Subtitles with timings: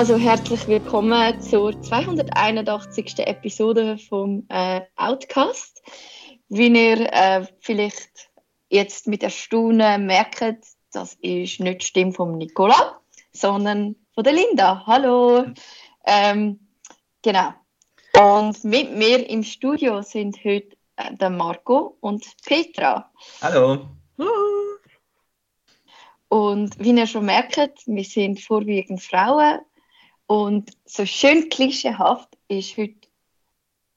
[0.00, 3.18] Also herzlich willkommen zur 281.
[3.18, 5.82] Episode vom äh, Outcast.
[6.48, 8.30] Wie ihr äh, vielleicht
[8.70, 12.98] jetzt mit Erstaunen merkt, das ist nicht die Stimme von Nicola,
[13.32, 14.84] sondern von der Linda.
[14.86, 15.44] Hallo.
[16.06, 16.59] Ähm,
[17.22, 17.54] genau.
[18.18, 23.10] Und mit mir im Studio sind heute äh, der Marco und Petra.
[23.40, 23.88] Hallo.
[26.28, 29.60] Und wie ihr schon merkt, wir sind vorwiegend Frauen
[30.26, 33.08] und so schön klischeehaft ist heute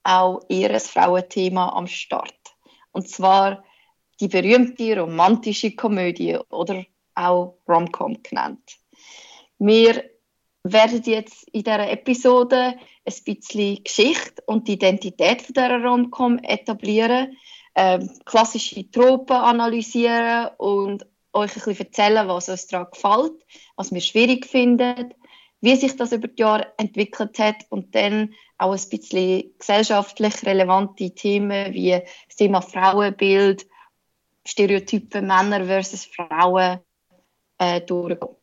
[0.04, 2.34] auch ihr Frauenthema am Start.
[2.91, 3.63] Und zwar
[4.20, 8.77] die berühmte romantische Komödie oder auch Romcom genannt.
[9.60, 10.12] Wir
[10.63, 17.38] werden jetzt in dieser Episode ein bisschen Geschichte und die Identität von dieser Romcom etablieren,
[17.76, 23.34] ähm, klassische Tropen analysieren und euch ein bisschen erzählen, was uns daran gefällt,
[23.76, 25.13] was wir schwierig finden
[25.63, 31.16] wie sich das über die Jahre entwickelt hat und dann auch ein bisschen gesellschaftlich relevante
[31.16, 33.66] Themen wie das Thema Frauenbild,
[34.45, 36.79] Stereotype Männer versus Frauen
[37.60, 38.43] äh, durchgehen.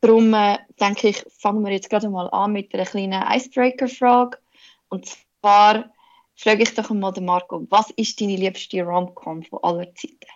[0.00, 4.38] Darum äh, denke ich, fangen wir jetzt gerade mal an mit einer kleinen Icebreaker-Frage.
[4.88, 5.92] Und zwar
[6.36, 10.26] frage ich doch mal den Marco, was ist deine liebste Rom-Com von aller Zeiten?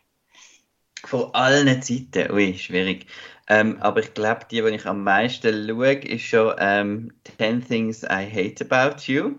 [1.05, 2.31] Von allen Zeiten?
[2.33, 3.07] Ui, schwierig.
[3.49, 8.03] Ähm, aber ich glaube, die, die ich am meisten schaue, ist schon ähm, 10 Things
[8.03, 9.39] I Hate About You.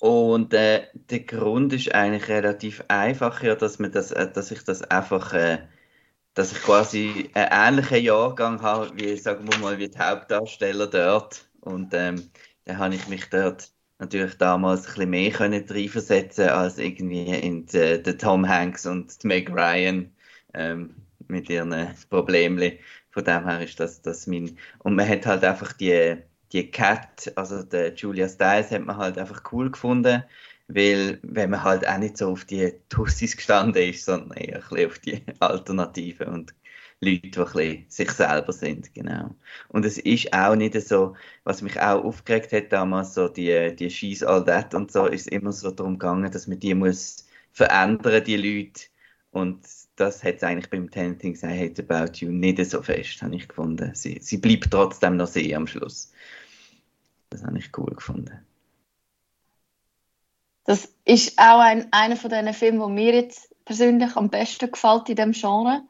[0.00, 4.64] Und äh, der Grund ist eigentlich relativ einfach, ja, dass, man das, äh, dass ich
[4.64, 5.58] das einfach, äh,
[6.40, 11.46] dass ich quasi einen ähnlichen Jahrgang habe, wie, sagen wir mal, wie die Hauptdarsteller dort.
[11.60, 12.30] Und ähm,
[12.64, 17.66] da habe ich mich dort natürlich damals ein bisschen mehr können reinversetzen als irgendwie in
[17.66, 20.10] die, die Tom Hanks und die Meg Ryan
[20.54, 20.94] ähm,
[21.28, 21.74] mit ihren
[22.08, 22.72] Problemen.
[23.10, 24.56] Von dem her ist das, das mein.
[24.78, 26.16] Und man hat halt einfach die,
[26.52, 30.24] die Cat, also der Julia Stiles, hat man halt einfach cool gefunden,
[30.74, 34.62] weil, wenn man halt auch nicht so auf die Tussis gestanden ist, sondern eher ein
[34.68, 36.54] bisschen auf die Alternativen und
[37.02, 39.34] Leute, die ein bisschen sich selber sind, genau.
[39.68, 43.90] Und es ist auch nicht so, was mich auch aufgeregt hat damals, so die, die
[43.90, 48.22] She's All That und so, ist immer so darum gegangen, dass man die muss verändern,
[48.24, 48.82] die Leute.
[49.30, 49.66] Und
[49.96, 53.36] das hat es eigentlich beim Ten Things I Hate About You nicht so fest, habe
[53.36, 53.92] ich gefunden.
[53.94, 56.12] Sie, sie bleibt trotzdem noch sehr am Schluss.
[57.30, 58.44] Das habe ich cool gefunden.
[60.70, 65.08] Das ist auch ein, einer von diesen Filmen, der mir jetzt persönlich am besten gefällt
[65.08, 65.82] in diesem Genre.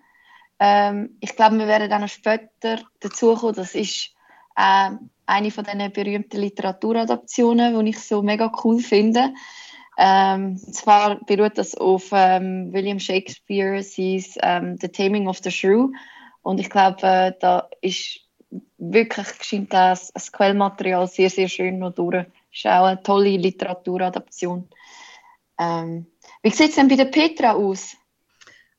[0.59, 4.15] Ähm, ich glaube, wir werden dann später dazu kommen, das ist
[4.57, 4.93] äh,
[5.27, 9.35] eine von diesen berühmten Literaturadaptionen, die ich so mega cool finde.
[9.99, 15.91] Ähm, zwar beruht das auf ähm, William Shakespeare, sees ähm, The Taming of the Shrew.
[16.41, 18.21] Und ich glaube, äh, da ist
[18.79, 22.25] wirklich scheint das, das Quellmaterial sehr, sehr schön noch durch.
[22.53, 24.69] Ist auch eine tolle Literaturadaption.
[25.59, 26.07] Ähm,
[26.43, 27.97] wie sieht es denn bei der Petra aus?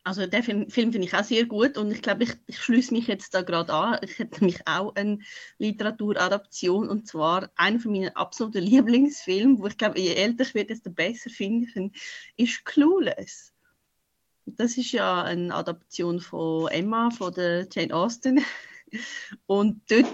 [0.04, 2.92] Also den Film, Film finde ich auch sehr gut und ich glaube, ich, ich schließe
[2.92, 4.00] mich jetzt da gerade an.
[4.02, 5.20] Ich hätte nämlich auch eine
[5.60, 10.70] Literaturadaption und zwar einer von meinen absoluten Lieblingsfilmen, wo ich glaube, je älter ich werde,
[10.70, 13.54] desto besser finde ich ist Clueless.
[14.48, 18.44] Das ist ja eine Adaption von Emma, von der Jane Austen.
[19.46, 20.14] Und dort,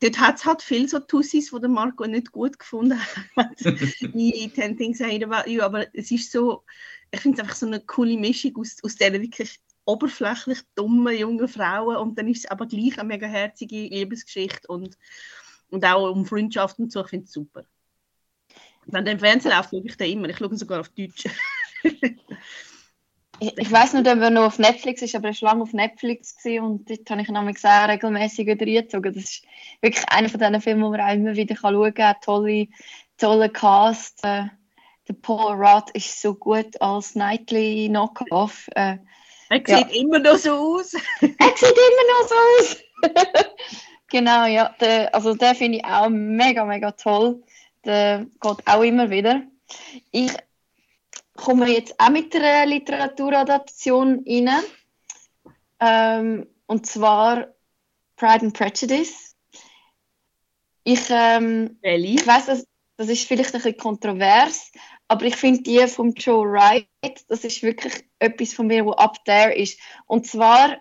[0.00, 2.98] dort hat es halt viel so Tussis, die Marco nicht gut gefunden
[3.36, 3.60] hat.
[4.00, 5.62] in Ten Things I You.
[5.62, 6.64] Aber es ist so,
[7.10, 11.48] ich finde es einfach so eine coole Mischung aus, aus dieser wirklich oberflächlich dummen jungen
[11.48, 14.96] Frauen und dann ist es aber gleich eine mega herzige Liebesgeschichte und,
[15.70, 17.02] und auch um Freundschaft und so.
[17.02, 17.64] Ich finde es super.
[18.86, 20.28] Wenn der im Fernsehen läuft, schaue ich den immer.
[20.28, 21.24] Ich schaue ihn sogar auf Deutsch.
[23.42, 25.72] ich, ich weiß nicht, ob er noch auf Netflix ist, aber er war lange auf
[25.72, 29.12] Netflix und dort habe ich ihn auch regelmäßig wieder reingezogen.
[29.12, 29.44] Das ist
[29.80, 32.14] wirklich einer von diesen Filmen, wo man auch immer wieder schauen kann.
[32.22, 32.68] Tolle,
[33.18, 34.20] tolle Cast.
[34.22, 34.44] Äh,
[35.08, 38.68] der Paul Rudd ist so gut als Nightly Knockoff.
[38.76, 38.98] Äh,
[39.48, 40.00] er sieht ja.
[40.00, 40.94] immer noch so aus.
[41.20, 42.76] er sieht immer noch so aus.
[44.08, 44.72] genau, ja.
[44.80, 47.42] Der, also den finde ich auch mega, mega toll.
[47.84, 49.42] Der geht auch immer wieder.
[50.12, 50.32] Ich
[51.34, 54.62] komme jetzt auch mit einer Literaturadaption rein.
[55.80, 57.48] Ähm, und zwar
[58.16, 59.36] Pride and Prejudice.
[60.84, 64.72] Ich, ähm, ich weiß, das, das ist vielleicht ein bisschen kontrovers,
[65.08, 66.88] aber ich finde die von Joe Wright,
[67.28, 69.78] das ist wirklich etwas von mir, wo up there ist.
[70.06, 70.78] Und zwar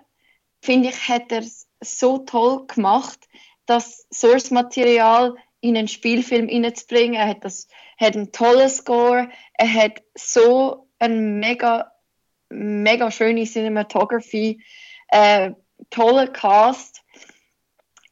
[0.62, 3.28] finde ich, hat er es so toll gemacht,
[3.66, 7.16] dass Source-Material in einen Spielfilm hineinzubringen.
[7.16, 7.68] Er hat, das,
[7.98, 11.92] hat einen tollen Score, er hat so eine mega,
[12.50, 14.62] mega schöne Cinematography,
[15.10, 15.52] äh,
[15.90, 17.04] tollen Cast.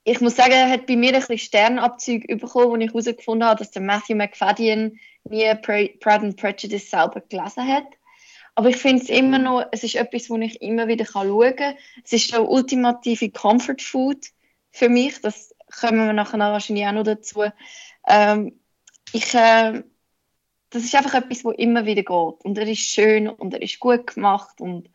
[0.04, 3.60] Ich muss sagen, er hat bei mir ein bisschen Sternabzüge bekommen, wo ich herausgefunden habe,
[3.60, 7.86] dass der Matthew McFadden nie Pride and Prejudice selber gelesen hat.
[8.56, 11.76] Aber ich finde es immer noch, es ist etwas, wo ich immer wieder schauen kann.
[12.04, 14.26] Es ist so ultimative Comfort Food
[14.72, 15.22] für mich.
[15.22, 17.44] Das kommen wir nachher wahrscheinlich auch noch dazu.
[18.08, 18.60] Ähm,
[19.12, 19.84] ich, äh,
[20.70, 22.46] das ist einfach etwas, wo immer wieder geht.
[22.46, 24.62] Und er ist schön und er ist gut gemacht.
[24.62, 24.90] Und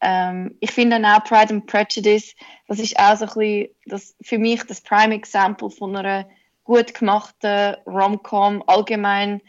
[0.00, 2.34] ähm, ich finde auch Pride and Prejudice,
[2.66, 6.28] das ist auch so ein bisschen das, für mich das Prime Example von einer
[6.64, 9.42] gut gemachten Rom-Com, allgemein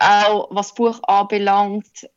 [0.00, 2.08] auch was das Buch anbelangt.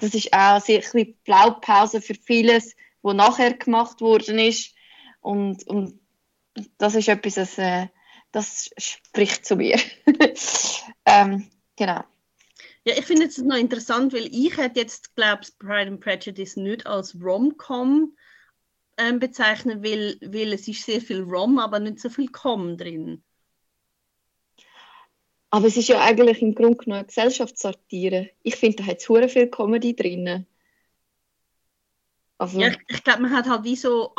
[0.00, 4.74] Das ist auch sehr ein bisschen Blaupause für vieles, was nachher gemacht worden ist.
[5.20, 6.00] Und, und
[6.78, 7.88] das ist etwas, das, äh,
[8.32, 9.78] das spricht zu mir.
[11.06, 12.04] ähm, genau.
[12.86, 16.56] Ja, ich finde es noch interessant, weil ich hätte jetzt, glaube ich, Pride and Prejudice
[16.56, 18.14] nicht als Rom-Com
[18.98, 23.22] ähm, bezeichnen, weil, weil es ist sehr viel Rom, aber nicht so viel Com drin.
[25.54, 28.30] Aber es ist ja eigentlich im Grunde genommen eine Gesellschaftssatire.
[28.42, 30.46] Ich finde, da hat es viel Comedy drin.
[32.38, 34.12] Also, ja, ich, ich glaube, man hat halt wie so,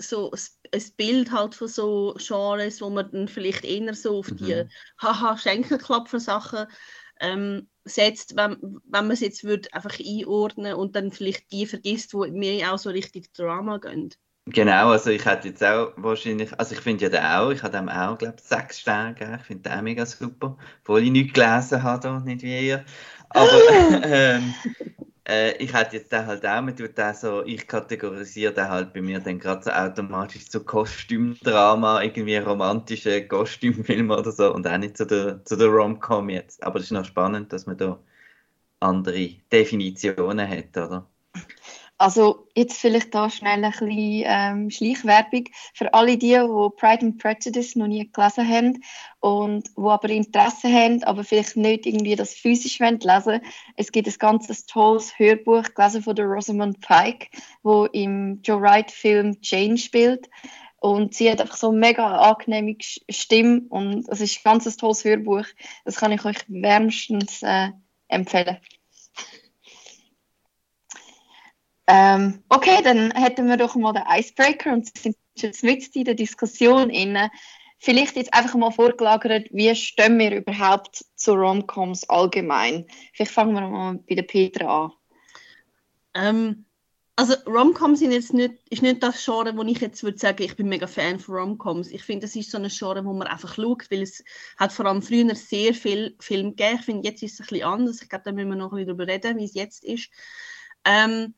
[0.00, 0.32] so
[0.72, 4.68] ein Bild halt von so Genres, wo man dann vielleicht eher so auf die mhm.
[5.00, 6.66] Haha-Schenkelklopfer-Sachen
[7.20, 12.12] ähm, setzt, wenn, wenn man es jetzt würde einfach einordnen und dann vielleicht die vergisst,
[12.12, 14.14] die mir auch so richtig Drama gehen.
[14.46, 17.76] Genau, also ich hätte jetzt auch wahrscheinlich, also ich finde ja den auch, ich habe
[17.76, 21.10] dem auch, glaube ich, sechs Sterne gegeben, ich finde den auch mega super, obwohl ich
[21.10, 22.84] nichts gelesen habe, nicht wie ihr.
[23.28, 23.48] Aber
[24.04, 24.54] ähm,
[25.30, 28.92] äh, ich hätte jetzt den halt auch, man tut den so, ich kategorisiere den halt
[28.92, 34.78] bei mir dann gerade so automatisch zu Kostümdrama, irgendwie romantische Kostümfilme oder so und auch
[34.78, 36.62] nicht zu der, zu der Rom-Com jetzt.
[36.62, 37.98] Aber es ist noch spannend, dass man da
[38.80, 41.06] andere Definitionen hat, oder?
[42.00, 45.44] Also jetzt vielleicht da schnell ein bisschen ähm, Schleichwerbung
[45.74, 48.82] für alle die, die Pride and Prejudice noch nie gelesen haben
[49.20, 53.42] und wo aber Interesse haben, aber vielleicht nicht irgendwie das physisch lesen wollen.
[53.76, 57.26] Es gibt ein ganz tolles Hörbuch gelesen von der Rosamund Pike,
[57.62, 60.30] wo im Joe Wright Film Jane spielt
[60.78, 62.76] und sie hat einfach so eine mega angenehme
[63.10, 65.44] Stimme und es ist ein ganz tolles Hörbuch.
[65.84, 67.72] Das kann ich euch wärmstens äh,
[68.08, 68.56] empfehlen.
[71.86, 76.14] Ähm, okay, dann hätten wir doch mal den Icebreaker und sind jetzt mit in der
[76.14, 77.30] Diskussion inne.
[77.78, 82.86] Vielleicht jetzt einfach mal vorgelagert, wie stehen wir überhaupt zu Romcoms allgemein?
[83.14, 84.92] Vielleicht fangen wir mal bei der Petra an.
[86.14, 86.66] Ähm,
[87.16, 90.56] also Romcoms sind jetzt nicht, ist nicht das Genre, wo ich jetzt würde sagen, ich
[90.56, 91.90] bin mega Fan von Romcoms.
[91.90, 94.24] Ich finde, das ist so ein Genre, wo man einfach schaut, weil es
[94.56, 96.78] hat vor allem früher sehr viel Film gegeben.
[96.78, 98.00] Ich finde, jetzt ist es ein bisschen anders.
[98.00, 100.10] Ich glaube, da müssen wir noch ein bisschen darüber reden, wie es jetzt ist.
[100.84, 101.34] Ähm,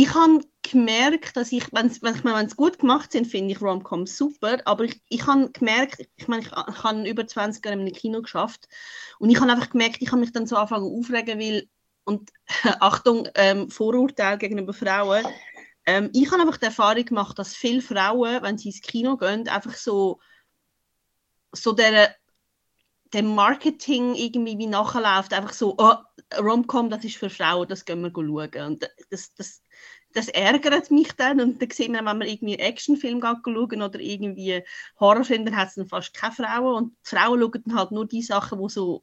[0.00, 4.84] ich habe gemerkt, dass ich, wenn es gut gemacht sind, finde ich Romcoms super, aber
[4.84, 8.68] ich, ich habe gemerkt, ich meine, ich, ich habe über 20 Jahre im Kino geschafft
[9.18, 11.68] und ich habe einfach gemerkt, ich habe mich dann so anfangen aufregen, weil,
[12.04, 12.30] und
[12.80, 15.24] Achtung, ähm, Vorurteil gegenüber Frauen,
[15.84, 19.48] ähm, ich habe einfach die Erfahrung gemacht, dass viele Frauen, wenn sie ins Kino gehen,
[19.48, 20.20] einfach so,
[21.50, 22.14] so der,
[23.14, 25.94] dem Marketing irgendwie wie nachläuft, einfach so, oh,
[26.38, 28.66] Romcom, das ist für Frauen, das gehen wir schauen.
[28.66, 29.62] Und das, das,
[30.14, 34.00] das ärgert mich dann und dann sehen wir, wenn wir irgendwie einen Actionfilm schauen oder
[34.00, 34.62] irgendwie
[35.00, 38.06] Horrorfilm, dann hat es dann fast keine Frauen und die Frauen schauen dann halt nur
[38.06, 39.02] die Sachen, die so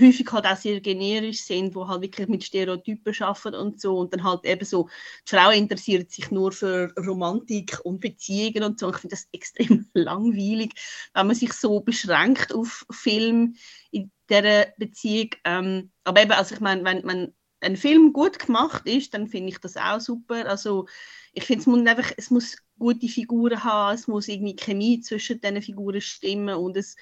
[0.00, 4.12] häufig halt auch sehr generisch sind, wo halt wirklich mit Stereotypen arbeiten und so und
[4.12, 4.88] dann halt eben so,
[5.28, 8.90] die Frau interessiert sich nur für Romantik und Beziehungen und so.
[8.90, 10.72] Ich finde das extrem langweilig,
[11.14, 13.54] wenn man sich so beschränkt auf Film
[13.90, 15.30] in dieser Beziehung.
[15.44, 19.50] Ähm, aber eben, also ich meine, wenn, wenn ein Film gut gemacht ist, dann finde
[19.50, 20.46] ich das auch super.
[20.46, 20.86] Also
[21.32, 25.40] ich finde, es muss einfach, es muss gute Figuren haben, es muss irgendwie Chemie zwischen
[25.40, 26.96] diesen Figuren stimmen und es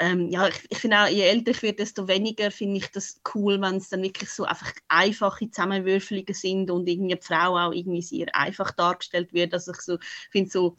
[0.00, 3.20] ähm, ja, ich, ich finde auch, je älter ich werde, desto weniger finde ich das
[3.34, 7.72] cool, wenn es dann wirklich so einfach einfache Zusammenwürfelungen sind und irgendwie die Frau auch
[7.72, 9.52] irgendwie sehr einfach dargestellt wird.
[9.52, 9.98] Also ich so
[10.30, 10.78] finde so,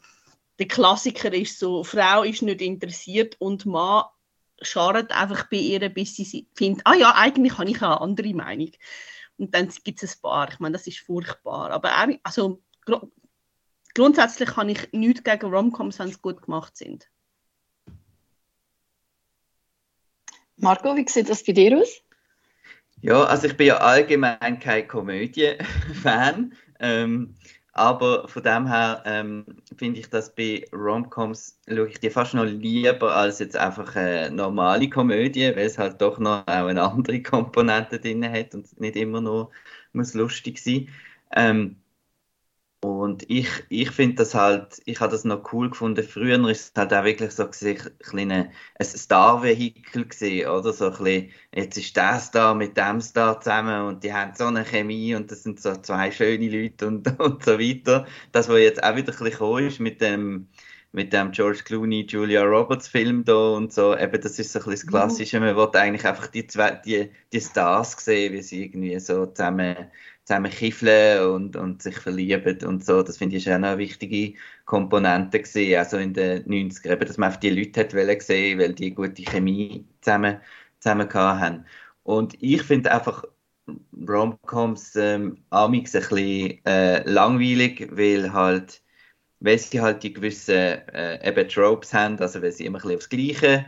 [0.58, 4.06] der Klassiker ist so, Frau ist nicht interessiert und Mann
[4.62, 8.70] schadet einfach bei ihr, bis sie findet, ah ja, eigentlich habe ich eine andere Meinung.
[9.38, 10.48] Und dann gibt es ein paar.
[10.50, 11.70] Ich meine, das ist furchtbar.
[11.70, 13.00] Aber auch, also, gr
[13.94, 17.08] grundsätzlich habe ich nichts gegen Romcoms, wenn sie gut gemacht sind.
[20.56, 22.02] Marco, wie sieht das bei dir aus?
[23.00, 26.54] Ja, also ich bin ja allgemein kein Komödie-Fan.
[26.78, 27.34] Ähm,
[27.74, 32.44] Aber von dem her ähm, finde ich das bei Romcoms, schaue ich die fast noch
[32.44, 37.22] lieber als jetzt einfach eine normale Komödie, weil es halt doch noch auch eine andere
[37.22, 39.50] Komponente drin hat und nicht immer nur
[39.94, 40.88] muss lustig sein.
[41.34, 41.81] Ähm,
[42.84, 46.02] und ich, ich finde das halt, ich habe das noch cool gefunden.
[46.02, 48.50] Früher ist es halt auch wirklich so ein, ein
[48.84, 50.72] Star-Vehikel gesehen, oder?
[50.72, 54.46] So ein bisschen, jetzt ist der Star mit dem Star zusammen und die haben so
[54.46, 58.04] eine Chemie und das sind so zwei schöne Leute und, und so weiter.
[58.32, 60.48] Das, was jetzt auch wieder ein bisschen ist mit dem,
[60.90, 64.64] mit dem George Clooney, Julia Roberts Film da und so, eben das ist so ein
[64.64, 64.88] bisschen das mhm.
[64.88, 65.38] Klassische.
[65.38, 69.76] Man will eigentlich einfach die, zwei, die, die Stars sehen, wie sie irgendwie so zusammen
[70.32, 73.02] zusammen kiffeln und, und sich verlieben und so.
[73.02, 77.18] Das finde ich auch noch eine wichtige Komponente gewesen, also in den 90er, eben, dass
[77.18, 80.38] man auf die Leute hat wollen sehen, weil die gute Chemie zusammen,
[80.80, 81.66] zusammen haben.
[82.02, 83.24] Und ich finde einfach
[84.08, 88.82] Romcoms ähm, amix ein bisschen äh, langweilig, weil halt,
[89.40, 93.08] weil sie halt die gewissen äh, Tropes haben, also weil sie immer ein bisschen aufs
[93.08, 93.66] Gleiche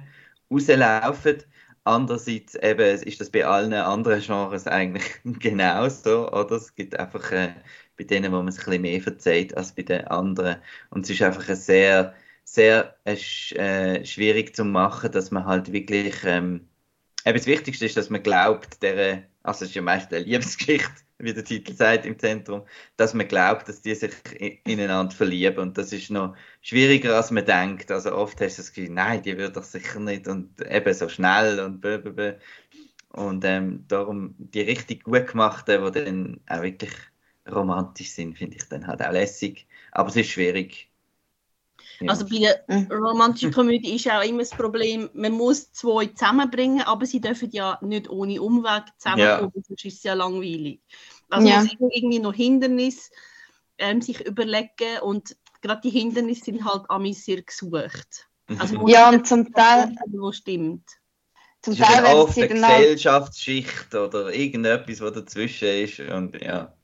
[0.50, 1.42] rauslaufen
[1.84, 6.56] Andererseits eben, ist das bei allen anderen Genres eigentlich genauso, oder?
[6.56, 7.54] Es gibt einfach äh,
[7.96, 10.56] bei denen, wo man es ein bisschen mehr verzeiht als bei den anderen.
[10.90, 12.14] Und es ist einfach ein sehr,
[12.44, 13.14] sehr äh,
[13.56, 16.68] äh, schwierig zu machen, dass man halt wirklich, ähm,
[17.24, 21.03] eben das Wichtigste ist, dass man glaubt, der, also es ist ja meist eine Liebesgeschichte,
[21.18, 22.64] wie der Titel sagt, im Zentrum,
[22.96, 24.12] dass man glaubt, dass die sich
[24.64, 25.58] ineinander verlieben.
[25.58, 27.90] Und das ist noch schwieriger, als man denkt.
[27.90, 31.08] Also oft hast du das Gefühl, nein, die wird doch sicher nicht und eben so
[31.08, 32.34] schnell und blablabla.
[33.10, 36.92] Und ähm, darum die richtig gut gemachten, die dann auch wirklich
[37.50, 39.66] romantisch sind, finde ich dann halt auch lässig.
[39.92, 40.90] Aber es ist schwierig.
[42.00, 42.10] Ja.
[42.10, 42.90] Also bei der mhm.
[42.90, 47.78] romantischen Komödie ist auch immer das Problem, man muss zwei zusammenbringen, aber sie dürfen ja
[47.82, 49.62] nicht ohne Umweg zusammenkommen, ja.
[49.66, 50.80] sonst ist es ja langweilig.
[51.30, 51.60] Also ja.
[51.60, 53.10] muss irgendwie noch Hindernisse
[53.78, 58.28] ähm, sich überlegen und gerade die Hindernisse sind halt an mich sehr gesucht.
[58.48, 58.60] Mhm.
[58.60, 59.94] Also ja, und zum Teil...
[60.08, 60.88] Wo stimmt.
[61.62, 66.74] Zum Teil werden oft eine Gesellschaftsschicht oder irgendetwas, was dazwischen ist und ja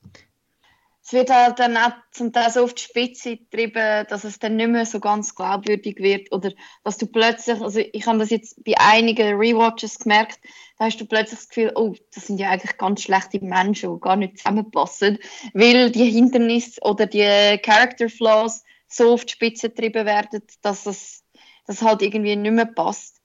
[1.11, 4.55] es wird halt dann auch zum Teil so auf die Spitze getrieben, dass es dann
[4.55, 6.53] nicht mehr so ganz glaubwürdig wird oder
[6.85, 10.39] dass du plötzlich, also ich habe das jetzt bei einigen Rewatches gemerkt,
[10.79, 14.01] da hast du plötzlich das Gefühl, oh, das sind ja eigentlich ganz schlechte Menschen, die
[14.01, 15.19] gar nicht zusammenpassen,
[15.53, 21.25] weil die Hindernisse oder die Character Flaws so auf die Spitze getrieben werden, dass es
[21.67, 23.21] dass halt irgendwie nicht mehr passt.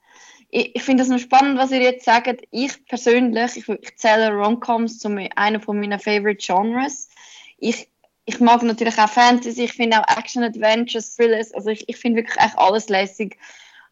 [0.50, 2.42] Ich, ich finde es noch spannend, was ihr jetzt sagt.
[2.50, 7.10] Ich persönlich, ich, ich zähle Romcoms zu einem von meinen Favorite Genres
[7.58, 7.90] ich,
[8.26, 12.18] ich mag natürlich auch Fantasy, ich finde auch Action, Adventures, Thrillers, also ich, ich finde
[12.18, 13.38] wirklich echt alles lässig.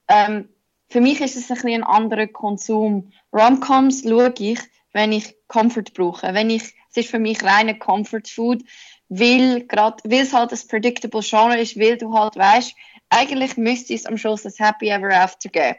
[0.08, 0.50] Ähm,
[0.90, 3.12] für mich ist es ein bisschen ein anderer Konsum.
[3.32, 4.60] Romcoms schaue ich,
[4.92, 6.34] wenn ich Comfort brauche.
[6.34, 8.64] Wenn ich, es ist für mich reine Comfort Food,
[9.10, 12.76] weil gerade, weil es halt ein predictable Genre ist, weil du halt weißt,
[13.10, 15.78] eigentlich müsste es am Schluss ein Happy Ever After geben.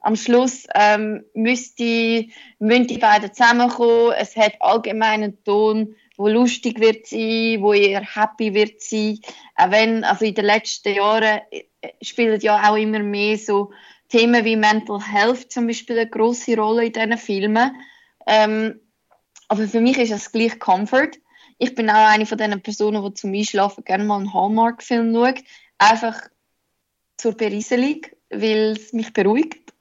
[0.00, 2.26] Am Schluss ähm, müsste,
[2.58, 4.14] müssen die beiden zusammenkommen.
[4.18, 9.18] Es hat allgemeinen Ton wo lustig wird sein, wo eher happy wird sein.
[9.56, 11.64] Auch wenn, also in den letzten Jahren äh,
[12.02, 13.72] spielen ja auch immer mehr so
[14.10, 17.74] Themen wie Mental Health zum Beispiel eine große Rolle in diesen Filmen.
[18.26, 18.80] Ähm,
[19.48, 21.12] aber für mich ist es gleich Comfort.
[21.56, 25.42] Ich bin auch eine von diesen Personen, die zum Einschlafen gerne mal einen Hallmark-Film schaut.
[25.78, 26.20] Einfach
[27.16, 29.72] zur Berieselung, weil es mich beruhigt.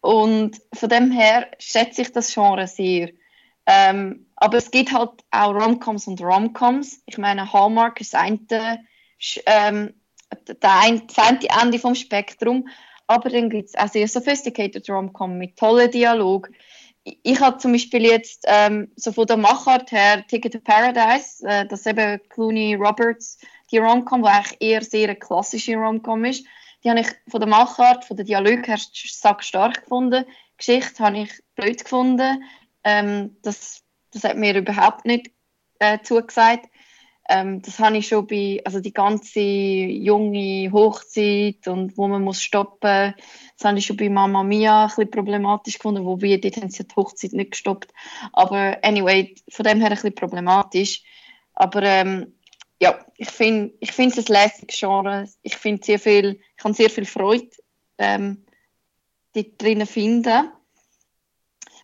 [0.00, 3.10] Und von dem her schätze ich das Genre sehr.
[3.66, 7.02] Ähm, aber es gibt halt auch Romcoms und Romcoms.
[7.06, 8.14] Ich meine, Hallmark ist
[9.46, 9.94] ähm,
[10.60, 10.84] das
[11.18, 12.68] eine Ende vom Spektrum.
[13.06, 16.50] Aber dann gibt es auch sehr sophisticated Romcom mit tollen Dialog.
[17.04, 21.64] Ich, habe zum Beispiel jetzt ähm, so von der Machart her Ticket to Paradise, äh,
[21.64, 23.38] das eben Clooney Roberts,
[23.70, 26.44] die Romcom, die eigentlich eher sehr eine klassische Romcom ist.
[26.82, 30.24] Die habe ich von der Machart, von der Dialog her stark gefunden.
[30.58, 32.42] Geschichte habe ich blöd gefunden.
[32.86, 35.32] Ähm, das, das hat mir überhaupt nicht
[35.80, 36.66] äh, zugesagt.
[37.28, 42.40] Ähm, das habe ich schon bei, also die ganze junge Hochzeit und wo man muss
[42.40, 43.14] stoppen,
[43.58, 46.86] das habe ich schon bei Mama Mia ein bisschen problematisch gefunden, wobei dort haben sie
[46.86, 47.92] die Hochzeit nicht gestoppt.
[48.32, 51.02] Aber anyway, von dem her ein bisschen problematisch.
[51.54, 52.34] Aber ähm,
[52.80, 55.28] ja, ich finde ich finde es ein lässiges Genre.
[55.42, 57.50] Ich finde sehr viel, ich kann sehr viel Freude
[57.98, 58.44] ähm,
[59.34, 60.52] drinnen finden.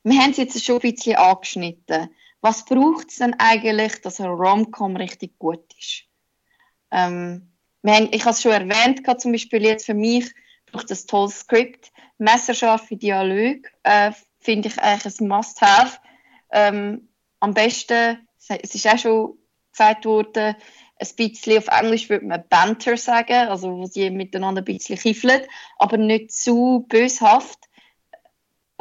[0.05, 2.11] Wir haben es jetzt schon ein bisschen angeschnitten.
[2.41, 6.05] Was braucht es denn eigentlich, dass ein Rom-Com richtig gut ist?
[6.91, 7.53] Ähm,
[7.87, 10.33] haben, ich habe es schon erwähnt, zum Beispiel jetzt für mich
[10.67, 15.99] braucht es ein tolles Skript, messerscharfe Dialoge, äh, finde ich eigentlich ein Must-Have.
[16.51, 17.09] Ähm,
[17.41, 19.39] am besten, es ist auch schon
[19.71, 20.57] gesagt worden,
[20.99, 25.43] ein bisschen, auf Englisch würde man Banter sagen, also wo sie miteinander ein bisschen kiffeln,
[25.79, 27.59] aber nicht zu böshaft,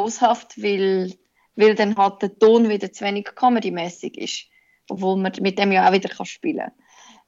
[0.01, 1.13] boshaft, weil,
[1.55, 4.45] weil dann halt der Ton wieder zu wenig comedy-mäßig ist,
[4.89, 6.71] obwohl man mit dem ja auch wieder spielen kann.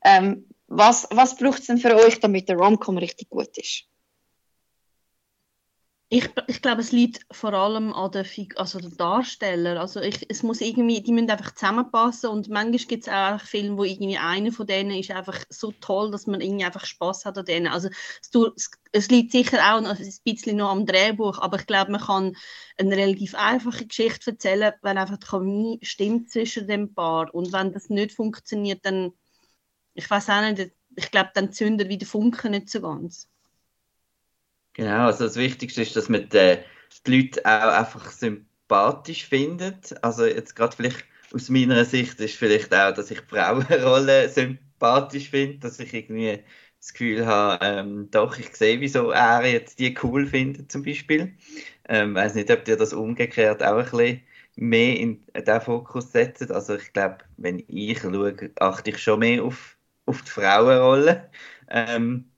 [0.05, 3.85] Ähm, was was braucht es denn für euch, damit der Romcom richtig gut ist?
[6.15, 9.65] Ich, ich glaube, es liegt vor allem an den, also den.
[9.65, 13.77] Also ich, es muss irgendwie, die müssen einfach zusammenpassen und manchmal gibt es auch Filme,
[13.77, 17.39] wo irgendwie einer von denen ist einfach so toll, dass man irgendwie einfach Spaß hat
[17.39, 17.65] an denen.
[17.65, 17.89] Also
[18.57, 22.01] es, es liegt sicher auch noch ein bisschen noch am Drehbuch, aber ich glaube, man
[22.01, 22.35] kann
[22.77, 27.73] eine relativ einfache Geschichte erzählen, wenn einfach die Chemie stimmt zwischen dem Paar und wenn
[27.73, 29.13] das nicht funktioniert, dann,
[29.95, 33.29] ich weiß auch nicht, ich glaube, dann zündet wieder Funken nicht so ganz.
[34.73, 36.57] Genau, also das Wichtigste ist, dass man die,
[37.05, 40.03] die Leute auch einfach sympathisch findet.
[40.03, 45.29] Also jetzt gerade vielleicht aus meiner Sicht ist vielleicht auch, dass ich die Frauenrolle sympathisch
[45.29, 46.39] finde, dass ich irgendwie
[46.79, 51.33] das Gefühl habe, ähm, doch, ich sehe, wieso er jetzt die cool findet zum Beispiel.
[51.87, 54.21] Ähm, weiß nicht, ob ihr das umgekehrt auch ein bisschen
[54.55, 56.51] mehr in den Fokus setzt.
[56.51, 61.29] Also ich glaube, wenn ich schaue, achte ich schon mehr auf, auf die Frauenrolle.
[61.69, 62.32] Ähm,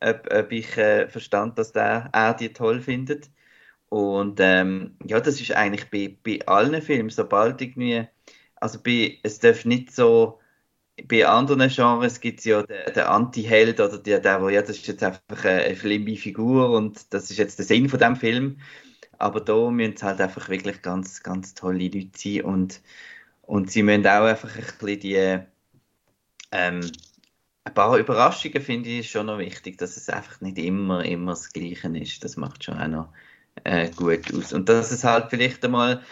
[0.00, 3.30] ob, ob ich äh, verstand, dass der, er die toll findet.
[3.88, 8.06] Und ähm, ja, das ist eigentlich bei, bei allen Filmen, sobald irgendwie,
[8.56, 10.40] also bei, es darf nicht so,
[11.08, 14.76] bei anderen Genres gibt es ja den, den Anti-Held oder der, der, wo, ja, das
[14.78, 18.16] ist jetzt einfach eine, eine schlimme Figur und das ist jetzt der Sinn von dem
[18.16, 18.60] Film.
[19.18, 22.82] Aber da müssen es halt einfach wirklich ganz, ganz tolle Leute sein und,
[23.42, 25.40] und sie müssen auch einfach ein bisschen die,
[26.52, 26.80] ähm,
[27.64, 31.52] ein paar Überraschungen finde ich schon noch wichtig, dass es einfach nicht immer, immer das
[31.52, 32.24] Gleiche ist.
[32.24, 33.12] Das macht schon auch noch
[33.64, 34.52] äh, gut aus.
[34.52, 36.02] Und dass es halt vielleicht einmal,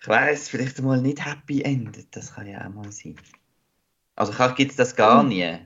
[0.00, 3.16] ich weiß, vielleicht einmal nicht happy endet, das kann ja auch mal sein.
[4.16, 5.58] Also gibt es das gar nie.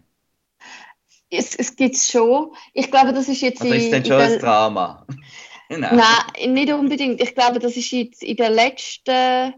[1.28, 2.52] Es, es gibt es schon.
[2.72, 3.60] Ich glaube, das ist jetzt.
[3.60, 5.04] Also ist es denn schon ein Drama?
[5.68, 5.96] Nein.
[5.96, 7.20] Nein, nicht unbedingt.
[7.20, 9.54] Ich glaube, das ist jetzt in den letzten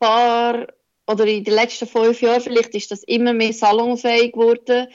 [0.00, 0.66] paar
[1.06, 4.88] oder in den letzten fünf Jahren vielleicht ist das immer mehr salonfähig geworden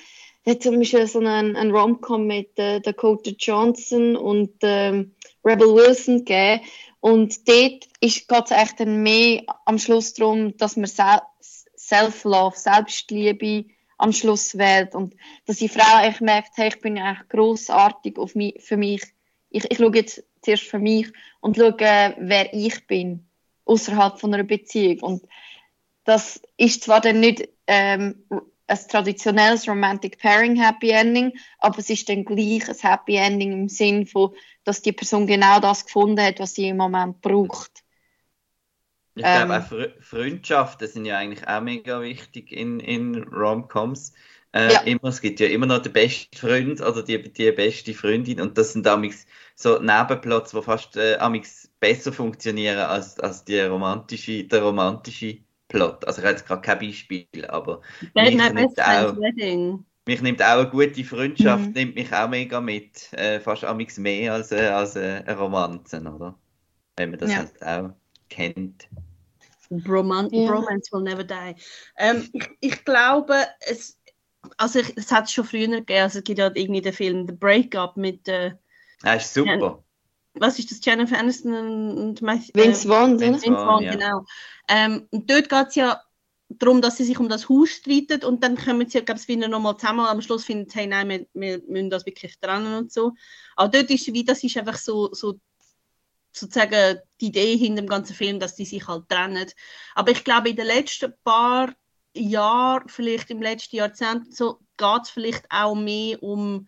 [0.48, 6.20] hat zum Beispiel so einen, einen Rom-Com mit äh, Dakota Johnson und ähm, Rebel Wilson
[6.20, 6.62] gegeben.
[7.00, 10.90] Und dort geht es dann mehr am Schluss darum, dass man
[11.78, 13.66] Self-Love, Selbstliebe
[13.98, 14.96] am Schluss wählt.
[14.96, 19.04] Und dass die Frau echt merkt, hey, ich bin echt grossartig auf mich, für mich.
[19.50, 21.08] Ich, ich schaue jetzt zuerst für mich
[21.40, 23.28] und schaue, wer ich bin,
[23.66, 25.00] außerhalb von einer Beziehung.
[25.00, 25.28] Und
[26.04, 28.24] das ist zwar dann nicht ähm,
[28.68, 33.70] ein traditionelles Romantic Pairing Happy Ending, aber es ist dann gleich ein Happy Ending im
[33.70, 37.84] Sinn von, dass die Person genau das gefunden hat, was sie im Moment braucht.
[39.16, 44.14] Ich ähm, glaube, auch Freundschaften sind ja eigentlich auch mega wichtig in, in Rom-Coms.
[44.54, 44.80] Äh, ja.
[44.82, 48.58] immer, es gibt ja immer noch den besten Freund oder die, die beste Freundin und
[48.58, 49.26] das sind damals
[49.56, 51.18] so Nebenplots, die fast äh,
[51.80, 56.06] besser funktionieren als, als die romantische, der romantische Plot.
[56.06, 57.82] Also ich habe jetzt gerade kein Beispiel, aber
[58.16, 59.14] mich nimmt, auch,
[60.06, 61.74] mich nimmt auch eine gute Freundschaft, mhm.
[61.74, 63.12] nimmt mich auch mega mit.
[63.14, 66.38] Äh, fast amigs mehr als, äh, als äh, eine Romanze, oder?
[66.96, 67.38] Wenn man das ja.
[67.38, 67.94] halt auch
[68.30, 68.88] kennt.
[69.70, 70.50] Broman yeah.
[70.50, 71.56] Bromance will never die.
[71.98, 74.00] Ähm, ich, ich, glaube, es,
[74.58, 77.28] also ich, es hat es schon früher gegeben, also es gibt ja irgendwie den Film
[77.28, 78.54] The Breakup mit äh,
[79.04, 79.84] ah, ist super
[80.40, 83.94] was ist das, Jennifer Aniston und Matthew, Vince Vaughn, Vince, Vince Vaughn, ja.
[83.94, 84.26] genau.
[84.68, 86.02] Ähm, und dort geht es ja
[86.50, 89.48] darum, dass sie sich um das Haus streiten und dann kommen sie, glaube ich, wieder
[89.48, 92.92] nochmal zusammen am Schluss finden sie, hey, nein, wir, wir müssen das wirklich trennen und
[92.92, 93.14] so.
[93.56, 95.40] Aber dort ist wie, das ist einfach so, so
[96.32, 99.50] sozusagen die Idee hinter dem ganzen Film, dass die sich halt trennen.
[99.96, 101.74] Aber ich glaube, in den letzten paar
[102.14, 106.68] Jahren, vielleicht im letzten Jahrzehnt, so geht es vielleicht auch mehr um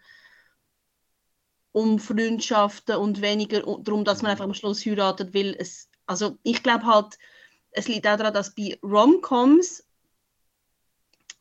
[1.72, 6.64] um Freundschaften und weniger darum, dass man einfach am Schluss heiratet, weil es, also ich
[6.64, 7.18] glaube halt,
[7.72, 9.84] es liegt auch daran, dass bei Romcoms,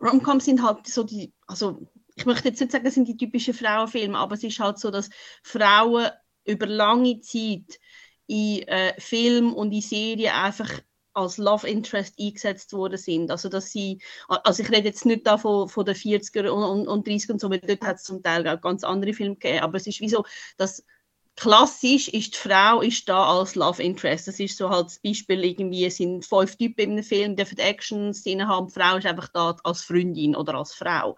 [0.00, 3.54] Romcoms sind halt so die, also ich möchte jetzt nicht sagen, es sind die typischen
[3.54, 5.08] Frauenfilme, aber es ist halt so, dass
[5.42, 6.10] Frauen
[6.44, 7.78] über lange Zeit
[8.26, 10.70] in äh, Film und in Serien einfach
[11.18, 13.30] als Love Interest eingesetzt worden sind.
[13.30, 16.88] Also, dass sie, also ich rede jetzt nicht da von, von den 40er und, und,
[16.88, 19.60] und 30er und so, weil dort hat es zum Teil auch ganz andere Filme gegeben,
[19.60, 20.24] aber es ist wie so,
[20.56, 20.84] dass
[21.38, 24.26] klassisch ist die Frau ist da als Love Interest.
[24.26, 27.44] Das ist so halt das Beispiel, irgendwie es sind fünf Typen in einem Film, die
[27.58, 31.16] Action-Szenen haben, die Frau ist einfach da als Freundin oder als Frau.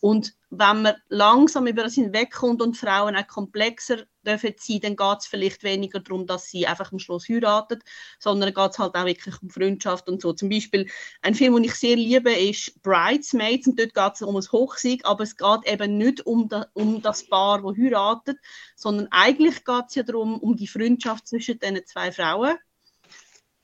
[0.00, 5.18] Und wenn man langsam über das hinwegkommt und Frauen auch komplexer dürfen sein, dann geht
[5.18, 7.80] es vielleicht weniger darum, dass sie einfach am Schluss heiraten,
[8.20, 10.32] sondern geht es halt auch wirklich um Freundschaft und so.
[10.32, 10.88] Zum Beispiel
[11.22, 15.04] ein Film, den ich sehr liebe, ist Bridesmaids und dort geht es um ein Hochsieg,
[15.04, 18.38] aber es geht eben nicht um, da, um das Paar, das heiratet,
[18.76, 22.56] sondern eigentlich geht es ja darum, um die Freundschaft zwischen diesen zwei Frauen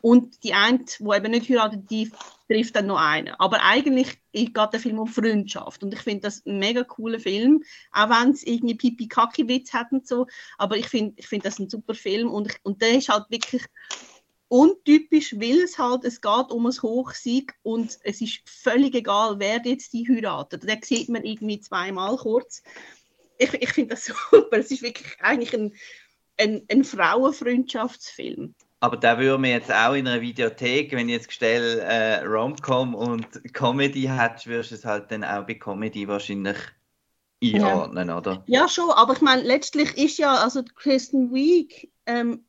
[0.03, 2.11] und die eine, die eben nicht heiratet, die
[2.55, 3.35] trifft dann noch einen.
[3.39, 5.83] Aber eigentlich geht der Film um Freundschaft.
[5.83, 7.65] Und ich finde das ein mega cooler Film.
[7.93, 10.27] Auch wenn es irgendwie Pipi-Kaki-Witz hat und so.
[10.57, 12.31] Aber ich finde ich find das ein super Film.
[12.31, 13.65] Und, ich, und der ist halt wirklich
[14.49, 19.61] untypisch, weil es halt, es geht um ein Hochsieg und es ist völlig egal, wer
[19.65, 20.63] jetzt die heiratet.
[20.63, 22.63] Den sieht man irgendwie zweimal kurz.
[23.39, 24.59] Ich, ich finde das super.
[24.59, 25.75] Es ist wirklich eigentlich ein,
[26.37, 28.55] ein, ein Frauenfreundschaftsfilm.
[28.85, 32.95] Aber da würde man jetzt auch in einer Videothek, wenn ich jetzt stelle äh, Romcom
[32.95, 36.59] und Comedy hat, würdest du es halt dann auch bei Comedy wahrscheinlich
[37.43, 38.19] einordnen, ja.
[38.19, 38.45] oder?
[38.47, 42.45] Ja, schon, aber ich meine, letztlich ist ja, also Kristen Wiig ähm,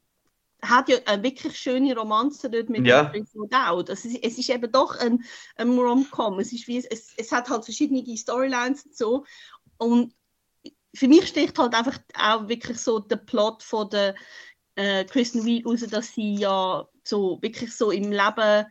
[0.61, 3.13] hat ja eine wirklich schöne Romanze dort mit ja.
[3.13, 3.89] O'Dowd.
[3.89, 5.23] Also es, es, ist eben doch ein,
[5.55, 6.39] ein Rom-Com.
[6.39, 9.25] Es, ist wie, es, es hat halt verschiedene Storylines und so.
[9.77, 10.13] Und
[10.93, 14.15] für mich sticht halt einfach auch wirklich so der Plot von der
[14.75, 18.65] äh, Kristen Wiig raus, dass sie ja so wirklich so im Leben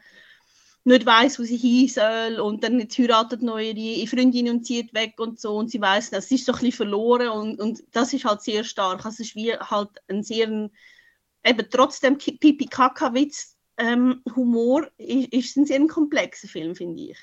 [0.86, 4.92] nicht weiß, wo sie hin soll und dann jetzt heiratet noch ihre Freundin und zieht
[4.92, 8.12] weg und so und sie weiß, das ist so ein bisschen verloren und, und das
[8.12, 9.04] ist halt sehr stark.
[9.04, 15.66] Also es ist wie halt ein sehr, eben trotzdem Pipi-Kaka-Witz ähm, Humor ist, ist ein
[15.66, 17.18] sehr komplexer Film, finde ich.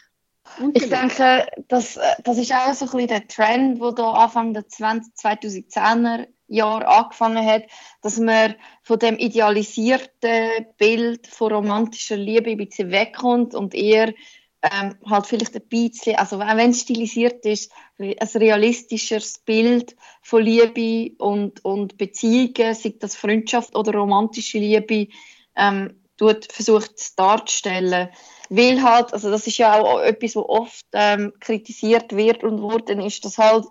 [0.73, 4.67] Ich denke, das, das ist auch so ein bisschen der Trend, der da Anfang der
[4.67, 7.63] 20, 2010er Jahr angefangen hat,
[8.01, 14.13] dass man von dem idealisierten Bild von romantischer Liebe ein bisschen wegkommt und eher
[14.61, 21.15] ähm, halt vielleicht ein bisschen, also wenn es stilisiert ist, ein realistischeres Bild von Liebe
[21.17, 25.07] und, und Beziehungen, sei das Freundschaft oder romantische Liebe,
[25.55, 28.09] ähm, tut, versucht darzustellen.
[28.49, 32.99] Weil halt, also das ist ja auch etwas, was oft ähm, kritisiert wird und worden
[33.01, 33.65] ist, dass halt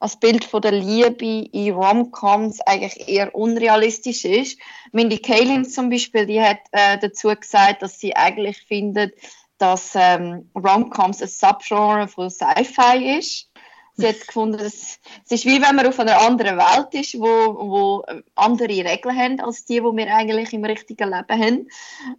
[0.00, 4.58] das Bild von der Liebe in Romcoms eigentlich eher unrealistisch ist.
[4.92, 9.14] Mindy Kaling zum Beispiel, die hat äh, dazu gesagt, dass sie eigentlich findet,
[9.58, 13.50] dass ähm, Romcoms ein Subgenre von Sci-Fi ist.
[13.94, 18.04] Sie hat gefunden, es ist wie wenn man auf einer anderen Welt ist, wo, wo
[18.34, 21.68] andere Regeln haben als die, wo wir eigentlich im richtigen Leben haben.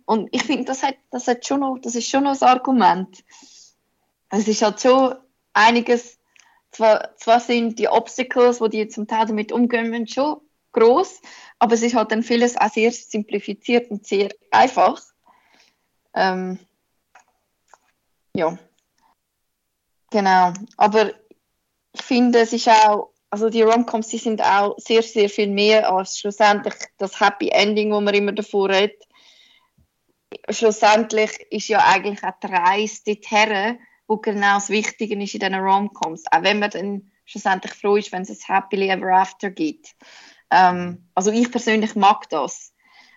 [0.05, 3.23] Und ich finde, das, hat, das, hat schon noch, das ist schon noch ein Argument.
[4.29, 5.15] Es ist halt schon
[5.53, 6.16] einiges
[6.77, 10.41] zwar, zwar sind die Obstacles, wo die zum Teil damit umgehen müssen, schon
[10.73, 11.21] groß,
[11.57, 15.01] aber es ist halt dann vieles auch sehr simplifiziert und sehr einfach.
[16.13, 16.59] Ähm,
[18.35, 18.57] ja,
[20.11, 20.53] genau.
[20.77, 21.13] Aber
[21.93, 25.91] ich finde, es ist auch, also die Romcoms, die sind auch sehr, sehr viel mehr
[25.91, 29.03] als schlussendlich das Happy Ending, wo man immer davor redet.
[30.49, 35.55] Schlussendlich ist ja eigentlich auch die Reise dorthin, wo genau das Wichtige ist in diesen
[35.55, 36.23] Rom-Coms.
[36.31, 39.95] Auch wenn man dann schlussendlich froh ist, wenn es ein Happily Ever After gibt.
[40.49, 42.73] Ähm, also ich persönlich mag das.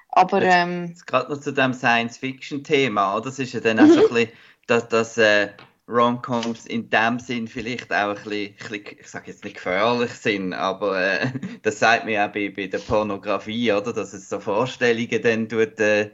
[0.09, 4.29] Aber ähm, gerade noch zu dem Science-Fiction-Thema, das ist ja dann auch so ein bisschen,
[4.67, 5.51] dass, dass äh,
[5.89, 10.13] Rom-Coms in dem Sinn vielleicht auch ein bisschen, ein bisschen ich sage jetzt nicht gefährlich
[10.13, 14.41] sind, aber äh, das sagt ja auch bei, bei der Pornografie, oder, dass es so
[14.41, 16.11] Vorstellungen dann tut, äh,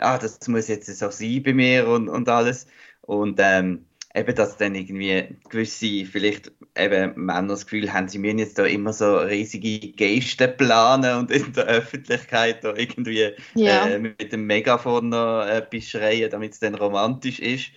[0.00, 2.66] ja, das muss jetzt so sein bei mir und, und alles.
[3.00, 8.38] Und ähm, eben, dass dann irgendwie gewisse, vielleicht eben Männer das Gefühl haben, sie müssen
[8.38, 13.86] jetzt da immer so riesige Gesten planen und in der Öffentlichkeit da irgendwie ja.
[13.86, 17.70] äh, mit dem Megafon noch etwas schreien, damit es dann romantisch ist.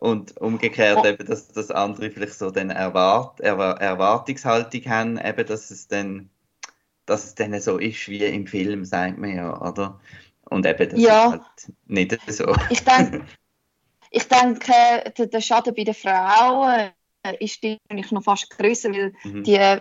[0.00, 1.06] Und umgekehrt oh.
[1.06, 6.30] eben, dass das andere vielleicht so dann Erwart Erwar Erwartungshaltung haben, eben, dass es dann
[7.06, 10.00] dass es dann so ist wie im Film, sagt man ja, oder?
[10.50, 11.26] Und eben, das ja.
[11.26, 11.42] ist halt
[11.86, 12.54] nicht so.
[12.70, 13.22] Ich denke,
[14.14, 16.90] ich denke, der, der Schaden bei den Frauen
[17.40, 19.42] ist eigentlich noch fast größer, weil mhm.
[19.44, 19.78] die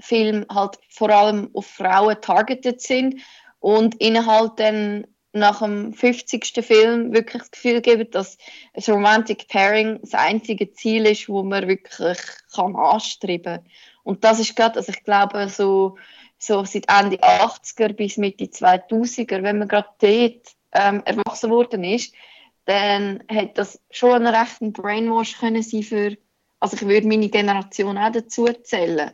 [0.00, 3.20] Filme halt vor allem auf Frauen targeted sind
[3.60, 6.64] und ihnen halt dann nach dem 50.
[6.64, 8.38] Film wirklich das Gefühl geben, dass
[8.72, 12.18] das Romantic Pairing das einzige Ziel ist, wo man wirklich
[12.54, 13.66] kann anstreben kann.
[14.02, 15.98] Und das ist gerade, also ich glaube, so,
[16.38, 22.14] so seit Ende 80er bis Mitte 2000er, wenn man gerade dort ähm, erwachsen worden ist,
[22.66, 26.18] dann hat das schon ein rechten Brainwash können sein für,
[26.60, 29.12] also ich würde meine Generation auch dazu zählen.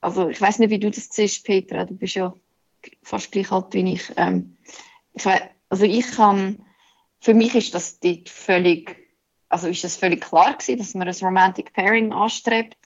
[0.00, 2.34] Also ich weiß nicht, wie du das siehst, Petra, du bist ja
[3.02, 4.12] fast gleich alt wie ich.
[4.16, 4.56] Ähm,
[5.12, 6.64] ich weiss, also ich kann,
[7.20, 8.96] für mich ist das dort völlig,
[9.48, 12.78] also ist das völlig klar gewesen, dass man ein Romantic Pairing anstrebt.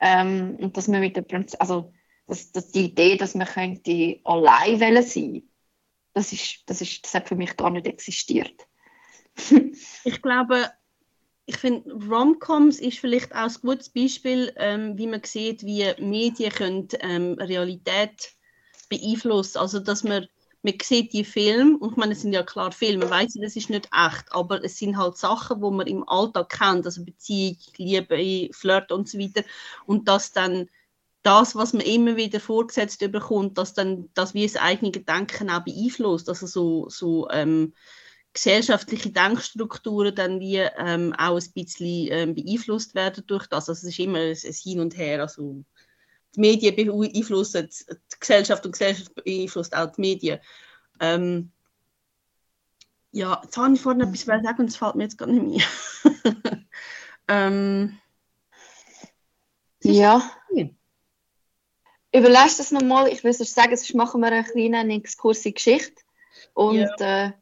[0.00, 1.92] Ähm, und dass man mit der Prinzessin, also
[2.28, 5.42] dass, dass die Idee, dass man könnte allein sein
[6.14, 8.67] das, ist, das, ist, das hat für mich gar nicht existiert.
[10.04, 10.70] Ich glaube,
[11.46, 16.52] ich finde, Romcoms ist vielleicht auch ein gutes Beispiel, ähm, wie man sieht, wie Medien
[16.52, 18.32] können, ähm, Realität
[18.90, 19.58] beeinflussen.
[19.58, 20.26] Also, dass man,
[20.62, 23.56] man sieht die Filme, und ich meine, es sind ja klar Filme, man weiß, das
[23.56, 27.56] ist nicht echt, aber es sind halt Sachen, wo man im Alltag kennt, also Beziehung,
[27.78, 29.42] Liebe, Flirt und so weiter,
[29.86, 30.68] und dass dann
[31.22, 35.64] das, was man immer wieder vorgesetzt bekommt, dass dann das wie das eigene Gedanken auch
[35.64, 37.74] beeinflusst, also so, so ähm,
[38.32, 43.68] gesellschaftliche Denkstrukturen dann wie ähm, auch ein bisschen ähm, beeinflusst werden durch das.
[43.68, 45.22] Also es ist immer ein, ein Hin und Her.
[45.22, 45.64] Also
[46.34, 50.40] die Medien beeinflussen die Gesellschaft und die Gesellschaft beeinflusst auch die Medien.
[51.00, 51.52] Ähm,
[53.10, 55.66] ja, jetzt habe ich vorhin etwas sagen und es fällt mir jetzt gar nicht
[56.04, 56.26] mehr.
[57.28, 57.98] ähm,
[59.82, 60.30] ja.
[62.12, 63.08] Überlass das nochmal.
[63.08, 66.02] Ich will sagen, sonst machen wir einen kleinen Exkurs in Geschichte.
[66.54, 67.26] Und ja.
[67.26, 67.32] äh,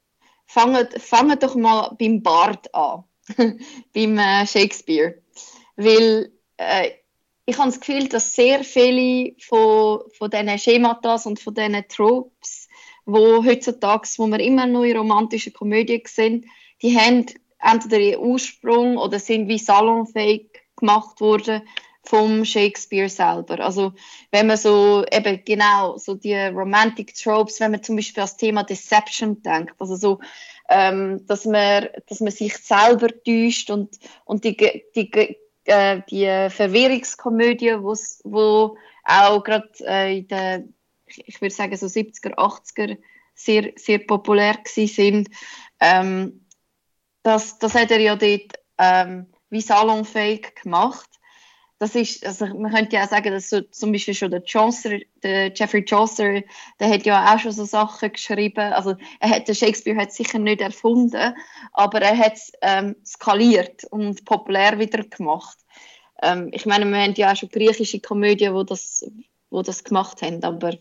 [0.47, 3.05] fangen, fangen doch mal beim Bard an,
[3.95, 5.23] beim äh, Shakespeare.
[5.77, 6.91] Weil äh,
[7.45, 12.69] ich habe das Gefühl, dass sehr viele von, von diesen Schematas und von diesen Tropes,
[13.05, 16.51] wo heutzutage, wo wir immer noch in romantischen Komödien sehen,
[16.83, 17.27] die haben
[17.61, 21.63] entweder ihren Ursprung oder sind wie salonfähig gemacht worden
[22.07, 23.61] vom Shakespeare selber.
[23.61, 23.93] Also
[24.31, 28.63] wenn man so eben genau so die Romantic Tropes, wenn man zum Beispiel das Thema
[28.63, 30.21] Deception denkt, also so,
[30.69, 34.57] ähm, dass man, dass man sich selber täuscht und und die
[34.95, 40.75] die äh, die Verwirrungskomödie, wo auch gerade äh, in den
[41.07, 42.99] ich würde sagen so 70er, 80er
[43.35, 45.29] sehr sehr populär gewesen sind.
[45.81, 46.47] Ähm,
[47.23, 51.09] das, das hat er ja dort ähm, wie salonfähig gemacht
[51.79, 54.99] das ist, also man könnte ja auch sagen, dass so zum Beispiel schon der Chaucer,
[55.23, 56.43] der Jeffrey Chaucer,
[56.81, 58.73] der hat ja auch schon so Sachen geschrieben.
[58.73, 61.35] Also er hat, der Shakespeare hat sicher nicht erfunden,
[61.73, 65.59] aber er hat es ähm, skaliert und populär wieder gemacht.
[66.23, 69.05] Ähm, ich meine, wir haben ja auch schon griechische Komödien, wo das,
[69.51, 70.79] wo das gemacht haben, aber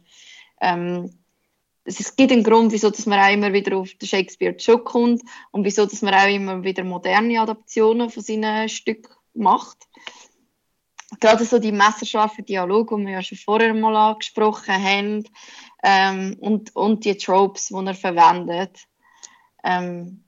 [0.61, 1.11] ähm,
[1.83, 5.65] es gibt einen Grund, wieso dass man auch immer wieder auf den Shakespeare zurückkommt und
[5.65, 9.85] wieso dass man auch immer wieder moderne Adaptionen von seinen Stücken macht
[11.19, 15.23] gerade so die messerscharfen Dialoge, die wir ja schon vorher mal angesprochen haben,
[15.83, 18.79] ähm, und, und die Tropes, die er verwendet.
[19.63, 20.23] Ähm,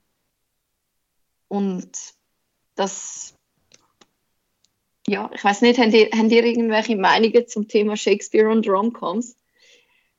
[1.48, 1.90] und
[2.74, 3.34] das,
[5.06, 9.36] ja, ich weiß nicht, habt ihr, habt ihr irgendwelche Meinungen zum Thema Shakespeare und Romcoms?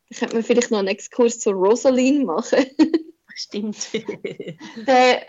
[0.09, 2.65] Da könnte man vielleicht noch einen Exkurs zu Rosaline machen.
[3.35, 3.93] Stimmt.
[4.87, 5.25] Der,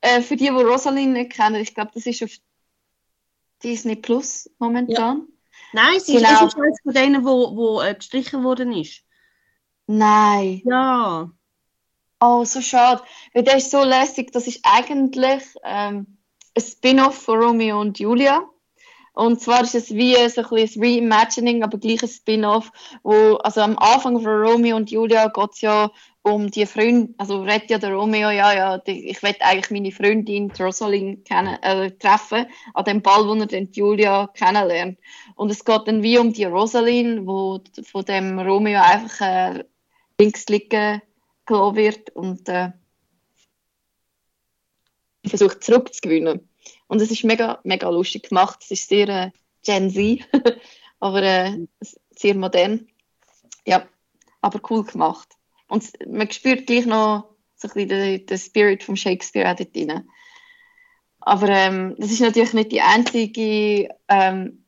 [0.00, 2.36] äh, für die, die Rosaline nicht kennen, ich glaube, das ist auf
[3.64, 5.18] Disney Plus momentan.
[5.18, 5.26] Ja.
[5.72, 6.46] Nein, sie genau.
[6.46, 9.02] ist eines von denen, wo, wo äh, gestrichen worden ist.
[9.86, 10.62] Nein.
[10.64, 11.30] Ja.
[12.20, 13.02] Oh, so schade.
[13.32, 14.30] Weil der ist so lässig.
[14.32, 16.18] Das ist eigentlich ähm,
[16.56, 18.48] ein Spin-off von Romeo und Julia.
[19.14, 22.70] Und zwar ist es wie so ein, ein Reimagining, aber gleich ein Spin-off,
[23.04, 25.90] wo, also am Anfang von Romeo und Julia geht es ja
[26.22, 29.92] um die Freundin, also redet ja der Romeo, ja, ja, die, ich will eigentlich meine
[29.92, 34.98] Freundin, Rosalind, kennen, äh, treffen, an dem Ball, wo er dann Julia kennenlernt.
[35.36, 39.64] Und es geht dann wie um die Rosalind, wo von dem Romeo einfach äh,
[40.18, 41.02] links liegen
[41.46, 42.70] gelassen wird und äh,
[45.24, 46.48] versucht zurückzugewinnen.
[46.94, 48.60] Und es ist mega, mega lustig gemacht.
[48.62, 49.30] Es ist sehr äh,
[49.64, 50.20] Gen Z,
[51.00, 51.66] aber äh,
[52.16, 52.86] sehr modern.
[53.66, 53.88] Ja,
[54.40, 55.28] aber cool gemacht.
[55.66, 60.08] Und man spürt gleich noch so ein bisschen den, Spirit vom Shakespeare auch dort drin.
[61.18, 64.63] Aber ähm, das ist natürlich nicht die einzige, ähm,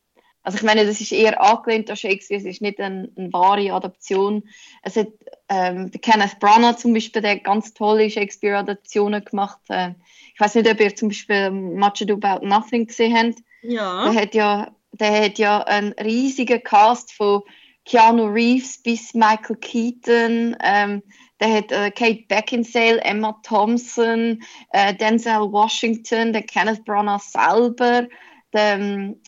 [0.46, 3.72] also ich meine, das ist eher angelehnt an Shakespeare, es ist nicht eine, eine wahre
[3.72, 4.44] Adaption.
[4.82, 5.09] Es hat
[5.48, 9.59] ähm, der Kenneth Branagh zum Beispiel, der ganz tolle Shakespeare-Adaptionen gemacht.
[9.70, 9.94] Äh,
[10.32, 13.40] ich weiß nicht, ob ihr zum Beispiel Much Ado About Nothing gesehen habt.
[13.62, 14.09] Ja.
[14.09, 17.42] Der hat ja, der hat ja einen riesigen Cast von
[17.85, 20.56] Keanu Reeves bis Michael Keaton.
[20.62, 21.02] Ähm,
[21.40, 28.06] der hat äh, Kate Beckinsale, Emma Thompson, äh, Denzel Washington, der Kenneth Branagh selber,
[28.52, 28.78] der,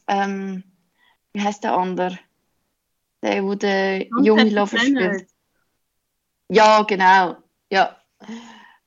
[0.07, 0.63] ähm,
[1.33, 2.19] wie heißt der andere?
[3.23, 5.27] Der, wo der junge Lover spielt.
[6.49, 7.37] Ja, genau.
[7.71, 7.97] Ja.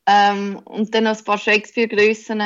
[0.08, 2.41] Ähm, und dann noch ein paar Shakespeare-Grössen.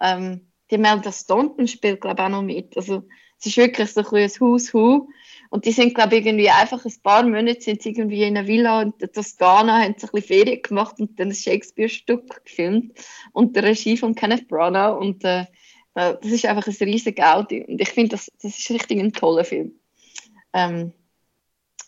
[0.00, 2.76] Ähm, die Melda Staunton spielt, glaube ich, auch noch mit.
[2.76, 3.06] Also,
[3.38, 5.08] es ist wirklich so ein, ein Haus-Hu.
[5.50, 8.46] Und die sind, glaube ich, irgendwie einfach ein paar Monate sind sie irgendwie in einer
[8.46, 12.98] Villa und in Toskana, haben sie ein bisschen Ferien gemacht und dann ein Shakespeare-Stück gefilmt
[13.32, 15.44] unter der Regie von Kenneth Branagh und äh,
[15.96, 19.44] das ist einfach ein riesiges Audi und ich finde, das, das ist richtig ein toller
[19.44, 19.72] Film.
[20.52, 20.92] Ähm,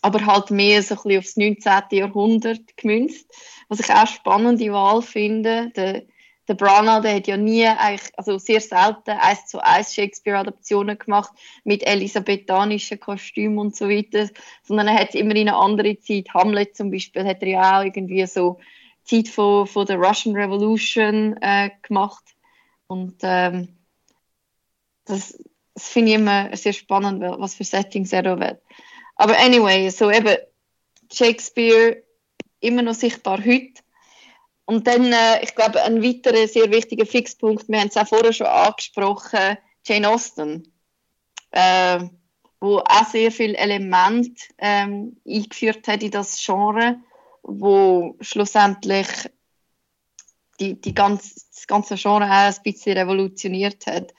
[0.01, 1.99] aber halt mehr so ein bisschen aufs 19.
[1.99, 3.29] Jahrhundert gemünzt,
[3.67, 5.71] was ich auch spannende Wahl finde.
[5.75, 6.03] Der,
[6.47, 11.31] der Branagh, der hat ja nie eigentlich, also sehr selten eins zu eins Shakespeare-Adaptionen gemacht
[11.63, 14.29] mit elisabethanischen Kostümen und so weiter,
[14.63, 16.33] sondern er hat immer in eine andere Zeit.
[16.33, 18.59] Hamlet zum Beispiel hat er ja auch irgendwie so
[19.03, 22.23] Zeit von, von der Russian Revolution äh, gemacht
[22.87, 23.78] und ähm,
[25.09, 25.37] das,
[25.73, 28.59] das finde ich immer sehr spannend, was für Settings er da will.
[29.15, 30.37] Aber anyway, so eben
[31.11, 32.03] Shakespeare
[32.59, 33.81] immer noch sichtbar heute
[34.69, 38.31] und dann, äh, ich glaube, ein weiterer sehr wichtiger Fixpunkt, wir haben es auch vorher
[38.31, 40.71] schon angesprochen, Jane Austen,
[41.49, 42.03] äh,
[42.59, 46.97] wo auch sehr viele Elemente ähm, eingeführt hat in das Genre,
[47.41, 49.07] wo schlussendlich
[50.59, 54.13] die, die ganz, das ganze Genre auch ein bisschen revolutioniert hat.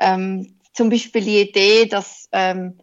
[0.00, 2.78] Ähm, zum Beispiel die Idee, dass ähm,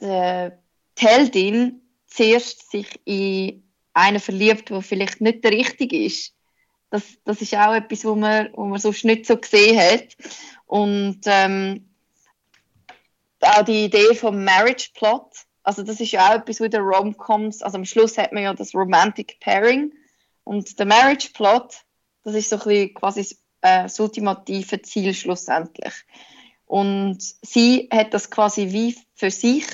[0.00, 0.50] die
[0.98, 3.62] Heldin zuerst sich in
[3.94, 6.34] einen verliebt, der vielleicht nicht der richtige ist.
[6.90, 10.16] Das, das ist auch etwas, wo man, wo man sonst nicht so gesehen hat.
[10.66, 11.88] Und ähm,
[13.40, 15.30] auch die Idee vom Marriage Plot,
[15.62, 18.54] also das ist ja auch etwas, wo der Rom-Coms, also am Schluss hat man ja
[18.54, 19.92] das Romantic Pairing
[20.44, 21.82] und der Marriage Plot,
[22.24, 25.94] das ist so ein bisschen quasi äh, das ultimative Ziel schlussendlich.
[26.66, 29.64] Und sie hat das quasi wie für sich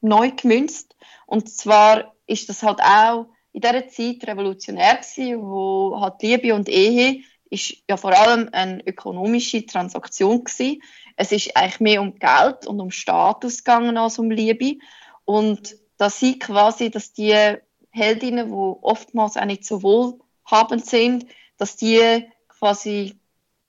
[0.00, 0.96] neu gemünzt
[1.26, 6.68] und zwar ist das halt auch in dieser Zeit revolutionär gewesen, wo halt Liebe und
[6.68, 10.82] Ehe ist ja vor allem eine ökonomische Transaktion gewesen.
[11.16, 14.78] Es ist eigentlich mehr um Geld und um Status gegangen als um Liebe.
[15.24, 17.56] Und dass sie quasi, dass die
[17.90, 23.18] Heldinnen, die oftmals auch nicht so wohlhabend sind, dass die quasi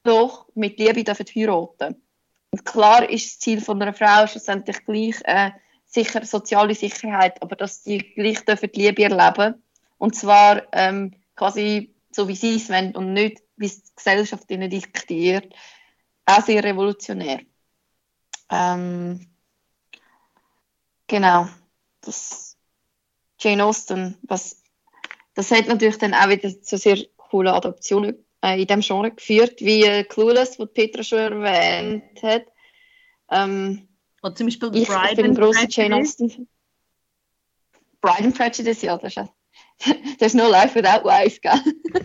[0.07, 2.01] doch mit Liebe heiraten.
[2.51, 5.51] Und klar ist das Ziel von einer Frau schlussendlich gleich äh,
[5.85, 9.61] sicher soziale Sicherheit, aber dass die gleich dürfen die Liebe erleben
[9.97, 14.49] und zwar ähm, quasi so, wie sie es wollen und nicht, wie es die Gesellschaft
[14.49, 15.53] ihnen diktiert.
[16.25, 17.41] Auch sehr revolutionär.
[18.49, 19.27] Ähm,
[21.07, 21.47] genau.
[22.01, 22.57] Das
[23.39, 24.63] Jane Austen, was,
[25.35, 29.59] das hat natürlich dann auch wieder zu sehr coolen Adaptionen äh, in dem Genre geführt,
[29.59, 32.45] wie äh, Clueless, was Petra schon erwähnt hat.
[33.29, 33.87] Ähm,
[34.21, 36.47] Oder zum Beispiel ich, ich bin ein großer Jane Austen.
[38.01, 39.29] Bride and Prejudice, ja, das ist
[40.19, 41.59] There's no life without wife, gell?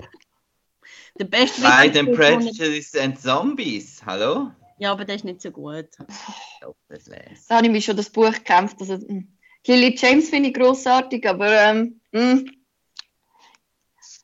[1.19, 4.51] Der beste Pride and Prejudice and Zombies, hallo?
[4.79, 5.89] Ja, aber der ist nicht so gut.
[5.99, 8.79] Da habe ich mich schon das Buch gekämpft.
[8.81, 9.29] Also, hm.
[9.67, 12.51] Lily James finde ich großartig, aber ähm, hm.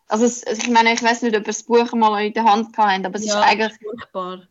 [0.08, 3.04] Also, ich meine, ich weiß nicht, ob ihr das Buch mal in der Hand habt,
[3.04, 4.48] aber es ja, ist eigentlich furchtbar.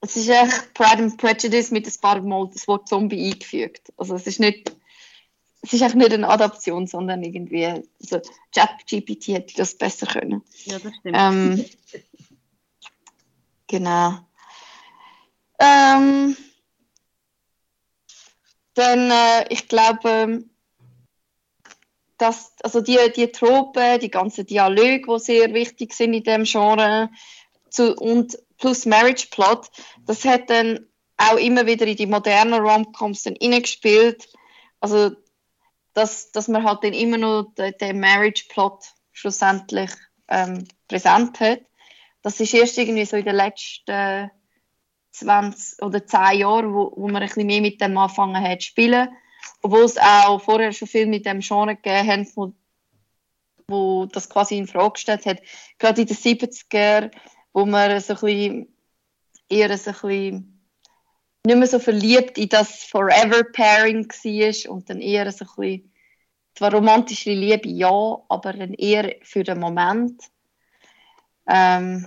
[0.00, 3.92] Es ist echt Pride and Prejudice mit ein paar Mal das Wort Zombie eingefügt.
[3.96, 4.72] Also es ist nicht
[5.62, 8.20] es ist auch nicht eine Adaption, sondern irgendwie, also
[8.52, 10.42] ChatGPT hätte das besser können.
[10.64, 11.16] Ja, das stimmt.
[11.16, 11.64] Ähm,
[13.68, 14.18] genau.
[15.60, 16.36] Ähm,
[18.74, 20.44] dann, äh, ich glaube,
[22.22, 27.10] dass, also die, die Tropen, die ganzen Dialoge, die sehr wichtig sind in dem Genre,
[27.68, 29.68] zu, und plus Marriage Plot,
[30.06, 34.28] das hat dann auch immer wieder in die modernen Romcoms dann reingespielt.
[34.80, 35.10] Also
[35.94, 39.90] dass, dass man halt dann immer noch den, den Marriage-Plot schlussendlich
[40.28, 41.60] ähm, präsent hat.
[42.22, 44.30] Das ist erst irgendwie so in den letzten
[45.10, 48.68] 20 oder 10 Jahren, wo, wo man ein bisschen mehr mit dem angefangen hat zu
[48.68, 49.10] spielen.
[49.62, 52.52] Obwohl es auch vorher schon viel mit dem Genre gegeben hat, wo,
[53.68, 55.40] wo das quasi in Frage gestellt hat.
[55.78, 57.10] Gerade in den 70er,
[57.52, 58.76] wo man so ein bisschen
[59.48, 60.52] eher so ein bisschen
[61.44, 65.92] nicht mehr so verliebt in das Forever-Pairing war und dann eher so ein bisschen,
[66.54, 70.22] zwar romantische Liebe, ja, aber dann eher für den Moment.
[71.48, 72.06] Ähm,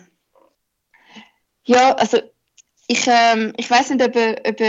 [1.66, 2.22] ja, also
[2.88, 4.60] ich, ähm, ich weiß nicht, ob ob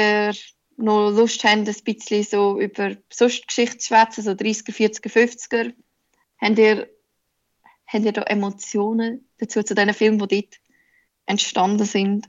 [0.76, 5.74] noch Lust habt, ein bisschen so über sonst Geschichte zu schwätzen, so 30er, 40er, 50er.
[6.38, 6.88] Habt ihr,
[7.86, 10.60] habt ihr da Emotionen dazu, zu diesen Filmen, die dort
[11.26, 12.28] entstanden sind?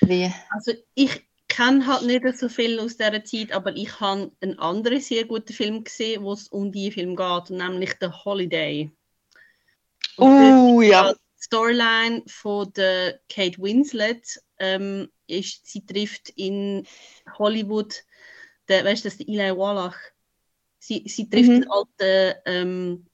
[0.00, 0.32] Wie?
[0.50, 5.00] Also ich kenne halt nicht so viel aus dieser Zeit, aber ich habe einen anderen
[5.00, 8.90] sehr guten Film gesehen, wo es um diesen Film geht, nämlich The Holiday.
[10.16, 11.12] Oh ja.
[11.12, 16.86] Die Storyline von der Kate Winslet ähm, ist, sie trifft in
[17.38, 18.04] Hollywood,
[18.68, 19.96] der, weißt du, das Eli Wallach.
[20.78, 21.54] Sie, sie trifft mhm.
[21.54, 23.06] einen alten ähm,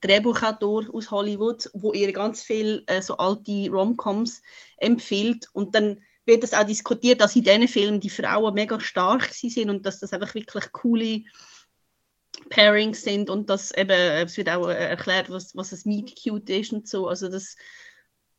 [0.00, 4.42] Drehbuchautor aus Hollywood, wo ihr ganz viel äh, so alte Romcoms
[4.76, 9.24] empfiehlt und dann wird das auch diskutiert, dass in diesen Filmen die Frauen mega stark
[9.32, 11.22] sind und dass das einfach wirklich coole
[12.50, 16.72] Pairings sind und dass eben, es wird auch erklärt, was, was ein Meet Cute ist
[16.72, 17.08] und so.
[17.08, 17.56] Also das,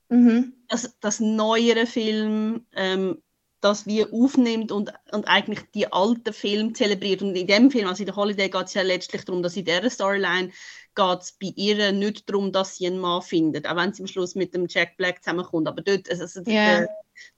[0.10, 0.54] mhm.
[0.68, 3.24] das, das neuere Film ähm,
[3.62, 7.22] das wie aufnimmt und, und eigentlich die alten Filme zelebriert.
[7.22, 9.66] Und in dem Film, also in der Holiday, geht es ja letztlich darum, dass in
[9.66, 10.52] dieser Storyline
[10.96, 14.08] geht es bei ihr nicht darum, dass sie einen Mann findet, auch wenn sie am
[14.08, 15.68] Schluss mit dem Jack Black zusammenkommt.
[15.68, 16.80] Aber dort, also yeah.
[16.80, 16.90] der,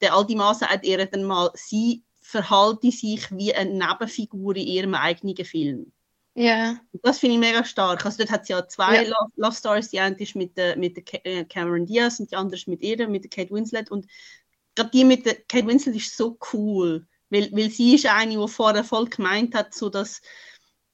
[0.02, 4.94] der alte Mann sagt ihr dann mal, sie verhalte sich wie eine Nebenfigur in ihrem
[4.94, 5.92] eigenen Film.
[6.36, 6.44] Ja.
[6.44, 6.82] Yeah.
[7.02, 8.06] Das finde ich mega stark.
[8.06, 9.10] Also dort hat sie ja zwei yeah.
[9.10, 9.90] Love, Love, Stories.
[9.90, 12.82] Die eine ist mit der, mit der äh, Cameron Diaz und die andere ist mit
[12.82, 13.92] ihr, mit der Kate Winslet.
[13.92, 14.06] Und
[14.80, 18.48] gerade die mit der Kate Winslet ist so cool, weil, weil sie ist eine, die
[18.48, 20.22] vorher voll gemeint hat, so dass,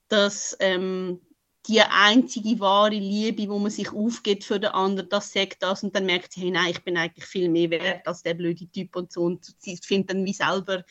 [0.08, 1.22] dass ähm,
[1.68, 5.96] die einzige wahre Liebe, wo man sich aufgeht für den anderen, das sagt das und
[5.96, 8.96] dann merkt sie, hey, nein, ich bin eigentlich viel mehr wert als der blöde Typ
[8.96, 10.84] und so und sie findet dann wie selber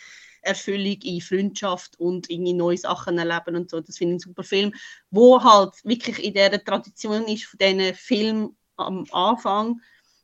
[0.42, 3.80] Erfüllung in Freundschaft und irgendwie neue Sachen erleben und so.
[3.80, 4.74] Das finde ich ein super Film,
[5.10, 9.80] wo halt wirklich in der Tradition ist von diesen Filmen am Anfang,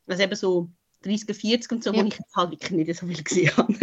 [0.06, 0.70] also eben so
[1.02, 2.02] 30, 40 und so, ja.
[2.02, 3.74] wo ich jetzt halt wirklich nicht so viel gesehen habe.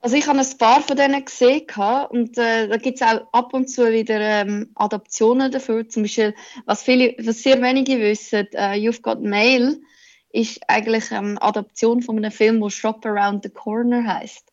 [0.00, 1.64] Also ich habe ein paar von denen gesehen
[2.10, 5.88] und äh, da gibt es auch ab und zu wieder ähm, Adaptionen dafür.
[5.88, 6.34] Zum Beispiel,
[6.66, 9.80] was, viele, was sehr wenige wissen, äh, You've Got Mail
[10.28, 14.52] ist eigentlich eine Adaption von einem Film, wo Shop Around the Corner heißt.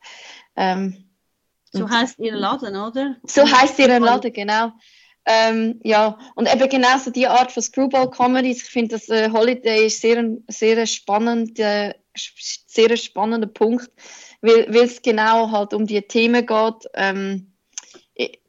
[0.55, 1.03] Ähm,
[1.73, 3.17] so heißt ihr Laden, oder?
[3.23, 4.71] So heißt ihr Laden, genau.
[5.31, 8.63] Ähm, ja, und eben genau so die Art von Screwball-Comedies.
[8.63, 11.93] Ich finde, das äh, Holiday ist sehr, sehr spannend, äh,
[12.67, 13.89] sehr spannender Punkt,
[14.41, 16.89] weil, es genau halt um die Themen geht.
[16.95, 17.53] Ähm,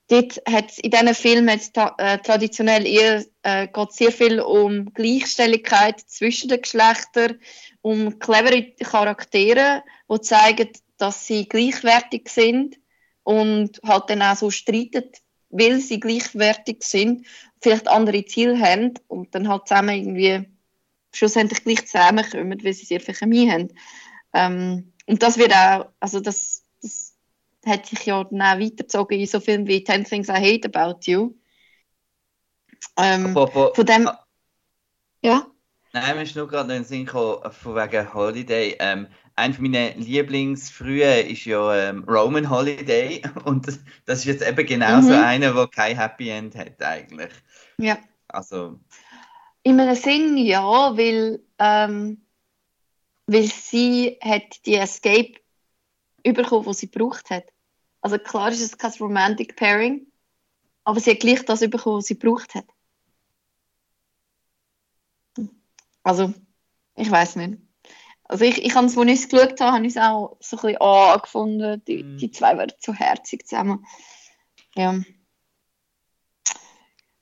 [0.08, 6.00] dort hat in diesen Filmen ta äh, traditionell eher äh, geht sehr viel um Gleichstelligkeit
[6.00, 7.38] zwischen den Geschlechtern,
[7.80, 12.76] um clevere Charaktere, die zeigen, dass sie gleichwertig sind
[13.22, 15.10] und halt dann auch so streiten
[15.52, 17.26] weil sie gleichwertig sind,
[17.60, 20.48] vielleicht andere Ziele haben und dann halt zusammen irgendwie
[21.14, 23.68] schlussendlich gleich zusammenkommen, weil sie sehr viel Chemie haben.
[24.32, 27.14] Ähm, und das wird auch, also das, das
[27.64, 31.00] hat sich ja dann auch weitergezogen in so Filmen wie Ten Things I Hate About
[31.04, 31.34] You.
[32.96, 34.10] Ähm, von dem,
[35.20, 35.46] ja?
[35.92, 38.76] Nein, mir ist nur gerade in den Sinn gekommen, von wegen Holiday.
[38.80, 44.66] Ähm, ein meiner Lieblingsfrühe ist ja ähm, Roman Holiday und das, das, ist jetzt eben
[44.66, 45.02] genau mhm.
[45.02, 47.32] so einer, der kein Happy End hat eigentlich.
[47.78, 47.98] Ja.
[48.28, 48.78] Also.
[49.62, 52.22] In einem Sinn ja, weil, ähm,
[53.26, 55.34] weil sie hat die Escape
[56.24, 57.44] bekommen, die sie gebraucht hat.
[58.00, 60.06] Also klar ist es kein Romantic Pairing,
[60.84, 62.66] aber sie hat gleich das bekommen, was sie gebraucht hat.
[66.02, 66.34] Also,
[66.96, 67.58] ich weiß nicht.
[68.32, 70.56] Also ich, ich habe es, als ich es geschaut habe, habe ich es auch so
[70.56, 71.84] ein bisschen angefunden.
[71.84, 72.16] Die, mm.
[72.16, 73.84] die zwei werden zu herzig zusammen.
[74.74, 75.02] Ja.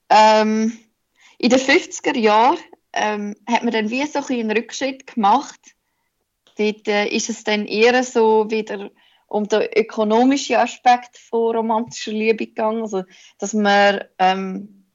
[0.07, 0.79] Ähm,
[1.37, 2.59] in den 50er Jahren
[2.93, 5.59] ähm, hat man dann wie so ein einen Rückschritt gemacht.
[6.57, 8.89] Dort äh, ist es dann eher so wieder
[9.27, 12.83] um den ökonomischen Aspekt von romantischer Liebe gegangen.
[12.83, 13.03] Also,
[13.37, 14.85] dass man ähm,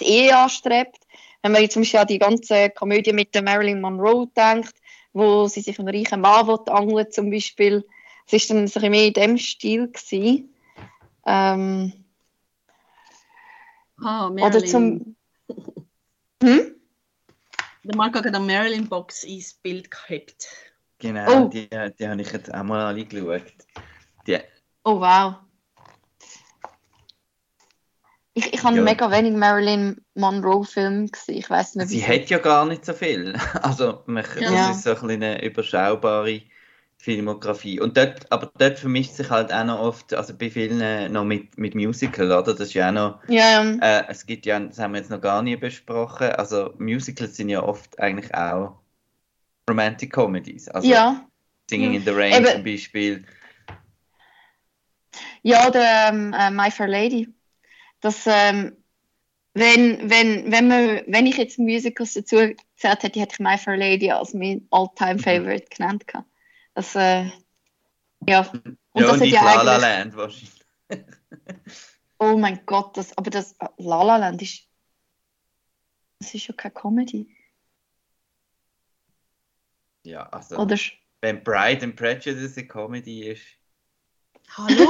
[0.00, 0.98] die Ehe anstrebt
[1.42, 4.74] wenn man jetzt zum Beispiel an die ganze Komödie mit der Marilyn Monroe denkt,
[5.12, 7.84] wo sie sich einen reichen Mann angeln zum Beispiel,
[8.26, 10.54] es war dann ein bisschen mehr in dem Stil gewesen.
[11.26, 11.92] Ähm,
[13.98, 14.44] ah, Marilyn.
[14.44, 15.16] Oder zum...
[16.42, 16.74] Hm?
[17.84, 20.48] Der Marc hat eine Marilyn-Box ins Bild gehabt.
[20.98, 21.48] Genau, oh.
[21.48, 23.42] die, die habe ich jetzt auch mal angeschaut.
[24.26, 24.38] Die...
[24.84, 25.34] Oh, wow.
[28.40, 28.82] Ich, ich habe ja.
[28.82, 31.36] mega wenig Marilyn Monroe-Filme gesehen.
[31.36, 33.34] Ich weiß nicht, Sie hat ja gar nicht so viel.
[33.62, 34.68] Also, man, ja.
[34.68, 36.40] das ist so ein eine überschaubare
[36.96, 37.80] Filmografie.
[37.80, 41.58] Und dort, aber dort vermischt sich halt auch noch oft, also bei vielen noch mit,
[41.58, 42.54] mit Musical, oder?
[42.54, 43.18] Das ist ja auch noch.
[43.28, 46.30] Ja, Äh, es gibt ja, das haben wir jetzt noch gar nie besprochen.
[46.30, 48.78] Also, Musicals sind ja oft eigentlich auch
[49.68, 50.68] Romantic Comedies.
[50.68, 51.26] Also, ja.
[51.68, 52.46] Singing in the Rain Eben.
[52.46, 53.24] zum Beispiel.
[55.42, 57.28] Ja, der ähm, uh, My Fair Lady
[58.00, 58.76] dass ähm,
[59.54, 63.76] wenn, wenn, wenn, man, wenn ich jetzt Musicals dazu gezählt hätte, hätte ich My Fair
[63.76, 65.18] Lady als mein All-Time mhm.
[65.18, 66.04] Favorite genannt.
[66.74, 67.30] Das, äh,
[68.28, 68.48] ja.
[68.92, 70.64] Und ja, das und ja La La Land wahrscheinlich.
[72.18, 74.68] oh mein Gott, das, aber das La La Land ist,
[76.20, 77.36] das ist ja keine Comedy.
[80.04, 80.76] Ja, also, Oder,
[81.20, 83.44] wenn Pride and Prejudice eine Comedy ist.
[84.56, 84.88] Hallo?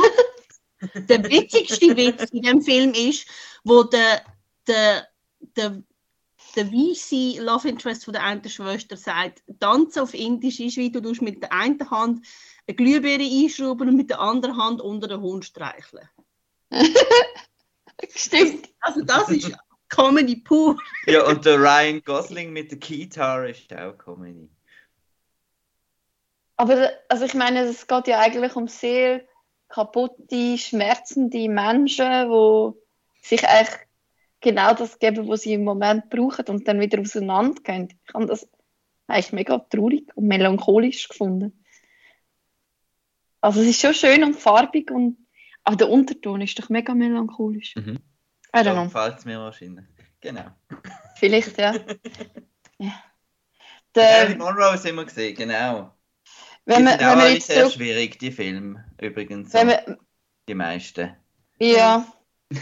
[0.94, 3.26] Der witzigste Witz in dem Film ist,
[3.64, 4.22] wo der,
[4.66, 5.06] der
[5.56, 5.82] der,
[6.56, 11.00] der weiße Love Interest von der einen Schwester sagt, Tanzen auf Indisch ist, wie du
[11.20, 12.26] mit der einen Hand
[12.66, 16.08] eine Glühbirne einschrauben und mit der anderen Hand unter den Hund streicheln.
[18.14, 18.68] Stimmt.
[18.80, 19.52] Also das ist
[19.88, 20.78] Comedy pur.
[21.06, 24.48] Ja, und der Ryan Gosling mit der Keytar ist auch Comedy.
[26.56, 29.22] Aber also ich meine, es geht ja eigentlich um sehr
[29.70, 33.78] kaputte, schmerzende Menschen, die sich eigentlich
[34.40, 37.88] genau das geben, was sie im Moment brauchen und dann wieder auseinandergehen.
[38.06, 38.48] Ich habe das
[39.06, 41.64] eigentlich mega traurig und melancholisch gefunden.
[43.40, 45.16] Also es ist schon schön und farbig und
[45.64, 47.76] aber der Unterton ist doch mega melancholisch.
[47.76, 47.98] Mhm.
[48.54, 49.84] I don't So gefällt es mir wahrscheinlich.
[50.20, 50.46] Genau.
[51.16, 51.74] Vielleicht, ja.
[52.78, 53.02] ja.
[53.94, 55.94] Der, Monroe sind wir gesehen, genau.
[56.64, 59.52] Wenn die wir, sind auch alle sehr zurück, schwierig, die Filme übrigens.
[59.52, 59.98] wenn so, wir,
[60.48, 61.16] die meisten.
[61.58, 62.06] Ja.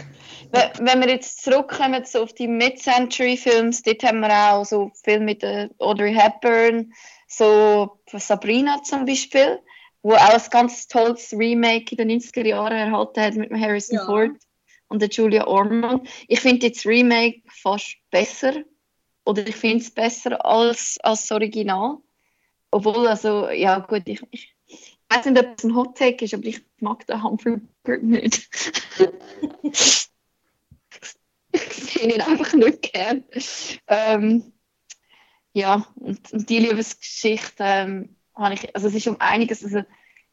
[0.51, 5.25] Wenn wenn wir jetzt zurückkommen so auf die Mid-Century-Films, dort haben wir auch so Filme
[5.25, 6.91] mit der Audrey Hepburn,
[7.27, 9.59] so Sabrina zum Beispiel,
[10.01, 13.97] wo auch ein ganz tolles Remake in den 90er Jahren erhalten hat mit dem Harrison
[13.97, 14.05] Ja.
[14.05, 14.31] Ford
[14.87, 16.07] und der Julia Ormond.
[16.27, 18.53] Ich finde jetzt das Remake fast besser
[19.25, 21.97] oder ich finde es besser als, als das Original.
[22.71, 24.55] Obwohl, also, ja gut, ich, ich
[25.09, 28.47] weiß nicht, ob es ein Hot Take ist, aber ich mag den Humphrey Bogart nicht.
[31.51, 33.23] ich sehe ihn einfach nicht gern.
[33.87, 34.53] Ähm,
[35.53, 39.81] ja, und, und die Liebesgeschichte ähm, habe ich, also es ist um einiges, also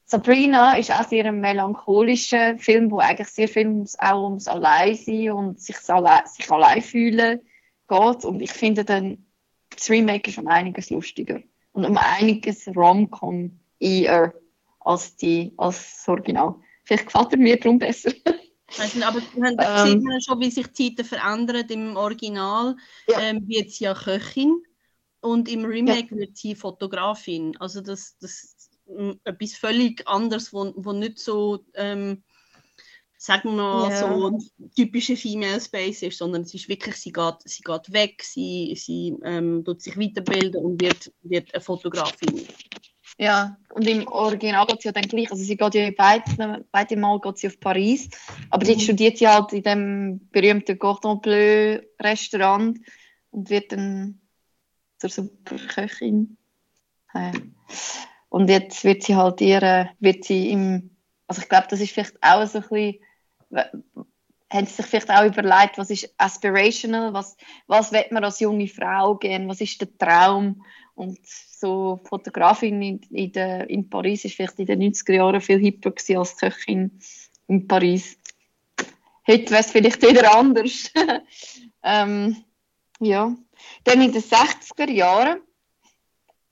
[0.05, 5.33] Sabrina ist auch sehr ein melancholischer Film, wo eigentlich sehr viel ums, auch ums Alleinsein
[5.33, 7.41] und sich, alle, sich allein fühlen
[7.89, 9.27] geht und ich finde dann,
[9.71, 11.41] das Remake ist um einiges lustiger
[11.77, 14.35] und um einiges Rom-Com eher
[14.81, 16.55] als, die, als das Original.
[16.85, 18.11] Vielleicht gefällt er mir darum besser.
[18.79, 19.87] Nicht, aber wir haben Ähm.
[19.87, 21.69] sieht man schon, wie sich die Zeiten verändern.
[21.69, 23.21] Im Original Ja.
[23.21, 24.63] ähm, wird sie ja Köchin
[25.21, 27.57] und im Remake wird sie Fotografin.
[27.59, 32.23] Also das, das mm, etwas völlig anderes, wo, wo nicht so, ähm,
[33.27, 33.97] sagen wir mal, Ja.
[33.99, 34.39] so
[34.77, 39.17] typische Female Space ist, sondern es ist wirklich, sie geht, sie geht weg, sie, sie
[39.25, 42.47] ähm, tut sich weiterbilden und wird, wird eine Fotografin.
[43.19, 45.29] Ja, und im Original geht sie ja dann gleich.
[45.31, 48.09] Also sie geht ja beide, beide Mal geht sie auf Paris.
[48.51, 48.83] Aber dort Mhm.
[48.83, 52.79] studiert sie halt in dem berühmten Cordon Bleu Restaurant
[53.31, 54.21] und wird dann
[54.99, 56.37] zur Superköchin.
[57.15, 57.33] Ja.
[58.29, 60.91] Und jetzt wird sie halt ihre, wird sie im,
[61.27, 63.01] also ich glaube, das ist vielleicht auch so ein bisschen,
[63.53, 67.37] haben sie sich vielleicht auch überlegt, was ist aspirational, was,
[67.67, 73.01] was will man als junge Frau gehen, was ist der Traum und so Fotografin in,
[73.11, 76.99] in, der, in Paris ist vielleicht in den 90er Jahren viel hipper gewesen als Köchin
[77.49, 78.19] in Paris.
[79.27, 80.91] Heute wäre es vielleicht wieder anders.
[81.83, 82.37] ähm,
[83.01, 83.35] ja.
[83.85, 85.41] Dann in den 60er Jahren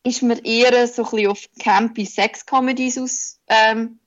[0.03, 4.01] ist man eher so ein bisschen auf campy Sex-Comedies aus, ähm,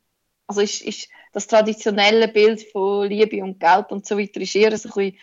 [0.46, 4.78] also ist, ist das traditionelle Bild von Liebe und Geld und so weiter ist eher
[4.78, 5.14] so ein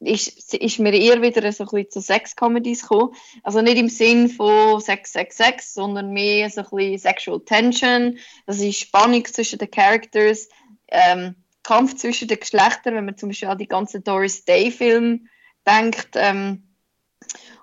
[0.00, 3.14] ist, ist mir eher wieder so ein zu Sex-Comedies gekommen.
[3.42, 8.18] Also nicht im Sinn von Sex, Sex, Sex, sondern mehr so ein bisschen Sexual Tension.
[8.46, 10.48] Das ist Spannung zwischen den Characters,
[10.88, 15.20] ähm, Kampf zwischen den Geschlechtern, wenn man zum Beispiel an die ganzen Doris Day-Filme
[15.66, 16.10] denkt.
[16.14, 16.66] Ähm,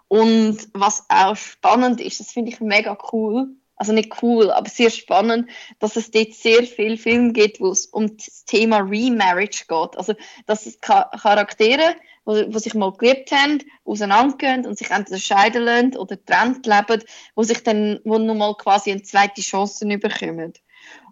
[0.08, 4.90] und was auch spannend ist, das finde ich mega cool, also nicht cool, aber sehr
[4.90, 5.50] spannend,
[5.80, 9.98] dass es dort sehr viele Filme gibt, wo es um das Thema Remarriage geht.
[9.98, 10.14] Also,
[10.48, 15.96] dass es Cha- Charaktere, wo sich mal geliebt haben, auseinandergehen und sich entweder scheiden lassen
[15.96, 17.04] oder getrennt leben,
[17.36, 20.54] wo sich dann, wo nochmal quasi eine zweite Chance bekommen.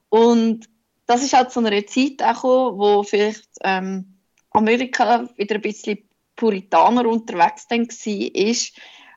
[0.09, 0.67] Und
[1.05, 4.17] das ist halt zu einer Zeit auch gekommen, wo vielleicht ähm,
[4.51, 5.99] Amerika wieder ein bisschen
[6.35, 8.55] Puritaner unterwegs dann war.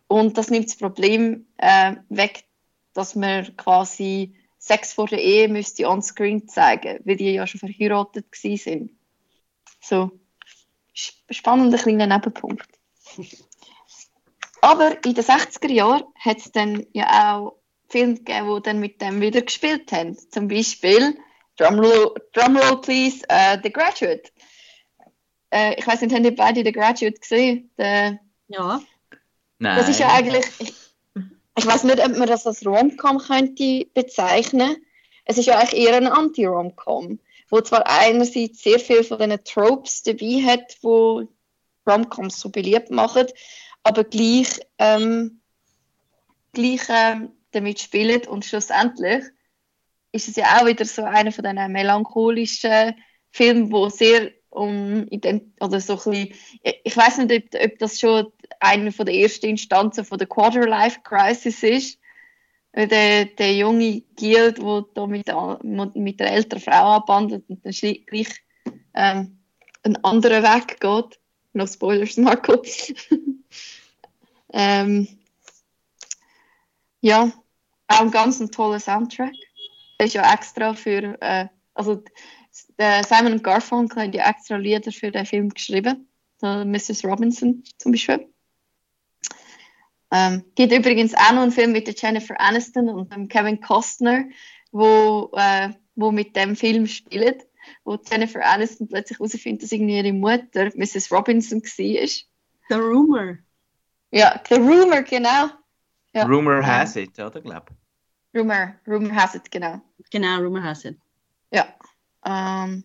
[0.08, 2.44] Und das nimmt das Problem äh, weg,
[2.98, 8.26] dass man quasi Sex vor der Ehe müsste on-screen zeigen, weil die ja schon verheiratet
[8.34, 8.90] sind.
[9.80, 10.10] So,
[10.90, 12.68] sp- spannender kleiner Nebenpunkt.
[14.60, 19.00] Aber in den 60er Jahren hat es dann ja auch Filme gegeben, die dann mit
[19.00, 20.18] dem wieder gespielt haben.
[20.30, 21.16] Zum Beispiel,
[21.56, 24.32] Drumroll, Drumroll please, äh, The Graduate.
[25.50, 27.70] Äh, ich weiß nicht, haben die beide The Graduate gesehen?
[27.78, 28.18] Der,
[28.48, 28.80] Ja,
[29.60, 29.76] Nein.
[29.76, 30.74] das ist ja eigentlich, ich,
[31.58, 34.76] ich weiß nicht, ob man das als Rom-Com könnte bezeichnen.
[35.24, 37.18] Es ist ja eigentlich eher ein Anti-Rom-Com,
[37.50, 41.28] wo zwar einerseits sehr viel von diesen Tropes dabei hat, wo
[41.86, 43.26] Rom-Coms so beliebt machen,
[43.82, 45.40] aber gleich, ähm,
[46.52, 49.24] gleich ähm, damit spielen und schlussendlich
[50.12, 52.94] ist es ja auch wieder so einer von diesen melancholischen
[53.30, 55.06] Filmen, wo sehr um
[55.60, 56.34] oder so bisschen,
[56.84, 61.00] ich weiß nicht, ob, ob, das schon eine von der ersten Instanzen von der Quarter-Life
[61.04, 61.98] Crisis ist.
[62.74, 68.28] Der, der junge Guild, der da mit, mit der älteren Frau anbandelt und dann gleich
[68.94, 69.38] ähm,
[69.82, 71.18] einen anderen Weg geht.
[71.54, 72.62] Noch Spoilers, Marco.
[74.52, 75.08] ähm,
[77.00, 77.32] ja,
[77.88, 79.32] auch ein ganz toller Soundtrack.
[79.98, 82.02] Der ist ja extra für, äh, also
[82.78, 86.08] Simon Garfunkel hat ja extra Lieder für den Film geschrieben.
[86.40, 87.04] So Mrs.
[87.04, 88.28] Robinson zum Beispiel.
[90.10, 94.24] Ähm, gibt übrigens auch noch einen Film mit der Jennifer Aniston und dem Kevin Costner,
[94.72, 97.46] wo, äh, wo mit dem Film spielt,
[97.84, 101.12] wo Jennifer Aniston plötzlich herausfindet, dass irgendwie ihre Mutter Mrs.
[101.12, 102.08] Robinson war.
[102.70, 103.38] The Rumor.
[104.10, 105.50] Ja, The Rumor, genau.
[106.14, 106.24] Ja.
[106.24, 107.66] Rumor has it, oder, glaube
[108.34, 109.80] Rumor, Rumor has it, genau.
[110.10, 110.98] Genau, Rumor has it.
[111.50, 111.66] Ja.
[112.28, 112.84] Ähm,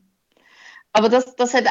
[0.93, 1.65] aber das, das hat,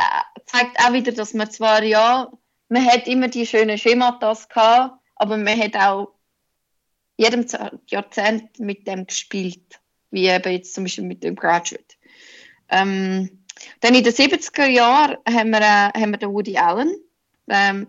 [0.47, 2.31] zeigt auch wieder, dass man zwar, ja,
[2.69, 6.15] man hat immer die schönen Schematas gehabt, aber man hat auch
[7.17, 7.47] jedem
[7.87, 11.97] Jahrzehnt mit dem gespielt, wie eben jetzt zum Beispiel mit dem Graduate.
[12.69, 13.45] Ähm,
[13.81, 16.95] dann in den 70er Jahren haben wir, äh, haben wir den Woody Allen.
[17.49, 17.87] Ähm,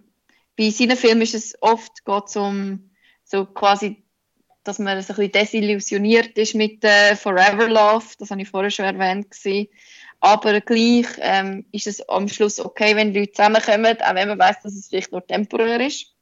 [0.58, 2.92] bei seinen Filmen ist es oft geht um
[3.24, 4.03] so quasi,
[4.64, 8.86] dass man ein bisschen desillusioniert ist mit äh, Forever Love, das habe ich vorher schon
[8.86, 9.68] erwähnt gewesen.
[10.20, 14.62] Aber gleich ähm, ist es am Schluss okay, wenn Leute zusammenkommen, auch wenn man weiß,
[14.62, 16.14] dass es vielleicht nur temporär ist.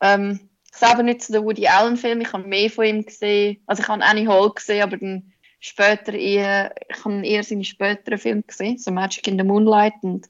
[0.00, 3.58] Ähm, ich selber nicht zu den Woody Allen Film, ich habe mehr von ihm gesehen,
[3.66, 8.18] also ich habe Annie Hall gesehen, aber dann später eher, ich habe eher seine späteren
[8.18, 10.28] Filme gesehen, so Magic in the Moonlight und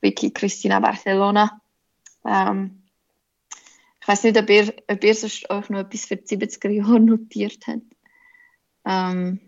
[0.00, 1.60] Vicky Cristina Barcelona.
[2.26, 2.82] Ähm,
[4.06, 7.00] ich weiß nicht, ob ihr, ob ihr sonst euch noch etwas für die 70er Jahre
[7.00, 7.82] notiert habt.
[8.84, 9.45] Ähm,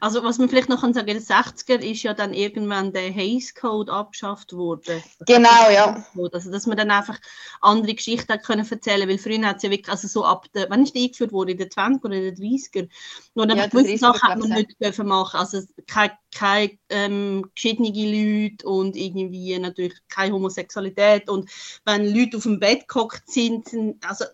[0.00, 3.10] also was man vielleicht noch kann sagen, in den 60er ist ja dann irgendwann der
[3.10, 5.02] Hays Code abgeschafft worden.
[5.26, 6.04] Genau, ja.
[6.32, 7.18] Also dass man dann einfach
[7.60, 10.70] andere Geschichten hat können erzählen, weil früher hat es ja wirklich, also so ab der,
[10.70, 12.88] wann ist die eingeführt worden, in den 20er oder in den 30er?
[13.34, 17.88] Nur dann ja, gewisse Sachen hat man nicht dürfen machen, also keine, keine ähm, geschiedene
[17.88, 21.50] Leute und irgendwie natürlich keine Homosexualität und
[21.84, 23.68] wenn Leute auf dem Bett gehockt sind,
[24.04, 24.24] also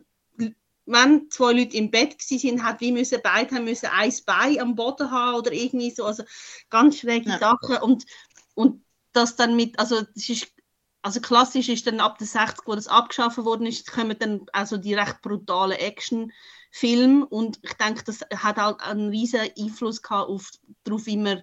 [0.87, 4.75] wenn zwei Leute im Bett sind, hat wie müssen beide haben müssen ein Bein am
[4.75, 6.25] Boden haben oder irgendwie so, also
[6.71, 7.39] ganz schräge ja.
[7.39, 7.77] Sachen.
[7.79, 8.05] Und
[8.55, 10.55] und das dann mit, also das ist
[11.03, 14.79] also klassisch ist dann ab den 60 wo das abgeschafft worden ist, kommen dann also
[14.79, 17.27] die recht brutalen Actionfilme.
[17.27, 20.51] Und ich denke, das hat halt einen riesen Einfluss gehabt auf
[20.85, 21.43] darauf, wie man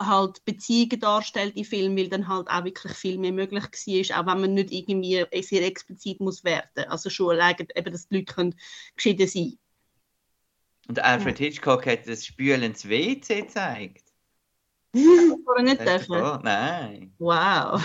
[0.00, 4.26] halt Beziehungen darstellt in Filmen, weil dann halt auch wirklich viel mehr möglich war, auch
[4.26, 6.84] wenn man nicht irgendwie sehr explizit muss werden.
[6.88, 8.54] Also schon allein, eben, dass die Leute können
[8.94, 9.58] geschieden sein
[10.88, 11.46] Und Alfred ja.
[11.46, 14.04] Hitchcock hat das Spülen ins WC gezeigt.
[14.92, 15.04] Das
[15.44, 16.40] war nicht dürfen?
[16.42, 17.14] Nein.
[17.18, 17.82] Wow.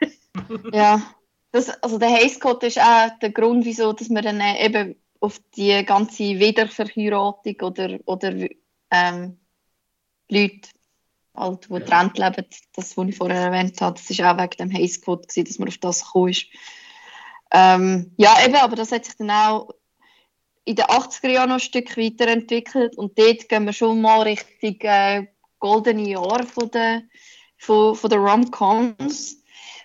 [0.72, 1.00] ja,
[1.50, 5.82] das, also der Hayscott ist auch der Grund, wieso dass man dann eben auf die
[5.84, 8.48] ganze Wiederverheiratung oder, oder
[8.90, 9.38] ähm,
[10.28, 10.68] Leute
[11.34, 14.72] halt, die getrennt leben, das, was ich vorher erwähnt habe, das war auch wegen dem
[14.72, 16.46] Haze Code, gewesen, dass man auf das gekommen ist.
[17.50, 19.70] Ähm, ja, eben, aber das hat sich dann auch
[20.64, 24.76] in den 80er Jahren noch ein Stück weiterentwickelt und dort gehen wir schon mal Richtung
[24.80, 25.26] äh,
[25.58, 27.02] goldene Jahre von der,
[27.58, 29.42] von, von der Rom-Coms.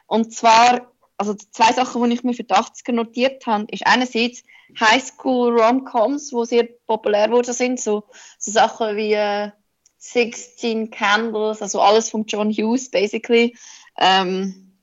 [0.07, 4.43] Und zwar, also zwei Sachen, die ich mir für die 80er notiert habe, ist einerseits
[4.79, 8.03] Highschool Rom-Coms, die sehr populär geworden sind, so,
[8.37, 9.51] so Sachen wie äh,
[9.97, 13.55] 16 Candles, also alles von John Hughes basically,
[13.97, 14.77] ähm,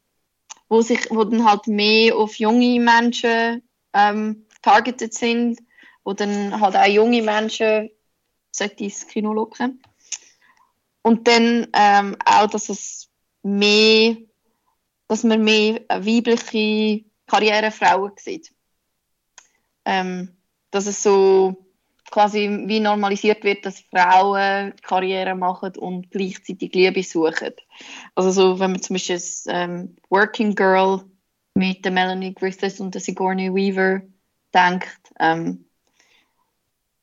[0.68, 3.62] wo sich, wo dann halt mehr auf junge Menschen
[3.92, 5.60] ähm, targeted sind,
[6.04, 7.90] wo dann halt auch junge Menschen
[8.50, 9.82] sollte ins Kino locken.
[11.02, 13.10] Und dann ähm, auch, dass es
[13.42, 14.16] mehr,
[15.06, 18.52] dass man mehr weibliche Karrierefrauen sieht.
[19.84, 20.36] Ähm,
[20.70, 21.63] dass es so
[22.14, 27.54] quasi wie normalisiert wird, dass Frauen Karriere machen und gleichzeitig Liebe suchen.
[28.14, 31.00] Also so, wenn man zum Beispiel ähm, Working Girl
[31.54, 34.02] mit der Melanie Griffiths und der Sigourney Weaver
[34.54, 34.96] denkt.
[35.18, 35.64] Ähm,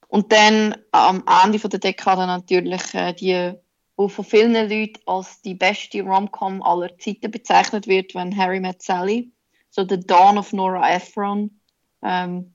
[0.07, 3.51] und dann am Ende von der Dekade natürlich äh, die,
[3.97, 8.82] wo von vielen Leuten als die beste Rom-Com aller Zeiten bezeichnet wird, wenn Harry Met
[8.82, 9.34] Sally,
[9.72, 11.59] so The Dawn of Nora Ephron.
[12.01, 12.51] Ähm,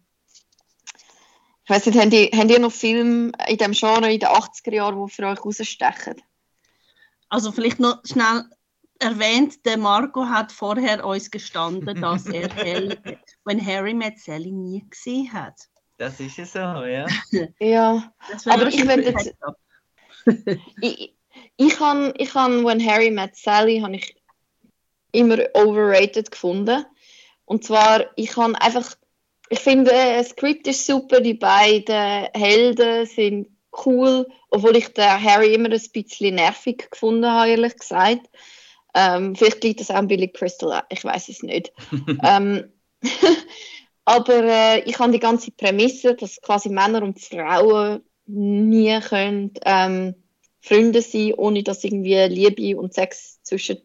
[1.67, 4.73] ich weiß nicht, habt ihr, habt ihr noch Filme in diesem Genre in den 80er
[4.73, 6.23] Jahren, die für euch rausstechen?
[7.29, 8.45] Also vielleicht noch schnell
[9.01, 12.49] erwähnt, der Marco hat vorher uns gestanden, dass er
[13.45, 15.55] wenn Harry Met Sally nie gesehen hat.
[15.99, 17.07] Das ist ja so, ja.
[17.59, 18.13] ja,
[18.45, 19.35] aber ich werde jetzt...
[20.81, 21.17] ich,
[21.57, 24.15] ich habe, ich hab, when Harry Met Sally, habe ich
[25.11, 26.85] immer overrated gefunden.
[27.45, 28.97] Und zwar, ich habe einfach,
[29.49, 33.49] ich finde, das Skript ist super, die beiden Helden sind
[33.85, 38.29] cool, obwohl ich den Harry immer ein bisschen nervig gefunden habe, ehrlich gesagt.
[38.95, 41.73] Ähm, vielleicht liegt das auch an Billy Crystal, ich weiß es nicht.
[42.25, 42.73] ähm,
[44.05, 50.15] aber äh, ich habe die ganze Prämisse, dass quasi Männer und Frauen nie können, ähm,
[50.61, 53.79] Freunde sein, ohne dass irgendwie Liebe und Sex zwischen,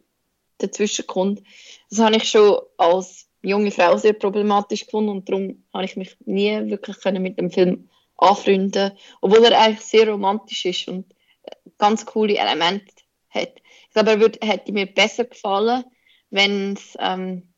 [0.58, 1.42] dazwischen kommt.
[1.90, 6.16] Das habe ich schon als junge Frau sehr problematisch gefunden und darum habe ich mich
[6.24, 11.14] nie wirklich mit dem Film anfreunden, obwohl er eigentlich sehr romantisch ist und
[11.78, 12.92] ganz coole Elemente
[13.30, 13.54] hat.
[13.88, 15.84] Ich glaube, er würde, hätte mir besser gefallen,
[16.30, 17.52] wenn es ähm,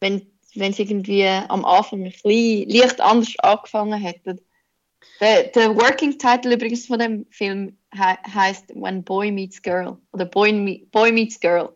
[0.00, 4.42] wenn wenn es irgendwie am Anfang ein bisschen leicht anders angefangen hätte.
[5.20, 10.24] Der, der Working Title übrigens von dem Film he heißt When Boy Meets Girl oder
[10.26, 11.72] Boy, Me Boy Meets Girl.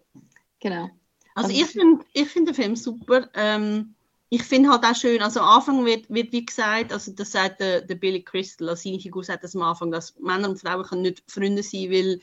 [0.60, 0.90] Genau.
[1.34, 3.28] Also, also ich finde ich find den Film super.
[3.34, 3.94] Ähm,
[4.28, 7.60] ich finde halt auch schön, also am Anfang wird, wird wie gesagt, also das sagt
[7.60, 10.84] der, der Billy Crystal, also seine Figur sagt das am Anfang, dass Männer und Frauen
[10.84, 12.18] können nicht Freunde sein, weil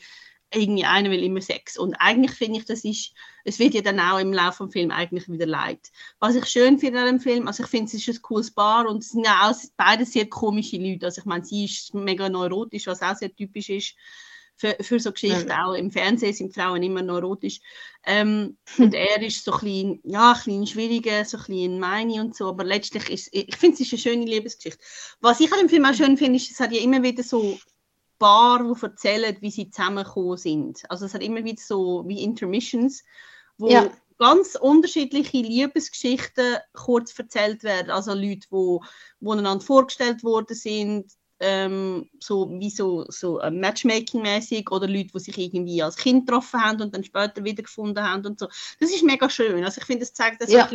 [0.52, 1.78] irgendwie einer will immer Sex.
[1.78, 3.12] Und eigentlich finde ich, das ist,
[3.44, 5.92] es wird ja dann auch im Laufe des Films eigentlich wieder leid.
[6.18, 8.88] Was ich schön finde an dem Film, also ich finde, es ist ein cooles Paar
[8.88, 11.06] und es sind ja auch beide sehr komische Leute.
[11.06, 13.94] Also ich meine, sie ist mega neurotisch, was auch sehr typisch ist
[14.60, 15.48] für, für so Geschichten.
[15.48, 15.64] Ja.
[15.66, 17.60] Auch im Fernsehen sind Frauen immer neurotisch.
[18.04, 22.20] Ähm, und er ist so ein bisschen, ja, ein bisschen schwieriger, so ein bisschen meine
[22.20, 24.84] und so, aber letztlich ist, ich finde, es ist eine schöne Liebesgeschichte.
[25.20, 27.58] Was ich an dem Film auch schön finde, ist, es hat ja immer wieder so
[28.18, 30.82] Paar, die erzählen, wie sie zusammengekommen sind.
[30.90, 33.02] Also es hat immer wieder so wie Intermissions,
[33.56, 33.90] wo ja.
[34.18, 37.90] ganz unterschiedliche Liebesgeschichten kurz erzählt werden.
[37.90, 38.82] Also Leute, wo,
[39.20, 41.10] wo einander vorgestellt worden sind,
[41.40, 46.62] ähm, so wie so, so äh, Matchmaking-mäßig oder Leute, die sich irgendwie als Kind getroffen
[46.62, 48.46] haben und dann später wiedergefunden haben und so.
[48.78, 49.64] Das ist mega schön.
[49.64, 50.70] Also ich finde, es zeigt, dass ja.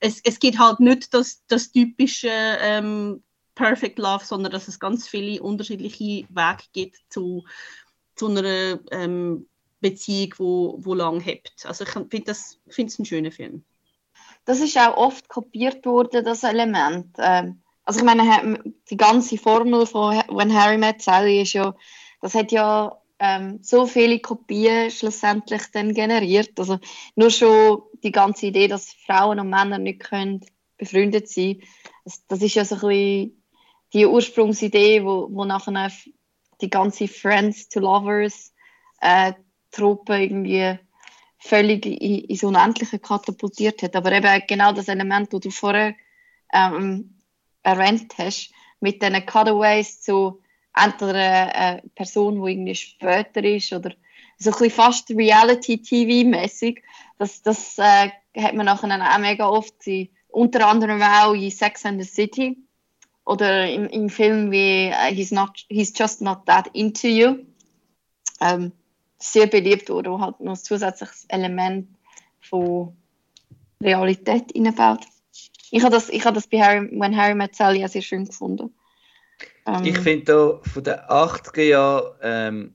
[0.00, 3.22] es, es gibt halt nicht das, das typische ähm,
[3.54, 7.44] Perfect Love, sondern dass es ganz viele unterschiedliche Wege gibt zu,
[8.14, 9.46] zu einer ähm,
[9.80, 11.66] Beziehung, wo, wo lang hebt.
[11.66, 13.64] Also ich finde das finde es ein schöner Film.
[14.44, 17.16] Das ist auch oft kopiert worden, das Element.
[17.18, 21.74] Ähm, also ich meine, die ganze Formel von When Harry Met Sally ist ja,
[22.20, 26.58] das hat ja ähm, so viele Kopien schlussendlich dann generiert.
[26.58, 26.78] Also
[27.14, 30.40] nur schon die ganze Idee, dass Frauen und Männer nicht können
[30.76, 31.62] befreundet sein,
[32.04, 33.42] das, das ist ja so ein bisschen
[33.92, 35.90] die Ursprungsidee, wo, wo nachher
[36.60, 38.52] die ganze Friends to Lovers
[39.00, 39.32] äh,
[39.70, 40.78] Truppe irgendwie
[41.38, 43.96] völlig in, ins Unendliche katapultiert hat.
[43.96, 45.94] Aber eben genau das Element, das du vorher
[46.52, 47.14] ähm,
[47.64, 50.40] erwähnt hast, mit diesen Cutaways zu
[50.76, 53.90] entweder einer äh, Person, die irgendwie später ist oder
[54.38, 56.82] so ein bisschen fast Reality-TV-mäßig.
[57.18, 59.74] Das, das äh, hat man nachher auch mega oft,
[60.28, 62.56] unter anderem auch in Sex and the City
[63.24, 67.46] oder im, im Film wie uh, he's, not, he's Just Not That Into You.
[68.40, 68.72] Ähm,
[69.18, 71.88] sehr beliebt wurde, wo halt noch ein zusätzliches Element
[72.40, 72.94] von
[73.80, 75.06] Realität einbaut.
[75.70, 78.74] Ich habe das, ich das bei Harry, When Harry Met Sally sehr schön gefunden.
[79.66, 82.73] Ähm, ich finde von den 80er Jahren ähm,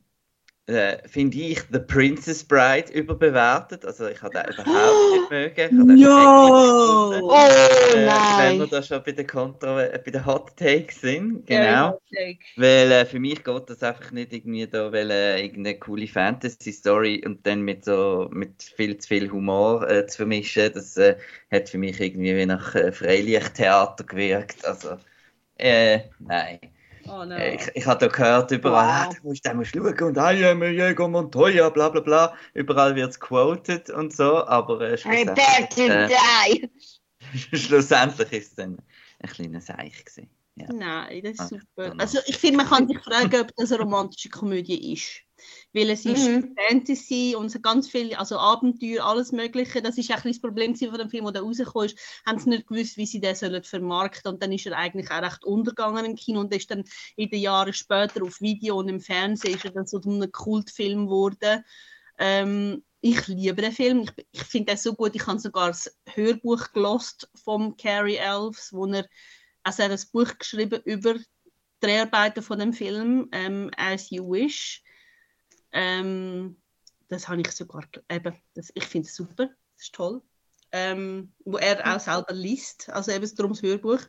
[0.70, 3.86] äh, finde ich The Princess Bride überbewertet.
[3.86, 5.98] Also ich habe den überhaupt nicht mögen.
[5.98, 7.20] Ja!
[7.22, 8.52] Oh äh, nein!
[8.52, 11.48] Wenn wir da schon bei den, Kontro äh, bei den Hot Takes sind.
[11.48, 12.00] Genau.
[12.10, 12.22] Ja,
[12.56, 17.24] weil äh, für mich geht das einfach nicht irgendwie da, weil äh, irgendeine coole Fantasy-Story
[17.26, 20.72] und dann mit so mit viel zu viel Humor äh, zu vermischen.
[20.74, 21.00] Das
[21.52, 24.66] hat für mich irgendwie wie nach Freilichttheater gewirkt.
[24.66, 24.98] Also,
[25.58, 26.60] nein.
[27.10, 27.36] Oh, no.
[27.38, 29.16] ich, ich habe da gehört, überall, wow.
[29.16, 32.34] ah, du musst den musst schauen und I am Diego Montoya, bla bla bla.
[32.54, 36.70] Überall wird es quoted und so, aber äh, schlussendlich, äh,
[37.58, 38.78] schlussendlich ist es dann
[39.20, 40.30] ein kleiner Seich gewesen.
[40.56, 40.68] Ja.
[40.74, 41.94] Nein, das ist ah, super.
[41.98, 45.22] Also ich finde, man kann sich fragen, ob das eine romantische Komödie ist
[45.74, 46.56] weil es ist mhm.
[46.68, 49.82] Fantasy und ganz viel, also Abenteuer, alles Mögliche.
[49.82, 51.98] Das ist auch das Problem von dem Film, der rausgekommen ist.
[52.26, 55.22] Haben sie nicht gewusst, wie sie den sollen vermarkten und dann ist er eigentlich auch
[55.22, 56.84] recht untergegangen im Kino und ist dann
[57.16, 61.06] in den Jahren später auf Video und im Fernsehen ist er dann so ein Kultfilm
[61.06, 61.64] geworden.
[62.18, 64.02] Ähm, ich liebe den Film.
[64.02, 65.16] Ich, ich finde ihn so gut.
[65.16, 69.08] Ich habe sogar das Hörbuch gelost vom Carrie Elves, wo er
[69.64, 71.26] also er hat ein Buch geschrieben über die
[71.82, 74.84] Dreharbeiten von dem Film ähm, As You Wish.
[75.72, 76.58] Ähm,
[77.08, 80.22] das habe ich sogar, eben, das, ich finde es super, das ist toll.
[80.72, 84.02] Ähm, wo er auch selber liest, also eben darum das Hörbuch.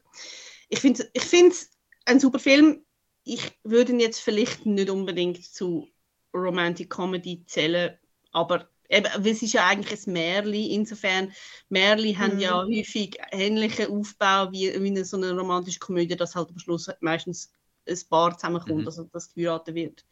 [0.68, 1.68] Ich finde es ich
[2.04, 2.84] ein super Film.
[3.24, 5.88] Ich würde ihn jetzt vielleicht nicht unbedingt zu
[6.34, 7.98] Romantic Comedy zählen,
[8.32, 10.74] aber eben, es ist ja eigentlich ein Märli.
[10.74, 11.32] Insofern,
[11.68, 12.18] Märli mhm.
[12.18, 12.76] haben ja mhm.
[12.76, 17.52] häufig ähnlichen Aufbau wie, wie eine, so eine romantische Komödie, dass halt am Schluss meistens
[17.88, 18.86] ein Paar zusammenkommt, mhm.
[18.86, 20.04] also dass geheiratet wird.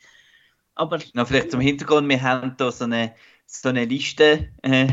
[0.79, 3.13] Aber, Na, vielleicht zum Hintergrund, wir haben hier so eine,
[3.47, 4.87] so eine Liste äh,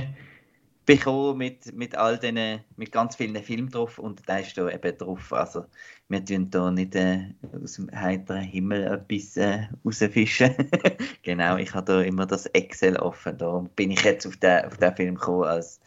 [0.84, 4.98] bekommen mit, mit all diesen, mit ganz vielen Filmen drauf und da ist da eben
[4.98, 5.32] drauf.
[5.32, 5.66] Also
[6.10, 10.56] wir tun da nicht äh, aus dem heiteren Himmel etwas äh, rausfischen.
[11.22, 13.38] genau, ich habe da immer das Excel offen.
[13.38, 15.80] Da bin ich jetzt auf den, auf den Film gekommen als,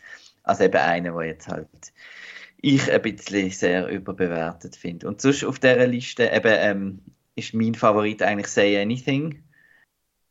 [0.45, 1.93] als eben einer, der jetzt halt
[2.61, 5.09] ich ein bisschen sehr überbewertet finde.
[5.09, 7.03] Und sonst auf dieser Liste eben ähm,
[7.35, 9.43] ist mein Favorit eigentlich Say Anything.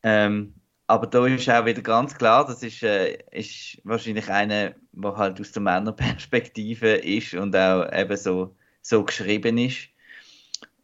[0.03, 0.53] Ähm,
[0.87, 5.39] aber da ist auch wieder ganz klar, das ist, äh, ist wahrscheinlich einer, der halt
[5.39, 9.89] aus der Männerperspektive ist und auch eben so, so geschrieben ist.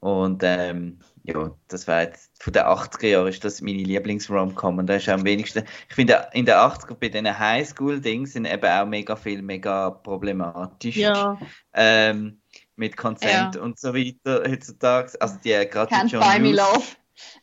[0.01, 4.87] Und ähm, ja, das war jetzt von den 80er Jahren ist das meine Lieblings-Rom-Com und
[4.87, 8.85] da ist am wenigsten, ich finde in den 80er bei diesen Highschool-Dingen sind eben auch
[8.85, 10.97] mega viel, mega problematisch.
[10.97, 11.39] Ja.
[11.71, 12.41] Ähm,
[12.75, 13.61] mit Consent ja.
[13.61, 15.13] und so weiter heutzutage.
[15.21, 16.83] Also die gerade Can't John buy me love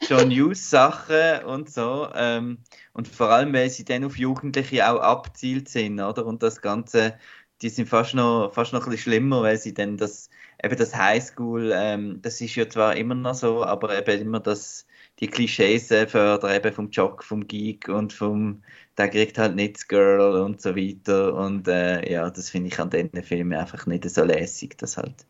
[0.06, 2.08] schon News-Sachen und so.
[2.14, 2.58] Ähm,
[2.92, 6.26] und vor allem, weil sie dann auf Jugendliche auch abzielt sind, oder?
[6.26, 7.18] Und das Ganze,
[7.62, 10.30] die sind fast noch, fast noch ein bisschen schlimmer, weil sie dann das,
[10.62, 14.86] eben das Highschool, ähm, das ist ja zwar immer noch so, aber eben immer das,
[15.20, 18.62] die Klischees äh, fördern, eben vom Jock, vom Geek und vom,
[18.96, 21.34] der kriegt halt nicht das Girl und so weiter.
[21.34, 25.26] Und äh, ja, das finde ich an diesen Filmen einfach nicht so lässig, dass halt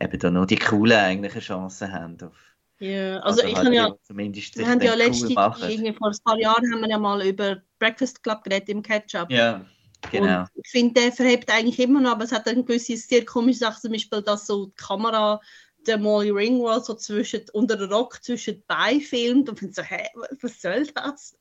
[0.00, 3.72] eben da nur die Coolen eigentlich eine Chance haben auf ja, also, also ich halt
[3.72, 7.26] ja, zumindest wir haben ja letzte, cool vor ein paar Jahren haben wir ja mal
[7.26, 9.30] über Breakfast Club geredet im Ketchup.
[9.30, 9.64] Ja,
[10.10, 10.40] genau.
[10.40, 13.60] Und ich finde, der verhebt eigentlich immer noch, aber es hat eine gewisse sehr komische
[13.60, 15.40] Sache, zum Beispiel, dass so die Kamera
[15.86, 20.06] der Molly Ringwald so zwischen, unter der Rock zwischen bei filmt und finde so, hä,
[20.42, 21.38] was soll das?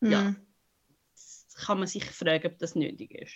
[0.00, 0.12] Mhm.
[0.12, 0.34] Ja,
[1.14, 3.34] das kann man sich fragen, ob das nötig ist.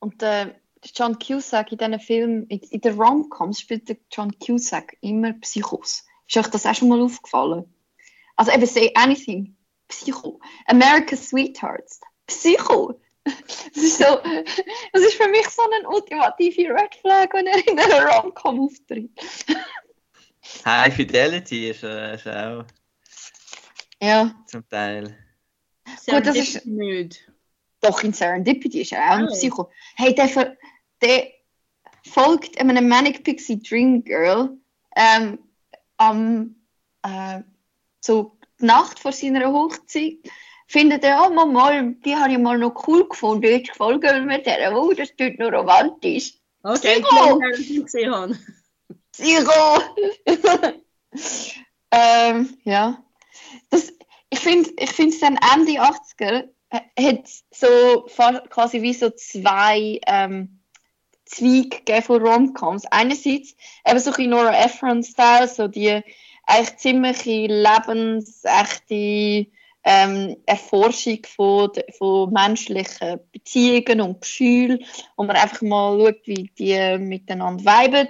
[0.00, 0.54] Und äh,
[0.94, 6.04] John Cusack in diesen Filmen, in, in der Rom-Coms spielt der John Cusack immer Psychos.
[6.28, 7.64] Ist euch das auch schon mal aufgefallen?
[8.36, 9.56] Also eben Say Anything,
[9.88, 10.40] Psycho.
[10.66, 13.00] America's Sweethearts, Psycho.
[13.74, 14.04] Das ist, so,
[14.92, 19.10] das ist für mich so eine ultimative Red Flag, wenn er in einer Rom-Com auftritt.
[20.64, 22.64] High Fidelity ist, äh, ist auch
[24.00, 24.34] ja.
[24.46, 25.14] zum Teil.
[26.06, 27.30] Gut, das ist nicht.
[27.82, 29.70] Doch, in Serendipity ist er auch ein Psycho.
[29.96, 30.56] Hey, der,
[31.02, 31.28] der
[32.10, 34.56] folgt einem Manic Pixie Dream Girl
[34.96, 35.38] ähm,
[35.98, 36.56] am
[37.02, 37.40] äh,
[38.00, 40.18] so die Nacht vor seiner Hochzeit
[40.66, 44.76] findet er, oh mal, die habe ich mal noch cool gefunden, jetzt folgen wir der,
[44.76, 46.34] oh, das tut noch romantisch.
[46.62, 47.40] Okay, Psycho!
[47.58, 48.38] Ich gesehen habe.
[49.12, 49.82] Psycho!
[51.90, 53.02] ähm, ja.
[53.70, 53.92] Das,
[54.30, 58.06] ich finde ich es dann Ende 80er hat so
[58.50, 60.57] quasi wie so zwei ähm,
[61.28, 62.86] Zweige von Romcoms.
[62.86, 63.54] Einerseits
[63.86, 66.02] eben so ein Nora Ephron-Style, so die
[66.46, 68.94] eigentlich ziemlich lebensechte
[69.84, 74.84] ähm, Erforschung von, von menschlichen Beziehungen und Gefühlen,
[75.16, 78.08] wo man einfach mal schaut, wie die miteinander weiben.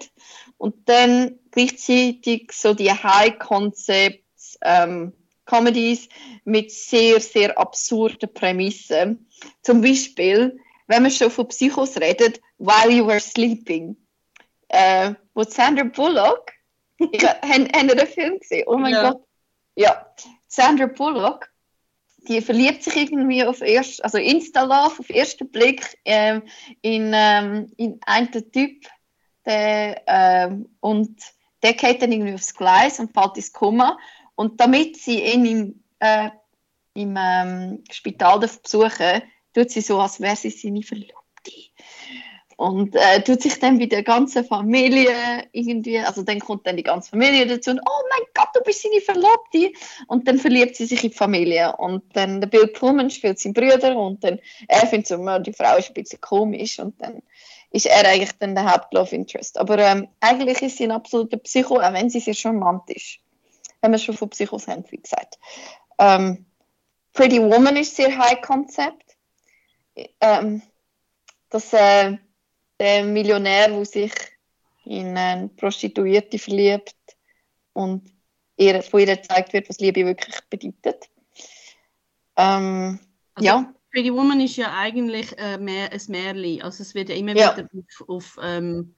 [0.56, 5.12] Und dann gleichzeitig so die High-Concepts ähm,
[5.44, 6.08] Comedies
[6.44, 9.28] mit sehr, sehr absurden Prämissen.
[9.62, 10.58] Zum Beispiel,
[10.88, 13.96] wenn man schon von Psychos redet, While You Were Sleeping,
[14.68, 16.50] äh, wo Sandra Bullock,
[17.00, 18.64] haben, haben den Film gesehen?
[18.66, 19.10] Oh mein ja.
[19.10, 19.22] Gott.
[19.76, 20.12] Ja,
[20.48, 21.48] Sandra Bullock,
[22.26, 26.42] die verliebt sich irgendwie auf erst, also Insta-Love auf ersten Blick ähm,
[26.82, 28.86] in, ähm, in einen Typ,
[29.46, 31.20] der, ähm, und
[31.62, 33.98] der geht dann irgendwie aufs Gleis und fällt ins Koma.
[34.34, 36.30] Und damit sie ihn im, äh,
[36.94, 39.22] im ähm, Spital besuchen
[39.58, 41.14] tut sie so, als wäre sie seine Verlobte.
[42.56, 45.12] Und äh, tut sich dann bei der ganzen Familie
[45.52, 48.82] irgendwie, also dann kommt dann die ganze Familie dazu und oh mein Gott, du bist
[48.82, 49.72] seine Verlobte.
[50.08, 51.76] Und dann verliebt sie sich in die Familie.
[51.76, 55.76] Und dann der Bill Pullman spielt seinen Bruder und dann er findet so, die Frau
[55.76, 57.22] ist ein bisschen komisch und dann
[57.70, 59.56] ist er eigentlich dann der Hauptlove Interest.
[59.58, 63.18] Aber ähm, eigentlich ist sie ein absoluter Psycho, auch wenn sie sehr charmant ist.
[63.80, 65.38] Wenn wir schon von Psychos haben, wie gesagt.
[65.98, 66.44] Ähm,
[67.12, 69.07] Pretty Woman ist sehr high Concept.
[70.20, 70.62] Ähm,
[71.50, 72.16] dass äh,
[72.78, 74.12] der Millionär, der sich
[74.84, 76.94] in eine Prostituierte verliebt
[77.72, 78.10] und
[78.56, 81.08] ihr, von ihr gezeigt wird, was Liebe wirklich bedeutet.
[82.36, 82.98] Ähm,
[83.34, 83.74] also, ja.
[83.90, 86.62] Pretty Woman ist ja eigentlich äh, mehr ein Märchen.
[86.62, 87.56] Also es wird ja immer ja.
[87.56, 88.94] wieder auf, auf, ähm,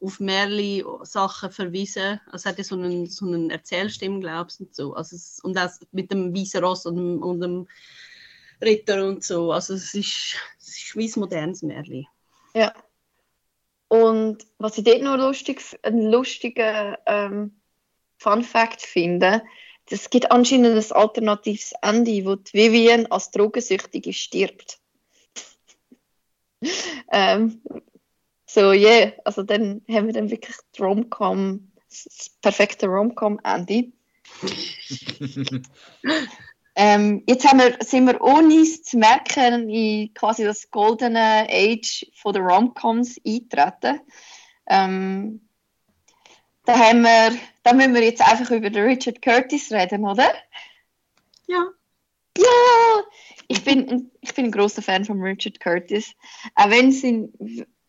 [0.00, 2.20] auf Märchen-Sachen verwiesen.
[2.26, 4.94] Also es hat ja so einen, so einen Erzählstimme, glaube ich, und so.
[4.94, 7.66] Also es, und das mit dem weißen Ross und, und dem
[8.64, 9.52] Ritter und so.
[9.52, 12.06] Also es ist, es ist wie ein modernes Märchen.
[12.54, 12.72] Ja.
[13.88, 17.60] Und was ich dort noch lustig, einen lustigen ähm,
[18.18, 19.42] Fun Fact finde,
[19.90, 24.78] es gibt anscheinend ein alternatives Ende, wo die Vivian als Drogensüchtige stirbt.
[27.12, 27.60] ähm,
[28.46, 33.92] so, yeah, also dann haben wir dann wirklich die Rom-Com, das perfekte Rom-Com-Ende.
[36.76, 42.06] ähm, jetzt haben wir, sind wir ohne es zu merken in quasi das goldene Age
[42.14, 44.00] von der Rom-Coms eintreten.
[44.66, 45.48] Ähm,
[46.64, 50.32] da, haben wir, da müssen wir jetzt einfach über den Richard Curtis reden, oder?
[51.46, 51.66] Ja.
[52.36, 53.02] Ja!
[53.46, 56.14] Ich bin, ein- ich bin ein großer Fan von Richard Curtis.
[56.54, 57.32] Auch wenn, sein,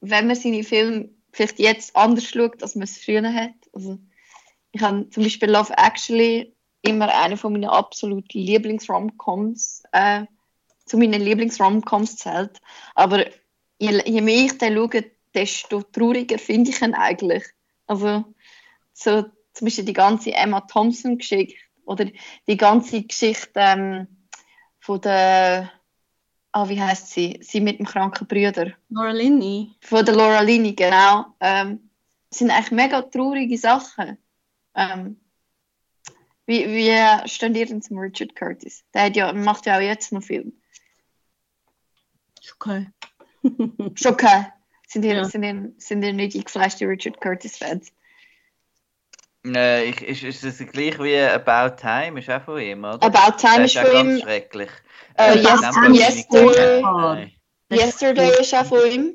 [0.01, 3.53] wenn man seine Filme vielleicht jetzt anders schaut, als man es früher hat.
[3.73, 3.97] Also,
[4.71, 6.54] ich habe zum Beispiel Love Actually
[6.85, 10.25] immer eine von meinen absoluten Lieblings-Romcoms, äh,
[10.85, 12.61] zu meinen Lieblings-Romcoms zählt.
[12.93, 13.25] Aber
[13.79, 17.43] je, je mehr ich den schaue, desto trauriger finde ich ihn eigentlich.
[17.87, 18.25] Also,
[18.93, 19.23] so
[19.53, 21.55] zum Beispiel die ganze Emma Thompson-Geschichte
[21.85, 22.05] oder
[22.47, 24.07] die ganze Geschichte ähm,
[24.79, 25.71] von der,
[26.51, 27.39] ah, wie heißt sie?
[27.41, 28.73] Sie mit dem kranken Bruder.
[28.89, 29.71] Laura Linney.
[29.81, 31.25] Von der Laura Linney, genau.
[31.39, 31.89] Ähm,
[32.29, 34.17] das sind eigentlich mega traurige Sachen.
[34.75, 35.19] Ähm,
[36.47, 38.83] wie, wie stehen ihr denn zum Richard Curtis?
[38.93, 40.53] Der hat ja, macht ja auch jetzt noch Film.
[42.41, 42.87] Ist okay.
[43.95, 44.45] Schon okay.
[44.87, 45.23] Sind ihr, Ja.
[45.25, 47.91] sind ihr, sind ihr nicht eingefleischte Richard Curtis-Fans?
[49.43, 52.19] Ich, ist, ist das gleich wie About Time?
[52.19, 53.01] Ist auch von ihm, oder?
[53.03, 54.21] About Time Der ist auch von ganz ihm.
[54.23, 54.69] schrecklich.
[55.19, 56.81] Den yes- Yesterday-.
[56.81, 57.31] Nein.
[57.71, 59.13] Yesterday ist auch von ihm.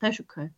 [0.00, 0.50] Das ist okay.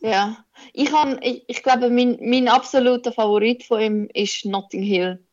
[0.00, 5.24] Ja, ich, han, ich, ich glaube, mein, mein absoluter Favorit von ihm ist Notting Hill.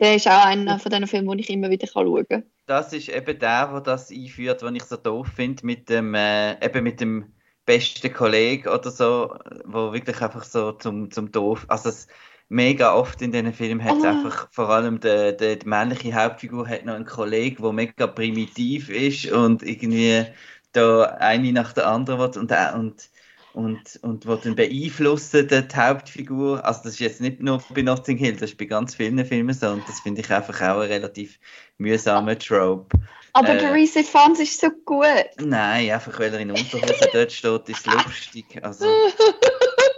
[0.00, 2.44] Der ist auch einer von diesen Filmen, die ich immer wieder schauen kann.
[2.66, 6.64] Das ist eben der, der das einführt, was ich so doof finde, mit dem, äh,
[6.64, 7.32] eben mit dem
[7.66, 9.34] besten Kollegen oder so,
[9.64, 12.08] wo wirklich einfach so zum, zum doof, also es,
[12.48, 14.10] mega oft in diesen Filmen hat es Ah.
[14.10, 18.88] einfach, vor allem der, der, die männliche Hauptfigur hat noch einen Kollegen, der mega primitiv
[18.90, 20.24] ist und irgendwie
[20.72, 23.10] da eine nach der anderen will und, äh, und
[23.54, 26.64] und, und will dann beeinflussen, die Hauptfigur.
[26.64, 29.54] Also das ist jetzt nicht nur bei Notting Hill, das ist bei ganz vielen Filmen
[29.54, 31.38] so und das finde ich einfach auch ein relativ
[31.78, 32.98] mühsamer Trope.
[33.32, 33.58] Aber Äh.
[33.58, 35.06] der Reese Fans ist so gut.
[35.38, 38.44] Nein, einfach weil er in Unterhose dort steht, ist lustig.
[38.62, 38.86] Also,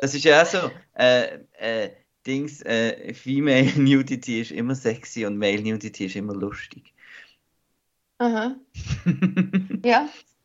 [0.01, 0.71] das ist ja auch so.
[0.95, 1.91] Äh, äh,
[2.27, 6.93] Dings, äh, Female Nudity ist immer sexy und Male Nudity ist immer lustig.
[8.19, 8.57] Aha.
[9.85, 10.09] Ja,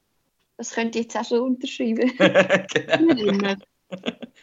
[0.61, 2.11] das könnte ich jetzt auch schon unterschreiben.
[2.17, 3.13] genau.
[3.13, 3.55] Nicht immer.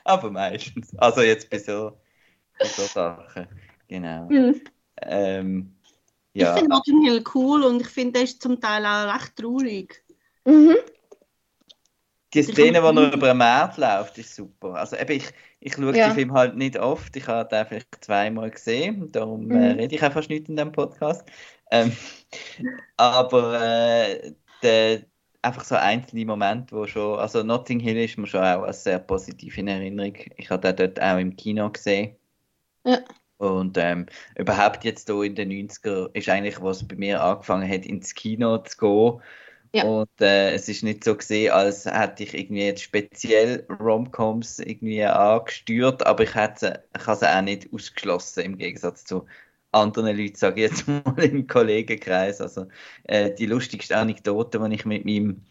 [0.05, 0.97] Aber meistens.
[0.99, 2.01] Also jetzt bei so,
[2.59, 3.49] bei so Sachen.
[3.89, 4.29] Genau.
[4.29, 4.61] Hm.
[5.03, 5.77] Ähm,
[6.33, 9.37] Ich ja, finde Notting Hill cool und ich finde, der ist zum Teil auch recht
[9.37, 10.05] traurig.
[10.45, 10.77] Mhm.
[12.35, 14.75] die ich Szene, wo er über den Markt läuft, ist super.
[14.75, 16.09] Also eben, ich, ich schaue Ja.
[16.09, 17.17] den Film halt nicht oft.
[17.17, 19.11] Ich habe den vielleicht zweimal gesehen.
[19.13, 19.53] Darum Mhm.
[19.53, 21.27] äh, rede ich auch fast nicht in diesem Podcast.
[21.71, 21.97] Ähm,
[22.97, 25.07] aber äh, der,
[25.43, 28.99] einfach so einzelne Momente, wo schon, also Notting Hill ist mir schon auch als sehr
[28.99, 30.15] positiv in Erinnerung.
[30.37, 32.17] Ich habe den dort auch im Kino gesehen.
[32.85, 32.99] Ja.
[33.39, 37.87] Und ähm, überhaupt jetzt hier in den 90er ist eigentlich, was bei mir angefangen hat,
[37.87, 39.23] ins Kino zu gehen.
[39.75, 39.85] Ja.
[39.85, 45.05] Und äh, es ist nicht so gesehen, als hätte ich irgendwie jetzt speziell Romcoms irgendwie
[45.05, 49.27] angesteuert, aber ich hätte ich habe sie auch nicht ausgeschlossen im Gegensatz zu
[49.73, 52.41] anderen Leuten, sage ich jetzt mal im Kollegenkreis.
[52.41, 52.67] Also
[53.05, 55.43] äh, die lustigste Anekdote, die ich mit meinem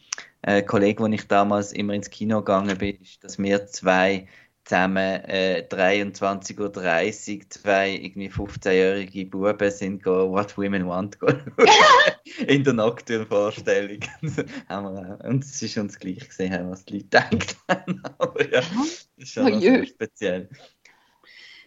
[0.42, 4.28] äh, Kollegen, wo ich damals immer ins Kino gegangen bin, ist, dass wir zwei
[4.68, 11.28] zusammen äh, 23.30 Uhr, zwei irgendwie 15-jährige Buben sind go What Women Want go
[12.48, 14.00] in der Nocturne-Vorstellung.
[14.68, 15.20] Auch.
[15.24, 17.24] Und es ist uns gleich gesehen, haben, was die Leute
[17.70, 18.04] haben.
[18.18, 20.50] Aber ja, das ist schon Oh speziell.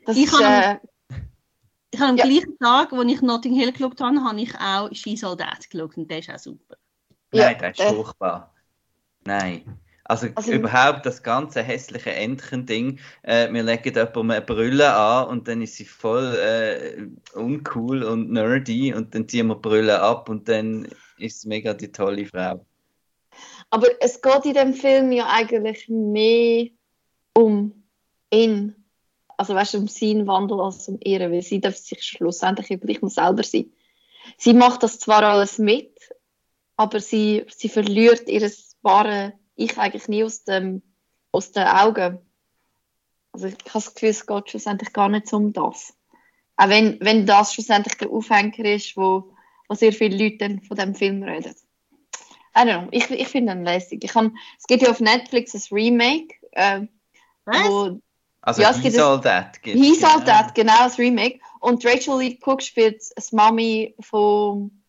[0.04, 0.76] Das Ich ist, äh,
[1.92, 2.24] Ich habe am Ja.
[2.24, 6.18] gleichen Tag, als ich Notting Hill geschaut habe, habe ich auch Skisoldat geschaut und der
[6.20, 6.76] ist auch super.
[7.32, 8.54] Ja, Nein, das ist der- furchtbar.
[9.24, 9.78] Nein.
[10.04, 12.98] Also, Also- überhaupt das ganze hässliche Entchen-Ding.
[13.22, 17.06] Äh, wir legen jemandem eine Brille an und dann ist sie voll äh,
[17.38, 20.88] uncool und nerdy und dann ziehen wir die Brille ab und dann
[21.18, 22.64] ist sie mega die tolle Frau.
[23.70, 26.66] aber es geht in dem Film ja eigentlich mehr
[27.34, 27.72] um
[28.32, 28.74] ihn.
[29.40, 33.00] Also weißt du, um seinen Wandel als um ihre, weil sie darf sich schlussendlich gleich
[33.00, 33.72] mal selber sein.
[34.36, 35.98] Sie macht das zwar alles mit,
[36.76, 40.82] aber sie, sie verliert ihr wahre Ich eigentlich nie aus, dem,
[41.32, 42.18] aus den Augen.
[43.32, 45.94] Also ich habe das Gefühl, es geht schlussendlich gar nicht so um das.
[46.56, 49.32] Auch wenn, wenn das schlussendlich der Aufhänger ist, wo,
[49.70, 51.54] wo sehr viele Leute dann von dem Film reden.
[52.54, 54.04] I don't know, ich, ich finde ihn lässig.
[54.04, 56.82] Ich kann, es gibt ja auf Netflix ein Remake, äh,
[57.46, 58.02] wo
[58.42, 60.24] Also Ja, es He gibt Saw That gibt's, He's All genau.
[60.26, 61.40] That, genau, das Remake.
[61.60, 64.82] Und Rachel Lee Cook spielt das Mami von,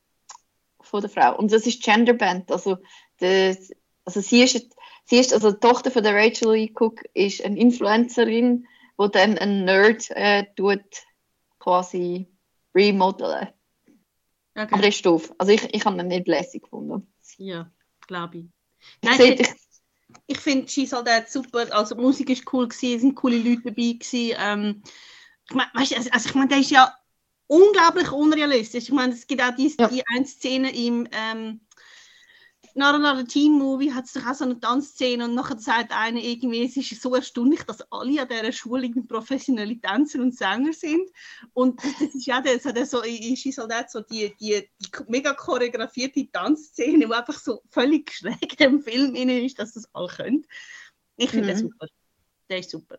[0.79, 1.37] von der Frau.
[1.37, 2.51] Und das ist Genderband.
[2.51, 2.77] Also,
[3.19, 3.71] das,
[4.05, 4.75] also sie ist,
[5.05, 8.65] sie ist, also die Tochter von der Rachel Lee Cook ist eine Influencerin,
[8.99, 10.83] die dann einen Nerd äh, tut,
[11.59, 12.27] quasi
[12.73, 13.49] remodeln.
[14.53, 14.77] Aber Okay.
[14.77, 15.33] das ist doof.
[15.37, 17.07] Also ich, ich habe ihn nicht lässig gefunden.
[17.37, 17.71] Ja,
[18.05, 18.45] glaube ich.
[19.01, 19.47] Ich Nein, ich, dich,
[20.27, 21.67] ich finde She's All That super.
[21.71, 24.35] Also die Musik ist cool gewesen, es sind coole Leute dabei gewesen.
[24.39, 24.83] Ähm,
[25.49, 26.93] ich mein, weißt, du, also, also ich meine, der ist ja
[27.47, 28.85] unglaublich unrealistisch.
[28.85, 29.87] Ich meine, es gibt auch die, Ja.
[29.87, 31.61] die eine Szene im ähm,
[32.75, 36.19] Not Another Teen Movie hat es doch auch so eine Tanzszene und nachher sagt einer
[36.19, 41.09] irgendwie, es ist so erstaunlich, dass alle an dieser Schule professionelle Tänzer und Sänger sind.
[41.53, 45.33] Und das, ist ja das hat er so All That so die, die, die mega
[45.33, 50.45] choreografierte Tanzszene, die einfach so völlig schräg im Film innen ist, dass das alle können.
[51.17, 51.47] Ich finde Mhm.
[51.49, 51.87] den super.
[52.49, 52.97] Der ist super.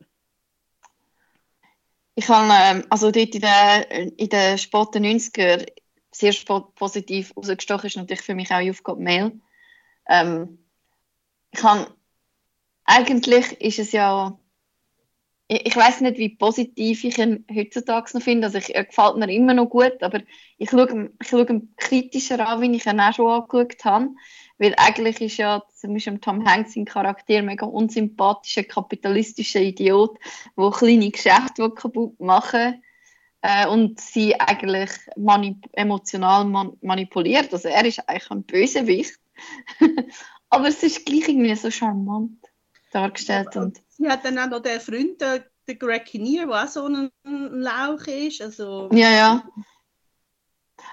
[2.15, 5.67] ich habe ähm, also dort in den, in den späten 90er
[6.11, 6.35] sehr
[6.75, 9.33] positiv rausgestochen ist natürlich für mich auch You've Got Mail.
[10.09, 10.59] Ähm,
[11.51, 11.87] ich kann,
[12.85, 14.39] eigentlich ist es ja,
[15.49, 19.31] ich, weiß nicht, wie positiv ich ihn heutzutage noch finde, also ich, er gefällt mir
[19.31, 20.21] immer noch gut, aber
[20.57, 24.09] ich schaue, ich schaue ihn kritischer an, wie ich ihn auch schon angeschaut habe,
[24.59, 30.19] weil eigentlich ist ja zum Beispiel Tom Hanks sein Charakter mega unsympathischer, kapitalistischer Idiot,
[30.57, 32.83] wo kleine Geschäfte kaputt machen
[33.43, 37.53] äh, und sie eigentlich manip emotional man manipuliert.
[37.53, 39.22] Also er ist eigentlich ein Bösewicht.
[40.51, 42.39] Aber es ist gleich irgendwie so charmant
[42.93, 43.57] dargestellt.
[43.57, 46.87] Und Sie hat dann auch noch den Freund, den, den Greg Kinnear, der auch so
[46.87, 48.43] ein, ein Lauch ist.
[48.43, 49.45] Also, ja, ja.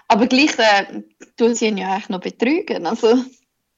[0.08, 1.04] Aber gleich äh,
[1.38, 2.86] tun sie ihn ja eigentlich noch betrügen.
[2.86, 3.24] Also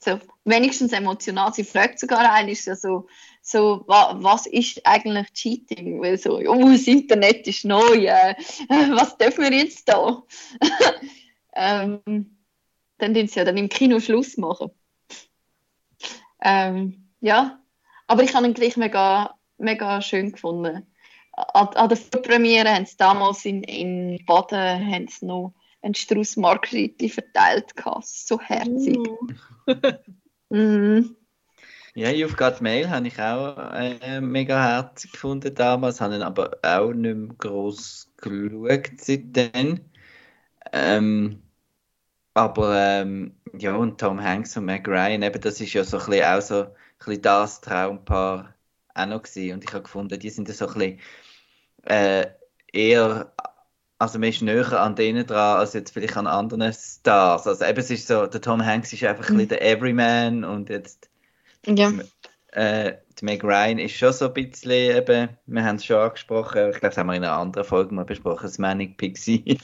[0.03, 1.53] so, wenigstens emotional.
[1.53, 3.07] Sie fragt sogar einen, ist ja so,
[3.41, 6.01] so wa, was ist eigentlich Cheating?
[6.01, 8.35] Weil so, oh, das Internet ist neu, äh,
[8.69, 10.23] was dürfen wir jetzt da?
[11.53, 12.37] ähm,
[13.01, 14.71] dann tun sie ja dann im Kino Schluss machen.
[16.41, 17.59] Ähm, ja,
[18.07, 20.87] aber ich habe ihn gleich mega, mega schön gefunden.
[21.33, 26.37] An, an der Vorpremiere haben sie damals in, in Baden haben sie noch einen Strauß
[26.37, 27.75] Margritli verteilt.
[27.75, 28.05] gehabt.
[28.07, 28.97] So herzig.
[28.97, 29.27] uh,
[30.49, 31.15] Mhm.
[31.95, 36.57] Ja, You've Got Mail habe ich auch äh, mega herzig gefunden damals, habe ihn aber
[36.61, 39.79] auch nicht mehr gross geschaut seitdem.
[40.73, 41.41] Ähm,
[42.33, 46.05] aber ähm, ja, und Tom Hanks und Meg Ryan, eben, das ist ja so ein
[46.05, 46.69] bisschen auch so ein
[46.99, 48.55] bisschen das Traumpaar
[48.93, 49.53] auch noch gewesen.
[49.55, 50.99] Und ich habe gefunden, die sind ja so ein bisschen
[51.85, 52.27] äh,
[52.73, 53.33] eher,
[53.99, 57.47] also man ist näher an denen dran, als jetzt vielleicht an anderen Stars.
[57.47, 60.69] Also eben, es ist so, der Tom Hanks ist einfach ein bisschen der Everyman und
[60.69, 61.09] jetzt
[61.65, 61.91] Ja.
[62.51, 66.69] äh, die Meg Ryan ist schon so ein bisschen eben, wir haben es schon angesprochen,
[66.71, 69.57] ich glaube, das haben wir in einer anderen Folge mal besprochen, das Manic Pixie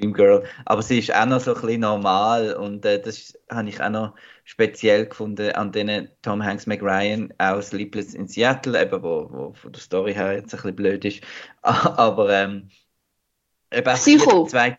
[0.00, 3.68] Dream Girl, aber sie ist auch noch so ein bisschen normal und äh, das habe
[3.68, 8.80] ich auch noch speziell gefunden an denen Tom Hanks, Meg Ryan aus Sleepless in Seattle,
[8.80, 11.22] eben, wo, wo von der Story her jetzt ein bisschen blöd ist,
[11.62, 12.70] aber ähm,
[13.72, 14.46] eben auch die Psycho.
[14.46, 14.78] zwei,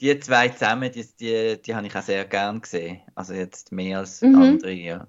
[0.00, 3.98] die zwei zusammen, die, die, die habe ich auch sehr gern gesehen, also jetzt mehr
[3.98, 4.34] als Mhm.
[4.34, 5.08] andere, ja.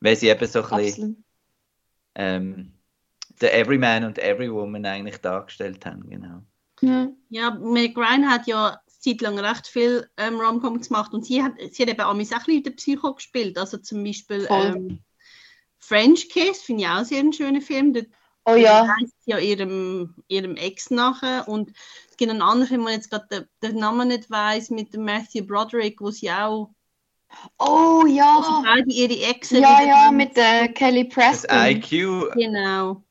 [0.00, 1.24] Weil sie eben so ein bisschen
[2.14, 2.72] ähm,
[3.40, 6.42] der Everyman und Everywoman eigentlich dargestellt haben, genau.
[6.82, 7.08] Ja.
[7.30, 8.78] ja, Ryan hat ja
[9.12, 12.18] Zeit lang recht viel ähm, Romcoms gemacht und sie hat, sie hat eben auch ein
[12.18, 13.58] bisschen in der Psycho gespielt.
[13.58, 15.00] Also zum Beispiel ähm,
[15.78, 17.92] French Kiss, finde ich auch sehr einen schönen Film.
[17.94, 18.06] Dort
[18.48, 18.86] Oh ja.
[19.00, 21.48] sie ja ihrem, ihrem Ex nachher.
[21.48, 21.72] Und
[22.10, 23.26] es gibt einen anderen Film, wo ich jetzt gerade
[23.62, 26.70] den, den Namen nicht weiß mit dem Matthew Broderick, wo sie auch
[27.58, 28.62] Oh ja.
[28.64, 31.58] beide ihre Exen Ja, ja, mit äh, Kelly Das Preston.
[31.58, 33.02] IQ, Genau.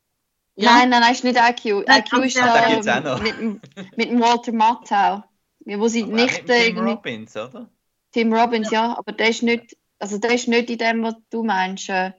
[0.58, 1.86] Nein, nein, nein, ist nicht IQ.
[1.86, 3.22] Nein, IQ ist da da noch.
[3.22, 3.62] mit, dem-
[3.98, 5.24] mit dem Walter Matthau.
[5.66, 7.70] Ja, Wo sie aber nicht äh, Tim irgendwie Robbins, oder?
[8.12, 8.98] Tim Robbins, ja.
[8.98, 11.90] aber der ist nicht, also der ist nicht in dem, was du meinst.
[11.90, 12.12] äh.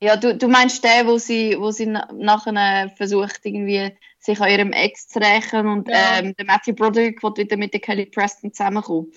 [0.00, 4.50] Ja, du, du meinst den, wo sie, wo sie na- nachher versucht, irgendwie sich an
[4.50, 6.18] ihrem Ex zu rächen und Ja.
[6.18, 9.12] ähm, der Matthew Broderick will wieder mit der Kelly Preston zusammenkommen.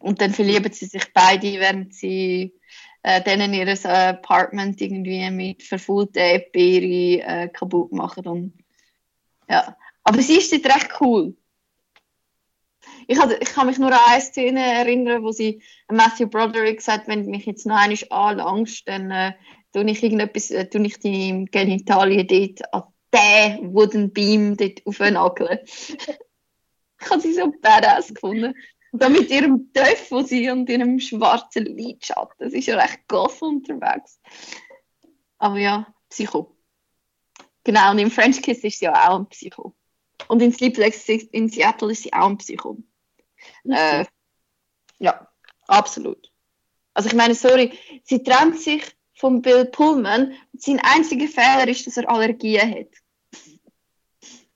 [0.00, 2.54] Und dann verlieben sie sich beide, während sie
[3.02, 8.26] äh, denen ihr äh, Apartment irgendwie mit verfaulten Erdbeeren äh, kaputt machen.
[8.26, 8.52] Und,
[9.48, 9.76] ja.
[10.08, 11.36] Aber sie ist recht cool.
[13.08, 17.08] Ich, hatte, ich kann mich nur an eine Szene erinnern, wo sie Matthew Broderick sagt,
[17.08, 19.34] wenn du mich jetzt noch einmal anlangst, dann äh,
[19.74, 25.58] tue ich irgendetwas, äh, ich die Genitalien dort an den Wooden Beam dort aufnageln.
[27.00, 28.54] Ich habe sie so badass gefunden.
[28.90, 32.50] Und dann mit ihrem Töff, wo sie und ihrem schwarzen Lidschatten.
[32.50, 34.18] Sie ist ja recht goth unterwegs.
[35.38, 36.56] Aber ja, Psycho.
[37.62, 39.76] Genau, und im French Kiss ist sie auch ein Psycho.
[40.26, 42.76] Und in Sleepless in Seattle ist sie auch ein Psycho.
[43.64, 44.04] Äh,
[44.98, 45.28] ja,
[45.68, 46.30] absolut.
[46.94, 48.82] Also ich meine, sorry, sie trennt sich
[49.14, 50.34] von Bill Pullman.
[50.54, 52.88] Sein einziger Fehler ist, dass er Allergien hat.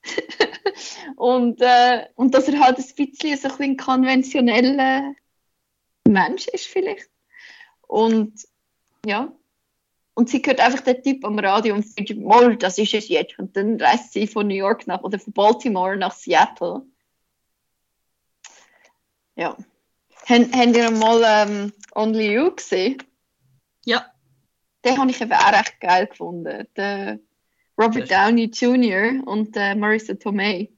[1.17, 5.15] und, äh, und dass er halt ein bisschen so ein konventioneller
[6.09, 7.09] Mensch ist vielleicht.
[7.87, 8.43] Und
[9.07, 9.33] ja.
[10.15, 13.39] Und sie hört einfach den Typ am Radio und sagt, Moll, das ist es jetzt.
[13.39, 16.83] Und dann reist sie von New York nach, oder von Baltimore nach Seattle.
[19.37, 19.57] Ja.
[20.29, 23.03] Haben, habt ihr mal ähm, Only You gesehen?
[23.85, 24.07] Ja.
[24.85, 26.69] Den habe ich eben auch recht geil gefunden.
[26.77, 27.19] Der
[27.79, 29.27] Robert Downey Jr.
[29.27, 30.71] und äh, Marissa Tomei.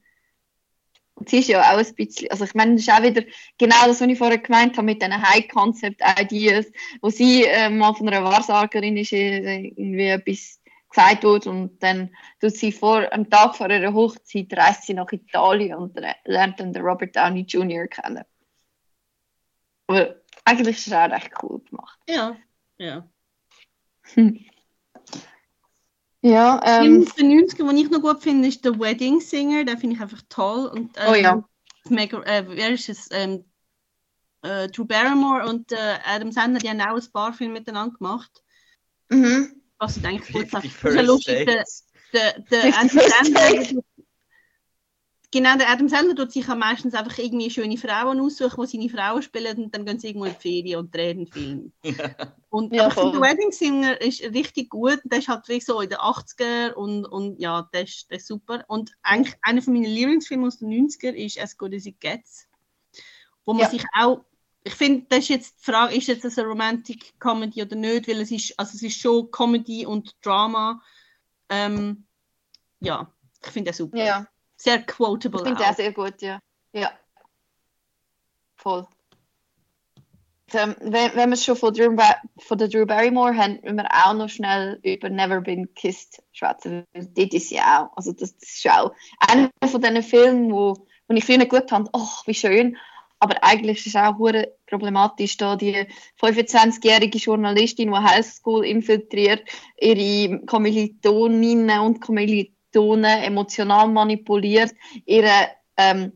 [1.15, 3.23] Und sie ist ja auch ein bisschen, also ich meine, das ist auch wieder
[3.57, 6.65] genau das, was ich vorher gemeint habe mit diesen High-Concept-Ideas,
[7.01, 10.59] wo sie äh, mal von einer Wahrsagerin ist, äh, irgendwie etwas
[10.89, 12.09] gesagt wurde und dann
[12.39, 16.73] tut sie vor, am Tag vor ihrer Hochzeit reist sie nach Italien und lernt dann
[16.73, 17.87] den Robert Downey Jr.
[17.87, 18.23] kennen.
[19.87, 21.99] Aber eigentlich ist es auch recht cool gemacht.
[22.09, 22.35] Ja,
[22.77, 23.07] ja.
[24.13, 24.45] Hm.
[26.25, 29.63] Ja, ähm, aus den 90ern, den ich noch gut finde, ist The Wedding Singer.
[29.63, 30.65] Den finde ich einfach toll.
[30.65, 31.43] Und, ähm, Oh ja.
[31.89, 33.09] Mega, äh, wer ist es?
[33.11, 33.45] Ähm,
[34.41, 38.31] äh, Drew Barrymore und äh, Adam Sandler, die haben auch ein paar Filme miteinander gemacht.
[39.09, 39.61] mhm.
[39.77, 40.65] Was ich eigentlich gut fand.
[40.65, 41.63] Ist lustig, der,
[42.11, 43.83] der, der Adam Sandler.
[45.35, 48.89] Genau, der Adam Sandler tut sich ja meistens einfach irgendwie schöne Frauen aussuchen, die seine
[48.89, 51.73] Frauen spielen und dann gehen sie irgendwo in die Ferien und drehen einen Film.
[52.49, 53.21] Und Ja, aber ich finde, voll.
[53.27, 55.01] der Wedding Singer ist richtig gut.
[55.03, 58.27] Der ist halt wie so in den 80er und, und ja, der ist, der ist
[58.27, 58.63] super.
[58.69, 62.47] Und eigentlich einer von meinen Lieblingsfilme aus den 90er ist As Good As It Gets.
[63.45, 63.69] Wo man Ja.
[63.69, 64.23] sich auch,
[64.63, 68.07] ich finde, das ist jetzt die Frage, ist jetzt das eine Romantic Comedy oder nicht,
[68.07, 70.81] weil es ist, also es ist schon Comedy und Drama.
[71.49, 72.05] Ähm,
[72.79, 73.11] ja,
[73.43, 73.97] ich finde das super.
[73.97, 74.25] Ja,
[74.65, 76.39] Sehr quotable ich finde auch sehr gut, ja.
[76.73, 76.91] Ja.
[78.55, 78.87] Voll.
[80.51, 81.95] Wenn, wenn wir es schon von, Drew,
[82.39, 86.83] von der Drew Barrymore haben, müssen wir auch noch schnell über Never Been Kissed schwätzen.
[86.93, 87.95] Dort ist sie auch.
[87.95, 91.89] Also das, das ist auch einer von diesen Filmen, wo, wo ich früher gut fand,
[91.93, 92.75] ach, wie schön.
[93.19, 95.85] Aber eigentlich ist es auch hure problematisch, da die
[96.19, 99.43] 25-jährige Journalistin, die Highschool infiltriert,
[99.79, 104.73] ihre Kommilitoninnen und Kommilitonen emotional manipuliert,
[105.05, 106.11] ihre ähm,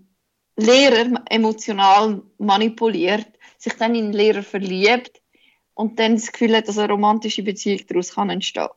[0.55, 3.27] Lehrer emotional manipuliert,
[3.57, 5.21] sich dann in den Lehrer verliebt
[5.73, 8.67] und dann das Gefühl hat, dass eine romantische Beziehung daraus kann entstehen.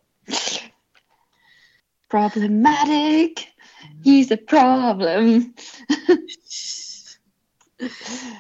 [2.09, 3.49] Problematic,
[4.05, 5.55] he's a problem.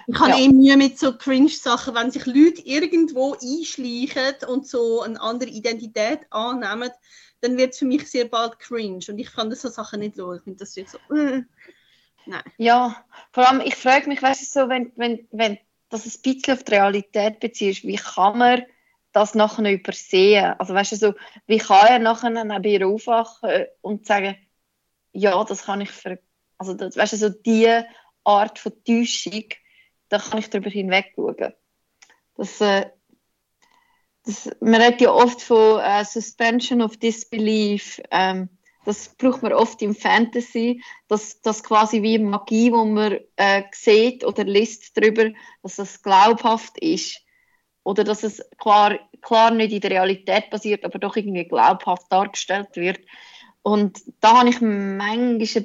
[0.06, 0.38] Ich habe Ja.
[0.38, 6.20] eh Mühe mit so Cringe-Sachen, wenn sich Leute irgendwo einschleichen und so eine andere Identität
[6.30, 6.90] annehmen,
[7.42, 9.04] dann wird es für mich sehr bald cringe.
[9.08, 10.32] Und ich kann das so Sachen nicht so.
[10.32, 11.14] Ich finde das so.
[11.14, 11.42] Äh.
[12.24, 12.42] Nein.
[12.56, 15.58] Ja, vor allem, ich frage mich, weißt du, so, wenn, wenn, wenn
[15.88, 18.62] das ein bisschen auf die Realität beziehst, wie kann man
[19.10, 20.54] das nachher übersehen?
[20.58, 21.14] Also, weißt du, so,
[21.46, 24.36] wie kann er nachher neben ihr aufwachen und sagen,
[25.12, 26.18] ja, das kann ich ver...
[26.58, 27.82] Also, das, weißt du, so die
[28.22, 29.46] Art von Täuschung,
[30.08, 31.52] da kann ich darüber hinweg schauen.
[32.36, 32.88] Das, äh,
[34.24, 38.00] das, man redet ja oft von äh, Suspension of Disbelief.
[38.10, 38.48] Ähm,
[38.84, 44.24] das braucht man oft im Fantasy, dass das quasi wie Magie, wo man äh, sieht
[44.24, 45.30] oder liest darüber,
[45.62, 47.20] dass das glaubhaft ist
[47.84, 52.74] oder dass es klar, klar nicht in der Realität basiert, aber doch irgendwie glaubhaft dargestellt
[52.74, 53.00] wird.
[53.62, 55.64] Und da habe ich manchmal ein bisschen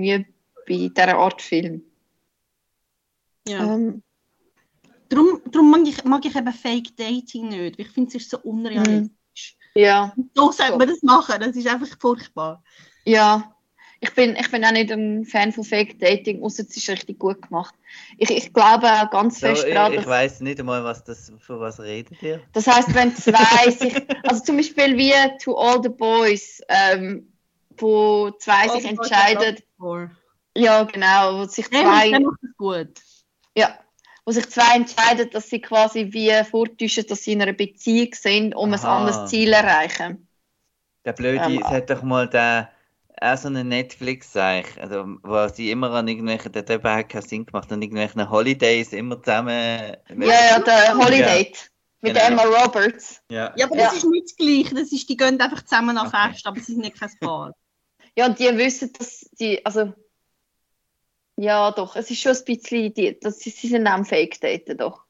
[0.00, 0.26] Mühe
[0.66, 1.84] bei dieser Art Film.
[3.46, 3.74] Ja.
[3.74, 4.02] Ähm,
[5.12, 7.78] Darum, darum mag, ich, mag ich eben Fake Dating nicht.
[7.78, 9.56] weil Ich finde, es ist so unrealistisch.
[9.74, 11.34] ja, So sollte man das machen.
[11.38, 12.62] Das ist einfach furchtbar.
[13.04, 13.54] ja.
[14.04, 17.20] Ich bin, ich bin auch nicht ein Fan von Fake Dating, außer es ist richtig
[17.20, 17.72] gut gemacht.
[18.18, 21.04] Ich, ich glaube auch ganz So, fest ich daran, ich dass weiß nicht einmal, was
[21.04, 22.40] das, von was redet ihr?
[22.52, 23.94] Das heißt, wenn zwei sich,
[24.24, 25.12] also zum Beispiel wie
[25.44, 27.32] To All the Boys, ähm,
[27.76, 29.58] wo zwei sich entscheiden,
[30.56, 32.98] ja genau, wo sich zwei, macht das gut.
[33.56, 33.78] ja,
[34.24, 38.54] wo sich zwei entscheiden, dass sie quasi wie vortäuschen, dass sie in einer Beziehung sind,
[38.54, 38.98] um ein Aha.
[38.98, 40.28] anderes Ziel zu erreichen.
[41.04, 42.70] Der Blöde, Ähm, es hat doch mal der,
[43.20, 47.22] auch so eine netflix seich also wo sie immer an irgendwelchen, der hat eben keinen
[47.22, 49.96] Sinn gemacht, an irgendwelchen Holidays immer zusammen.
[50.08, 51.52] Ja, ja, der Holiday
[52.00, 52.26] mit Genau.
[52.26, 53.22] Emma Roberts.
[53.30, 53.52] Ja.
[53.56, 53.98] Ja, aber das Ja.
[53.98, 54.74] ist nicht das Gleiche.
[54.74, 56.32] Das ist, die gehen einfach zusammen nach Okay.
[56.32, 57.52] Fest, aber sie sind nicht kein Paar.
[58.16, 59.92] Ja, und die wissen, dass die, also,
[61.42, 61.96] Ja, doch.
[61.96, 65.04] Es ist schon ein bisschen, die, das, sie sind auch Fake Daten, doch.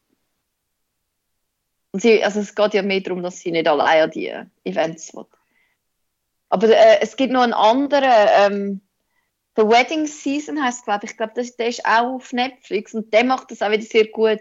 [1.91, 4.33] Und sie, also es geht ja mehr darum, dass sie nicht allein an die
[4.65, 5.27] Events will.
[6.49, 8.81] Aber äh, es gibt noch einen anderen, ähm,
[9.57, 13.25] The Wedding Season heißt glaube ich, ich glaube, der ist auch auf Netflix und der
[13.25, 14.41] macht das auch wieder sehr gut,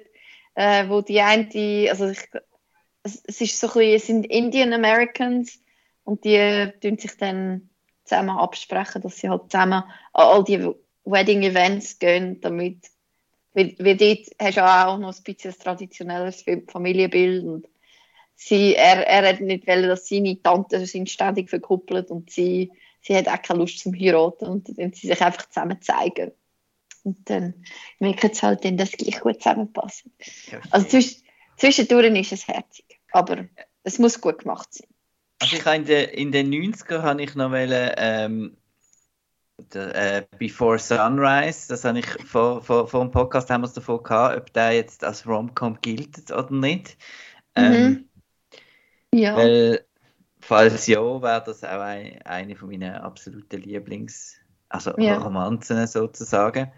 [0.55, 2.22] äh, wo die eine, also ich,
[3.03, 5.61] es, es, ist so ein bisschen, es sind Indian Americans
[6.05, 7.69] und die tun sich dann
[8.05, 10.73] zusammen absprechen, dass sie halt zusammen all die
[11.03, 12.78] Wedding Events gehen, damit
[13.53, 17.68] weil, weil dort hast du auch noch ein bisschen ein traditionelles Familienbild und
[18.36, 22.72] sie, er, er hat nicht wollen, dass seine Tanten sind ständig verkuppelt und sie,
[23.02, 26.32] sie hat auch keine Lust zum heiraten und dann sie sich einfach zusammen zeigen.
[27.03, 27.65] Und dann
[27.99, 30.14] merken sie halt, dass gleich gut zusammenpassen.
[30.69, 31.18] Also zwisch,
[31.57, 33.48] zwischendurch ist es herzig, aber
[33.84, 34.88] es muss gut gemacht sein.
[35.40, 38.57] Also ich in, den, in den 90er habe ich noch wollen, ähm,
[39.74, 43.74] der, äh, Before Sunrise, das habe ich vor, vor, vor dem Podcast haben wir es
[43.74, 46.98] davon gehabt, ob der jetzt als Romcom gilt oder nicht.
[47.58, 47.64] Mhm.
[47.64, 48.10] Ähm,
[49.14, 49.36] ja.
[49.36, 49.86] Weil,
[50.40, 54.36] falls ja, wäre das auch ein, eine von meinen absoluten Lieblings-,
[54.70, 55.18] also ja.
[55.18, 56.72] Romanzen sozusagen.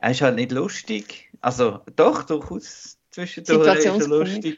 [0.00, 4.56] Er ist halt nicht lustig, also doch, durchaus zwischendurch ist er lustig,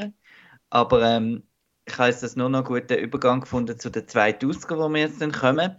[0.70, 1.42] aber ähm,
[1.84, 5.00] ich habe jetzt das nur noch einen guten Übergang gefunden zu den 2000er, wo wir
[5.00, 5.76] jetzt dann kommen.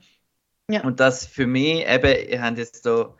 [0.69, 0.83] Ja.
[0.83, 3.15] Und das für mich eben, ihr habt jetzt da,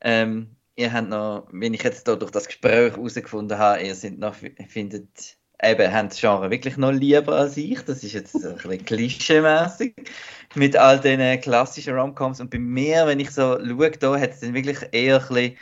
[0.00, 4.18] ähm, ihr habt noch, wenn ich jetzt da durch das Gespräch herausgefunden habe, ihr sind
[4.18, 4.34] noch,
[4.68, 7.80] findet, eben, habt das Genre wirklich noch lieber als ich.
[7.82, 9.94] Das ist jetzt ein bisschen klischee-mäßig
[10.54, 12.40] mit all den klassischen Romcoms.
[12.40, 15.56] Und bei mir, wenn ich so schaue, da hat es dann wirklich eher ein bisschen,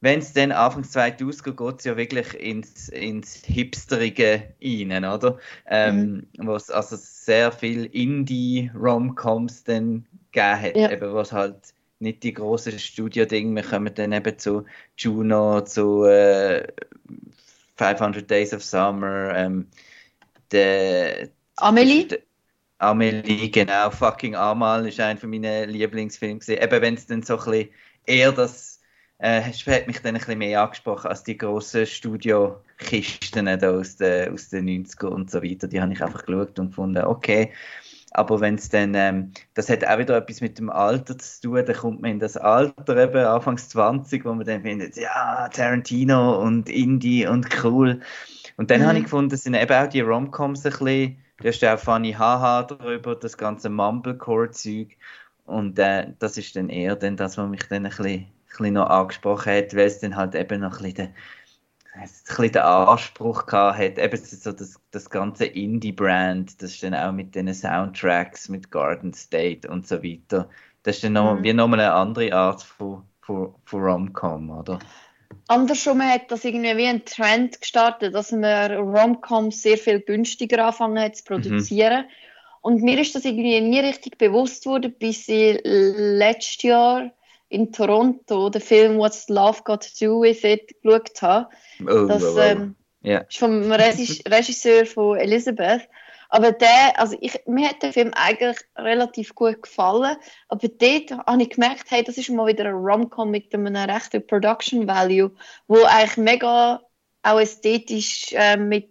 [0.00, 5.38] wenn es dann Anfang 2000 geht, geht es ja wirklich ins, ins Hipsterige rein, oder?
[5.66, 6.46] Ähm, mhm.
[6.46, 10.90] Wo es also sehr viel Indie-Romcoms dann gegeben hat, ja.
[10.90, 11.56] eben, was halt
[11.98, 14.64] nicht die großen Studio-Dinge, wir kommen dann eben zu
[14.96, 16.66] Juno, zu äh,
[17.76, 19.68] 500 Days of Summer, ähm,
[20.50, 22.06] der Amelie?
[22.08, 22.18] Der,
[22.78, 26.62] Amelie, genau, fucking Amal ist einer meiner Lieblingsfilme gesehen.
[26.62, 27.68] Eben wenn es dann so ein bisschen
[28.04, 28.72] eher das
[29.22, 34.48] äh, hat mich dann ein bisschen mehr angesprochen als die grossen Studio-Kisten aus den, aus
[34.48, 35.68] den 90er und so weiter.
[35.68, 37.52] Die habe ich einfach geschaut und gefunden, okay,
[38.14, 41.64] aber wenn es dann, ähm, das hat auch wieder etwas mit dem Alter zu tun,
[41.64, 46.40] dann kommt man in das Alter eben, Anfangs 20, wo man dann findet, ja, Tarantino
[46.42, 48.00] und Indie und cool.
[48.56, 48.86] Und dann mhm.
[48.86, 52.12] habe ich gefunden, sind eben auch die Romcoms ein bisschen, du hast ja auch Funny
[52.12, 54.96] Haha darüber, das ganze Mumblecore-Zeug.
[55.44, 58.74] Und äh, das ist dann eher dann das, was mich dann ein bisschen, ein bisschen
[58.74, 61.14] noch angesprochen hat, weil es dann halt eben noch ein bisschen
[61.94, 66.94] ein bisschen den Anspruch gehabt hat, eben so das, das ganze Indie-Brand, das ist dann
[66.94, 70.48] auch mit den Soundtracks, mit Garden State und so weiter.
[70.82, 71.44] Das ist dann noch, mhm.
[71.44, 74.78] wie nochmal eine andere Art von, von, von Rom-Com, oder?
[75.48, 80.98] Andersrum hat das irgendwie wie ein Trend gestartet, dass man Rom-Coms sehr viel günstiger anfangen
[80.98, 82.02] hat zu produzieren.
[82.02, 82.10] Mhm.
[82.62, 87.10] Und mir ist das irgendwie nie richtig bewusst worden, bis ich letztes Jahr
[87.52, 91.48] in Toronto den Film What's Love Got to Do With It geschaut habe.
[91.82, 92.38] Oh, das oh.
[92.38, 93.20] Ähm, yeah.
[93.28, 95.82] ist vom Regisseur von Elizabeth.
[96.30, 100.16] Aber der, also ich, mir hat der Film eigentlich relativ gut gefallen.
[100.48, 104.26] Aber dort habe ich gemerkt, hey, das ist mal wieder ein Rom-Com mit einem rechten
[104.26, 105.30] Production Value,
[105.68, 106.80] wo eigentlich mega
[107.22, 108.88] auch ästhetisch äh, mit,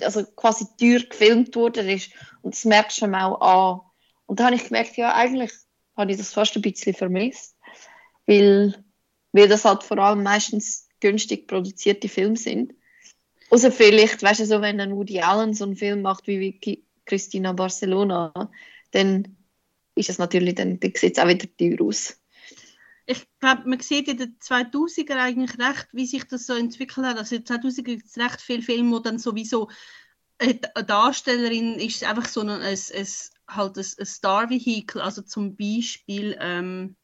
[0.00, 2.10] also quasi teuer gefilmt worden ist.
[2.40, 3.80] Und das merkst du auch an.
[4.24, 5.52] Und da habe ich gemerkt, ja, eigentlich
[5.94, 7.55] habe ich das fast ein bisschen vermisst
[8.26, 8.74] weil,
[9.32, 12.74] weil das halt vor allem meistens günstig produzierte Filme sind.
[13.50, 16.84] Außer vielleicht, weißt du, so, wenn ein Woody Allen so einen Film macht wie, wie
[17.04, 18.32] Christina Barcelona,
[18.90, 19.36] dann
[19.94, 22.20] ist es natürlich, dann, dann sieht es auch wieder teuer aus.
[23.08, 27.18] Ich glaube, man sieht in den 2000er eigentlich recht, wie sich das so entwickelt hat.
[27.18, 29.70] Also in den 2000er gibt es recht viele Filme, wo dann sowieso
[30.38, 33.06] eine Darstellerin ist einfach so ein, ein, ein,
[33.48, 36.96] halt ein Star-Vehikel, also zum Beispiel ähm,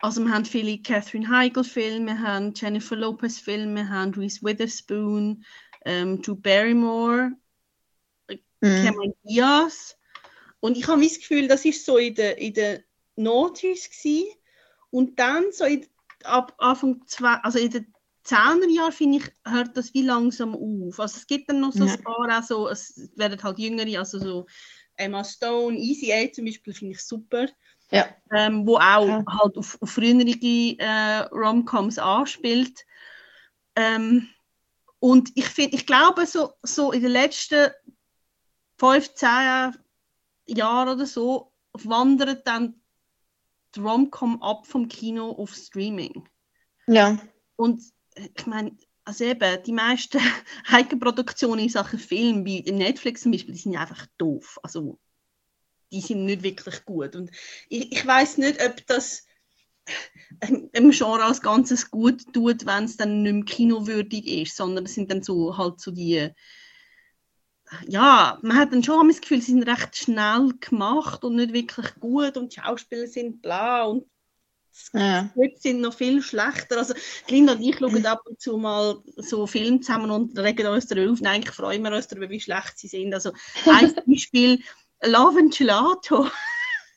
[0.00, 5.44] also wir haben viele Catherine Heigl-Filme, wir haben Jennifer Lopez-Filme, wir haben Reese Witherspoon,
[5.84, 7.32] ähm, Drew Barrymore,
[8.28, 8.84] mm.
[8.84, 9.96] Cameron Diaz.
[10.60, 12.82] Und ich habe das Gefühl, das ist so in der, in der
[13.16, 14.26] gewesen.
[14.90, 15.86] Und dann so in,
[16.24, 17.92] ab Anfang zwei, also in den
[18.26, 20.98] 10er Jahren, finde ich, hört das wie langsam auf.
[20.98, 21.92] Also es gibt dann noch so ja.
[21.92, 24.46] ein paar, also es werden halt jüngere, also so
[24.96, 27.48] Emma Stone, Easy A zum Beispiel, finde ich super.
[27.90, 28.08] Ja.
[28.32, 29.24] Ähm, wo auch ja.
[29.28, 30.22] halt auf, auf frühere
[30.78, 32.84] äh, Romcoms anspielt.
[33.76, 34.28] Ähm,
[34.98, 37.70] und ich finde, ich glaube, so, so in den letzten
[38.78, 39.72] 15
[40.48, 42.80] Jahren oder so wandert dann
[43.74, 46.28] die Rom-Com ab vom Kino auf Streaming.
[46.86, 47.18] Ja.
[47.56, 47.82] Und
[48.14, 50.20] äh, ich meine, also eben, die meisten
[50.66, 54.58] Eigenproduktionen in Sachen Film, wie Netflix zum Beispiel, die sind einfach doof.
[54.62, 54.98] Also,
[55.96, 57.16] die sind nicht wirklich gut.
[57.16, 57.30] Und
[57.68, 59.26] ich, ich weiß nicht, ob das
[60.72, 64.94] im Genre als Ganzes gut tut, wenn es dann nicht mehr kinowürdig ist, sondern es
[64.94, 66.30] sind dann so halt so die
[67.88, 71.94] ja, man hat dann schon das Gefühl, sie sind recht schnell gemacht und nicht wirklich
[71.96, 74.04] gut und die Schauspieler sind bla und
[74.92, 75.30] ja.
[75.34, 76.78] die sind noch viel schlechter.
[76.78, 76.94] Also
[77.28, 81.12] Linda und ich schauen ab und zu mal so Filme zusammen und regen uns darüber
[81.12, 81.20] auf.
[81.20, 83.14] Und eigentlich freuen wir uns darüber, wie schlecht sie sind.
[83.14, 83.32] Also
[83.66, 84.60] ein Beispiel
[85.04, 86.26] Love and Gelato.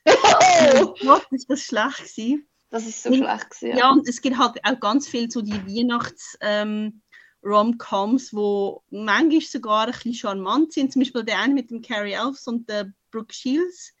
[0.06, 2.48] Oh, Gott, ist das schlecht gewesen.
[2.70, 3.76] das ist so schlecht gewesen.
[3.78, 7.02] Ja, und es gibt halt auch ganz viel so die Weihnachts- ähm,
[7.42, 10.92] Rom-Coms, wo manchmal sogar ein bisschen charmant sind.
[10.92, 13.94] Zum Beispiel der eine mit dem Carrie Elves und der Brooke Shields.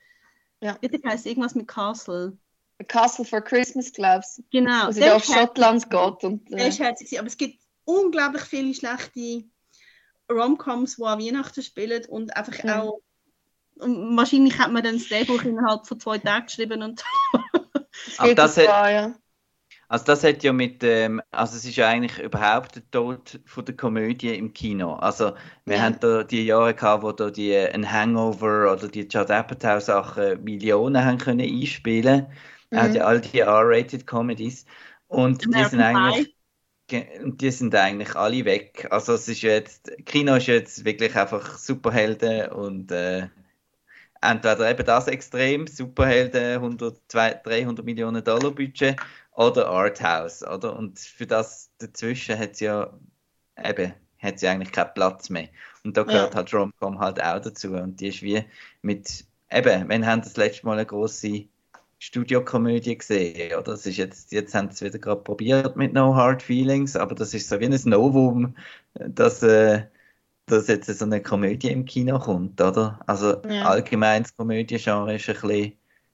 [0.60, 0.74] Ja.
[0.74, 2.36] Der heißt irgendwas mit Castle.
[2.88, 4.42] Castle for Christmas, glaubst du?
[4.50, 4.88] Genau.
[4.88, 5.24] Wo sie der da auf.
[5.24, 6.24] Schottland geht.
[6.24, 7.18] Und, Der äh, ist herzig.
[7.18, 9.44] Aber es gibt unglaublich viele schlechte
[10.30, 12.82] Rom-Coms, die an Weihnachten spielen und einfach Ja.
[12.82, 13.00] auch.
[13.80, 17.02] Und wahrscheinlich hat man dann das Drehbuch innerhalb von zwei Tagen geschrieben und
[18.18, 19.14] Aber das hat- ja.
[19.88, 23.64] Also das hat ja mit, ähm, also es ist ja eigentlich überhaupt der Tod von
[23.64, 24.94] der Komödie im Kino.
[24.94, 25.34] Also
[25.64, 25.82] wir Ja.
[25.82, 29.80] haben da die Jahre gehabt, wo da die äh, ein Hangover oder die Judd Apatow
[29.80, 32.26] Sachen Millionen haben können einspielen.
[32.70, 32.94] Mhm.
[32.94, 34.64] ja all die R-rated Comedies
[35.08, 36.36] und die sind eigentlich
[36.90, 38.88] die sind eigentlich alle weg.
[38.90, 43.28] Also es ist jetzt, Kino ist jetzt wirklich einfach Superhelden und äh,
[44.20, 48.96] entweder eben das Extrem, Superhelden, 100, 200, 300 Millionen Dollar Budget
[49.32, 50.76] oder Arthouse, oder?
[50.76, 52.92] Und für das dazwischen hat es ja
[53.64, 55.48] eben, hat sie eigentlich keinen Platz mehr.
[55.84, 56.36] Und da gehört Ja.
[56.36, 58.44] halt Romcom halt auch dazu und die ist wie
[58.82, 61.44] mit, eben, wir haben das letzte Mal eine große
[61.98, 63.62] Studiokomödie gesehen, oder?
[63.72, 67.14] Das ist jetzt, jetzt haben sie es wieder gerade probiert mit No Hard Feelings, aber
[67.14, 68.56] das ist so wie ein Novum,
[68.94, 69.86] dass, äh,
[70.50, 73.00] dass jetzt so eine Komödie im Kino kommt, oder?
[73.06, 73.62] Also Ja.
[73.62, 75.50] allgemein das Komödiengenre ist ein bisschen,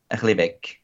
[0.08, 0.82] ein bisschen weg.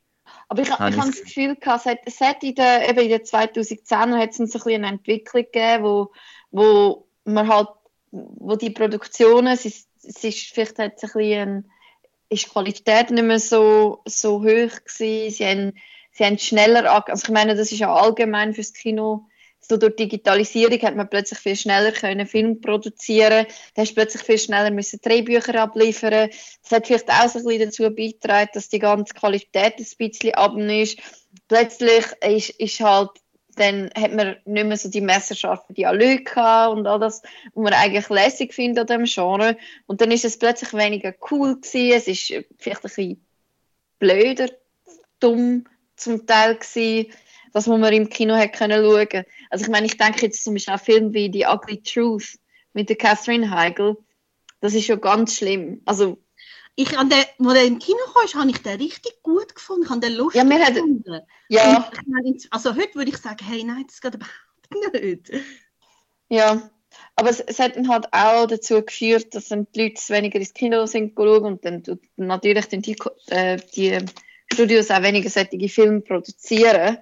[0.48, 3.22] Aber ich, Habe ich habe das Gefühl, gehabt, es hat, in den, eben in den
[3.22, 6.12] 2010er hat es so ein bisschen eine Entwicklung gegeben, wo,
[6.50, 7.68] wo man halt,
[8.10, 11.70] wo die Produktionen, es ist, es ist vielleicht hat es ein bisschen,
[12.28, 15.72] ist die Qualität nicht mehr so, so hoch gewesen, sie haben,
[16.12, 19.26] sie haben schneller, also ich meine, das ist ja allgemein fürs Kino,
[19.62, 24.38] so durch Digitalisierung hat man plötzlich viel schneller können Film produzieren, da hast plötzlich viel
[24.38, 26.30] schneller müssen Drehbücher abliefern,
[26.62, 30.98] das hat vielleicht auch ein bisschen dazu beigetragen, dass die ganze Qualität ein bisschen ist.
[31.48, 33.10] Plötzlich ist, ist halt,
[33.56, 37.22] dann hat man nicht mehr so die messerscharfen Dialoge und all das,
[37.54, 39.56] was man eigentlich lässig findet an dem Genre.
[39.86, 41.92] Und dann ist es plötzlich weniger cool gewesen.
[41.92, 43.26] Es ist vielleicht ein bisschen
[43.98, 44.48] blöder,
[45.20, 45.64] dumm
[45.96, 47.12] zum Teil gewesen,
[47.52, 49.24] das, was man im Kino hat können schauen.
[49.50, 52.38] Also ich meine, ich denke jetzt zum Beispiel an Filme wie The Ugly Truth
[52.72, 53.96] mit der Catherine Heigl.
[54.60, 55.82] Das ist schon ganz schlimm.
[55.84, 56.18] Also
[56.74, 59.84] ich an der, wo der im Kino kam, habe ich den richtig gut gefunden.
[59.84, 61.20] Ich habe den lustig Ja, wir gefunden.
[61.48, 61.76] ja.
[61.76, 65.30] Und ich meine, also heute würde ich sagen, hey, nein, das geht überhaupt nicht.
[66.30, 66.70] Ja,
[67.16, 70.54] aber es, es hat dann halt auch dazu geführt, dass dann die Leute weniger ins
[70.54, 71.82] Kino sind schauen und dann
[72.16, 72.96] natürlich dann die,
[73.26, 73.98] äh, die
[74.50, 76.98] Studios auch weniger solche Filme produzieren.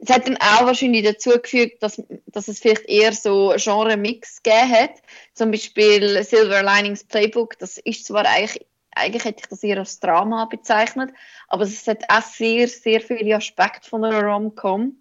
[0.00, 4.70] Es hat dann auch wahrscheinlich dazu geführt, dass, dass es vielleicht eher so Genre-Mix gegeben
[4.70, 5.02] hat.
[5.34, 10.00] Zum Beispiel Silver Linings Playbook, das ist zwar eigentlich, eigentlich hätte ich das eher als
[10.00, 11.10] Drama bezeichnet,
[11.48, 14.96] aber es hat auch sehr, sehr viele Aspekte von einer Rom-Com.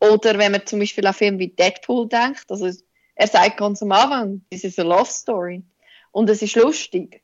[0.00, 2.70] Oder wenn man zum Beispiel an Filme wie Deadpool denkt, also
[3.14, 5.62] er sagt ganz am Anfang, das ist eine Love Story.
[6.10, 7.22] Und es ist lustig.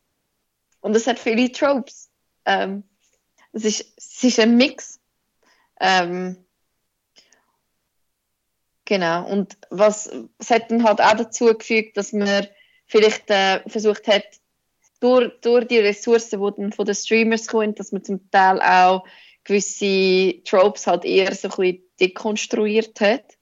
[0.80, 2.10] Und es hat viele Tropes.
[2.44, 2.84] Ähm,
[3.52, 5.00] es, ist, es ist ein Mix.
[5.80, 6.36] Ähm,
[8.90, 9.24] genau.
[9.24, 12.48] Und was, es hat dann halt auch dazu gefügt, dass man
[12.86, 14.24] vielleicht äh, versucht hat,
[14.98, 19.04] durch, durch die Ressourcen, die dann von den Streamers kommen, dass man zum Teil auch
[19.44, 23.38] gewisse Tropes halt eher so ein bisschen dekonstruiert hat.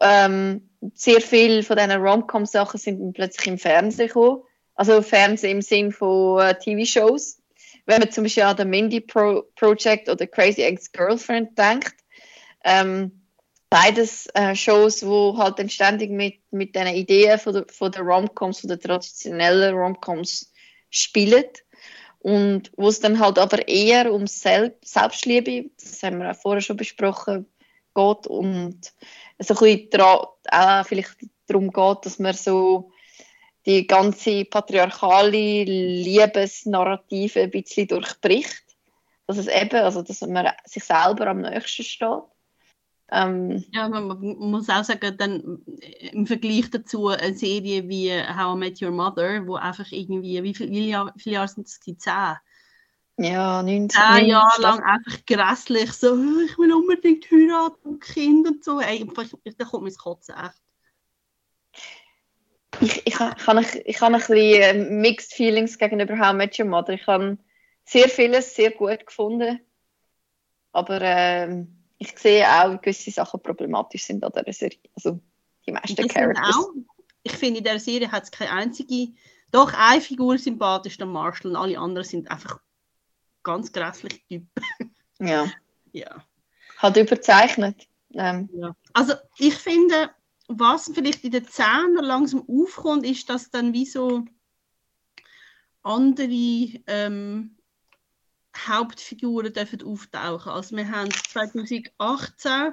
[0.00, 4.42] Ähm, sehr viele von diesen Rom-Com-Sachen sind dann plötzlich im Fernsehen gekommen.
[4.74, 7.40] Also Fernsehen im Sinn von äh, TV-Shows.
[7.86, 11.94] Wenn man zum Beispiel an den Mindy Pro Project oder Crazy Ex-Girlfriend denkt.
[12.64, 13.17] Ähm,
[13.70, 18.02] beides äh, Shows, wo halt dann ständig mit, mit diesen Ideen von der, von der
[18.02, 20.52] Rom-Coms, von der traditionellen Rom-Coms
[20.90, 21.44] spielen.
[22.20, 26.60] Und wo es dann halt aber eher um Sel Selbstliebe, das haben wir auch vorher
[26.62, 27.46] schon besprochen,
[27.94, 28.92] geht und
[29.38, 31.16] so ein bisschen dra- auch vielleicht
[31.46, 32.90] darum geht, dass man so
[33.66, 38.64] die ganze patriarchale Liebesnarrative ein bisschen durchbricht.
[39.28, 42.22] dass es eben, also dass man sich selber am nächsten steht.
[43.10, 45.62] Ähm, ja, man, man, muss auch sagen, dann
[46.12, 50.54] im Vergleich dazu eine Serie wie How I Met Your Mother, wo einfach irgendwie, wie,
[50.54, 51.80] viel, wie Jahr, viele Jahre sind es?
[51.80, 51.94] Zehn?
[53.16, 53.88] Ja, 19.
[53.88, 56.14] Zehn Jahre lang einfach grässlich, so,
[56.44, 58.78] ich will unbedingt heiraten und Kind und so.
[58.78, 59.06] Ey,
[59.56, 60.62] da kommt mein Kotzen echt.
[62.80, 66.58] Ich, ich, ich, habe, ich habe ein bisschen äh, Mixed Feelings gegenüber How I Met
[66.58, 66.92] Your Mother.
[66.92, 67.38] Ich habe
[67.84, 69.60] sehr vieles sehr gut gefunden,
[70.72, 74.78] aber ähm, ich sehe auch, wie gewisse Sachen problematisch sind an dieser Serie.
[74.94, 75.20] Also
[75.66, 76.56] die meisten Characters.
[76.56, 76.72] Auch,
[77.22, 79.12] ich finde, in dieser Serie hat es keine einzige,
[79.50, 82.60] doch eine Figur sympathisch, der Marshall, und alle anderen sind einfach
[83.42, 84.48] ganz grässliche Typen.
[85.20, 85.50] Ja.
[85.90, 86.24] ja.
[86.76, 87.88] Hat überzeichnet.
[88.14, 88.48] Ähm.
[88.52, 88.76] Ja.
[88.92, 90.10] Also ich finde,
[90.46, 94.24] was vielleicht in den Zähnen langsam aufkommt, ist, dass dann wie so
[95.82, 97.57] andere ähm,
[98.66, 100.52] Hauptfiguren dürfen auftauchen.
[100.52, 102.72] Also wir haben 2018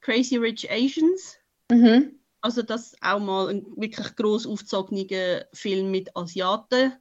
[0.00, 1.38] Crazy Rich Asians.
[1.70, 2.18] Mhm.
[2.40, 6.92] Also das auch mal ein wirklich groß aufgezogener Film mit Asiaten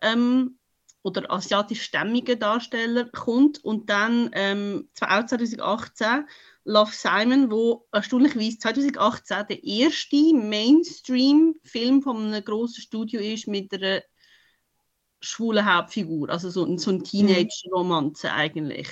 [0.00, 0.58] ähm,
[1.02, 3.62] oder asiatischstämmigen Darstellern kommt.
[3.64, 6.26] Und dann ähm, auch 2018
[6.64, 14.02] Love Simon, wo erstaunlicherweise 2018 der erste Mainstream-Film von einem grossen Studio ist mit einer
[15.20, 18.88] schwule Hauptfigur, also so, so ein Teenage-Romanze eigentlich.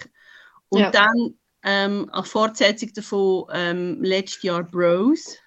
[0.68, 0.90] Und ja.
[0.90, 5.38] dann ähm, als Fortsetzung davon ähm, letztes Jahr Bros.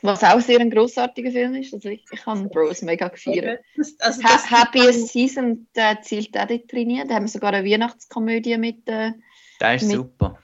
[0.00, 1.72] Was auch sehr ein großartiger Film ist.
[1.72, 3.60] Also ich, ich habe Bros mega gefeiert.
[4.00, 7.06] Also ha Happiest Season, der zielt auch dort drin.
[7.06, 8.88] Da haben wir sogar eine Weihnachtskomödie mit.
[8.88, 9.12] Äh,
[9.60, 10.38] der ist mit, super.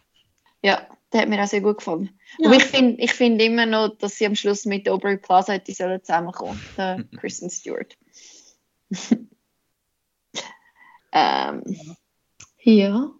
[0.62, 2.10] Ja, der hat mir auch sehr gut gefallen.
[2.38, 2.48] Ja.
[2.48, 5.72] Aber ich finde ich find immer noch, dass sie am Schluss mit Aubrey Plaza hätte
[6.02, 7.96] zusammenkommen, der Kristen Stewart.
[11.12, 11.62] Ähm,
[12.60, 13.10] ja.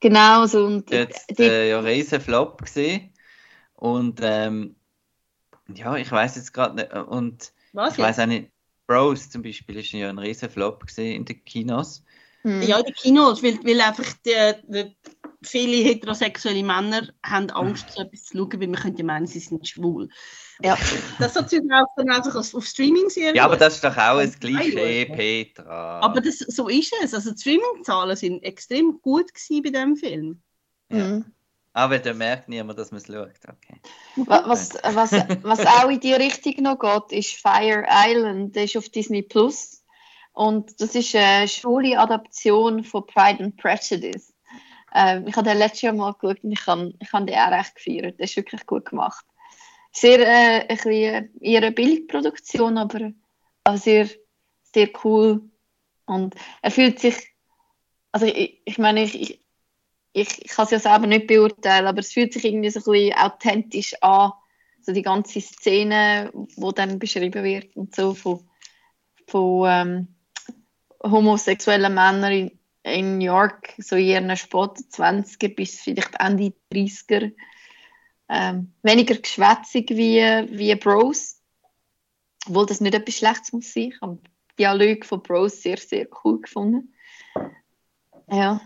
[0.00, 0.66] Genau so.
[0.66, 3.12] Und jetzt äh, ja riesen Flop gesehen
[3.74, 4.74] und ähm,
[5.72, 8.50] ja, ich weiß jetzt gerade nicht und Was ich weiß auch nicht.
[8.88, 12.04] Bros zum Beispiel ist ja ein riesen Flop gesehen in den Kinos.
[12.42, 12.62] Hm.
[12.62, 14.96] Ja, in den Kinos, weil, weil einfach die, die,
[15.42, 19.66] viele heterosexuelle Männer haben Angst, so etwas zu schauen, weil man könnte meinen, sie sind
[19.66, 20.08] schwul.
[20.60, 20.76] Ja.
[21.18, 23.34] Das hat sich auch dann einfach auf Streaming-Serien.
[23.34, 26.00] Ja, aber das ist doch auch ein Klischee, Petra.
[26.00, 27.14] Aber das, so ist es.
[27.14, 30.42] Also die Streaming-Zahlen sind extrem gut bei diesem Film.
[30.90, 31.04] Ja.
[31.04, 31.24] Mhm.
[31.74, 33.30] Aber da merkt niemand, dass man es schaut.
[33.48, 33.80] Okay.
[34.26, 35.12] Was, was,
[35.42, 38.54] was auch in die Richtung noch geht, ist Fire Island.
[38.54, 39.82] Der ist auf Disney Plus.
[40.34, 44.31] Und das ist eine schwule Adaption von Pride and Prejudice.
[44.94, 47.74] Ähm, ich habe den letztes Jahr mal geschaut und ich habe, ich den auch recht
[47.74, 48.18] gefeiert.
[48.18, 49.24] Der ist wirklich gut gemacht
[49.92, 53.12] sehr äh, eine Billigproduktion, aber
[53.64, 54.08] auch sehr,
[54.74, 55.42] sehr cool.
[56.06, 57.16] Und er fühlt sich,
[58.10, 59.40] also ich, ich meine, ich, ich,
[60.14, 63.18] ich, kann es ja selber nicht beurteilen, aber es fühlt sich irgendwie so ein bisschen
[63.18, 64.32] authentisch an.
[64.84, 68.50] So die ganze Szene, wo dann beschrieben wird und so von,
[69.28, 70.08] von ähm,
[71.04, 72.50] homosexuellen Männern
[72.84, 77.32] in New York, so in ihren Sport 20er bis vielleicht Ende 30er
[78.28, 81.40] ähm, weniger geschwätzig wie, wie Bros.
[82.48, 83.92] Obwohl das nicht etwas Schlechtes muss sein.
[83.94, 84.18] Ich habe
[84.58, 86.94] Dialog von Bros sehr, sehr cool gefunden.
[88.30, 88.60] Ja.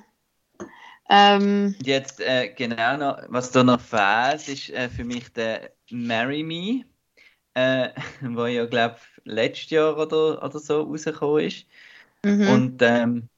[1.08, 6.42] Ähm, Jetzt äh, genau noch, was da noch fehlt, ist äh, für mich der Marry
[6.42, 6.84] Me,
[7.54, 7.90] äh,
[8.22, 11.66] wo ja, glaube letztes Jahr oder, oder so rausgekommen ist.
[12.24, 12.48] Mhm.
[12.48, 13.28] Und ähm,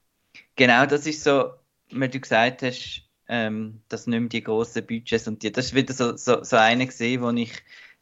[0.58, 1.52] genau das ist so,
[1.90, 5.74] wenn du gesagt hast, ähm, das nicht mehr die grossen Budgets und die, das ist
[5.74, 7.52] wieder so, so, so eine gesehen, wo ich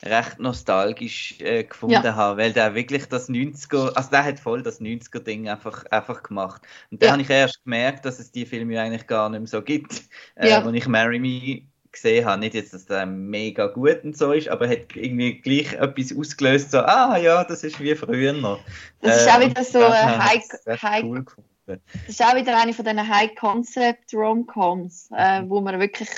[0.02, 2.14] recht nostalgisch äh, gefunden ja.
[2.14, 6.62] habe, weil der wirklich das 90er, also der hat voll das 90er-Ding einfach, einfach gemacht.
[6.90, 7.12] Und da ja.
[7.12, 10.02] habe ich erst gemerkt, dass es die Filme eigentlich gar nicht mehr so gibt,
[10.34, 10.64] äh, ja.
[10.64, 11.62] wo ich Marry Me
[11.92, 12.40] gesehen habe.
[12.40, 16.72] Nicht jetzt, dass der mega gut und so ist, aber hat irgendwie gleich etwas ausgelöst,
[16.72, 18.60] so, ah ja, das ist wie früher noch.
[19.00, 21.24] Das ist auch wieder so ein High, High, cool
[21.66, 26.08] das ist auch wieder eine von diesen High-Concept-Romcoms, äh, wo man wirklich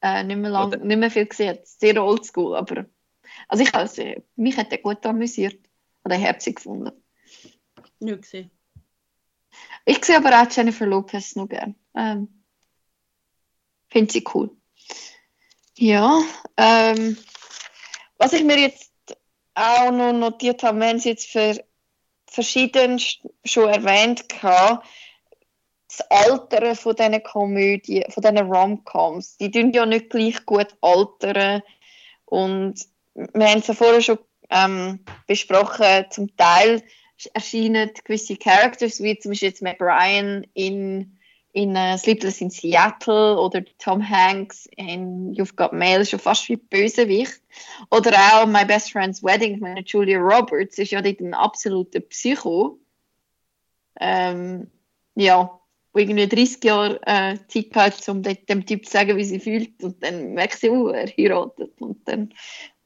[0.00, 1.66] äh, nicht, mehr lang, nicht mehr viel sieht.
[1.66, 2.86] Sehr oldschool, aber
[3.48, 4.02] also ich also,
[4.36, 5.58] mich hat der gut amüsiert
[6.04, 6.92] oder herzig gefunden.
[8.00, 8.50] Nicht gesehen.
[9.84, 11.76] Ich sehe aber auch Jennifer Lopez noch gern.
[11.94, 12.42] Ähm,
[13.90, 14.50] Finde sie cool.
[15.76, 16.20] Ja,
[16.56, 17.16] ähm,
[18.16, 18.92] was ich mir jetzt
[19.54, 21.62] auch noch notiert habe, wenn sie jetzt für
[22.32, 30.10] verschiedens schon erwähnt das Altern von diesen Komödien, von diesen Rom-Coms, die tun ja nicht
[30.10, 31.62] gleich gut altern.
[32.24, 34.18] Und wir haben es ja vorher schon
[34.50, 36.82] ähm, besprochen, zum Teil
[37.34, 39.78] erscheinen gewisse Characters, wie zum Beispiel jetzt Matt
[40.54, 41.18] in,
[41.52, 46.56] in uh, Sleepless in Seattle oder Tom Hanks in You've Got Mail schon fast wie
[46.56, 47.42] Bösewicht.
[47.90, 52.78] Oder auch My Best Friend's Wedding, meine Julia Roberts ist ja dort ein absoluter Psycho.
[54.00, 54.70] Ähm,
[55.14, 55.60] ja,
[55.92, 59.82] wo irgendwie 30 Jahre äh, Zeit hat, um dem Typ zu sagen, wie sie fühlt.
[59.82, 61.80] Und dann merkt sie, oh, er heiratet.
[61.80, 62.32] Und dann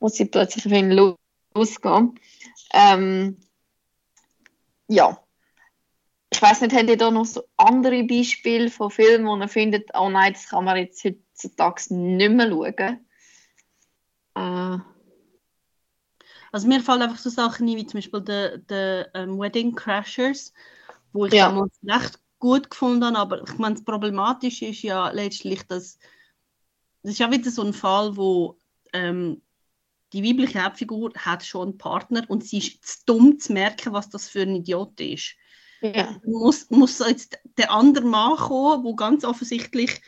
[0.00, 0.90] muss sie plötzlich auf ihn
[1.54, 2.18] losgehen.
[2.72, 3.36] Ähm,
[4.88, 5.22] ja.
[6.36, 9.88] Ich weiß nicht, habt ihr da noch so andere Beispiele von Filmen, wo ihr findet,
[9.94, 13.06] oh nein, das kann man jetzt heutzutage nicht mehr schauen?
[14.34, 14.78] Äh.
[16.52, 20.52] Also mir fallen einfach so Sachen ein, wie zum Beispiel die, um, ähm, Wedding Crashers,
[21.14, 21.48] wo ich ja.
[21.48, 25.98] damals recht gut gefunden habe, aber ich meine, das Problematische ist ja letztlich, dass
[27.02, 28.60] das ist ja wieder so ein Fall, wo
[28.92, 29.40] ähm,
[30.12, 34.10] die weibliche Hauptfigur hat schon einen Partner und sie ist zu dumm zu merken, was
[34.10, 35.34] das für ein Idiot ist.
[35.80, 36.20] Ja.
[36.24, 40.00] Muss, muss jetzt der andere Mann kommen, der ganz offensichtlich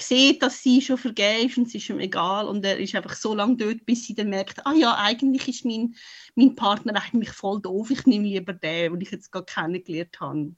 [0.00, 3.14] sieht, dass sie schon vergeben ist und es ist ihm egal und er ist einfach
[3.14, 5.94] so lange dort, bis sie dann merkt, ah ja, eigentlich ist mein,
[6.36, 10.54] mein Partner eigentlich voll doof, ich nehme lieber den, den ich jetzt gerade kennengelernt habe.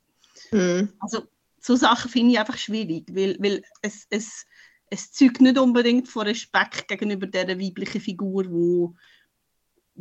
[0.52, 0.92] Mhm.
[1.00, 1.22] Also
[1.58, 4.46] so Sachen finde ich einfach schwierig, weil, weil es, es,
[4.90, 8.94] es zeugt nicht unbedingt von Respekt gegenüber der weiblichen Figur, wo,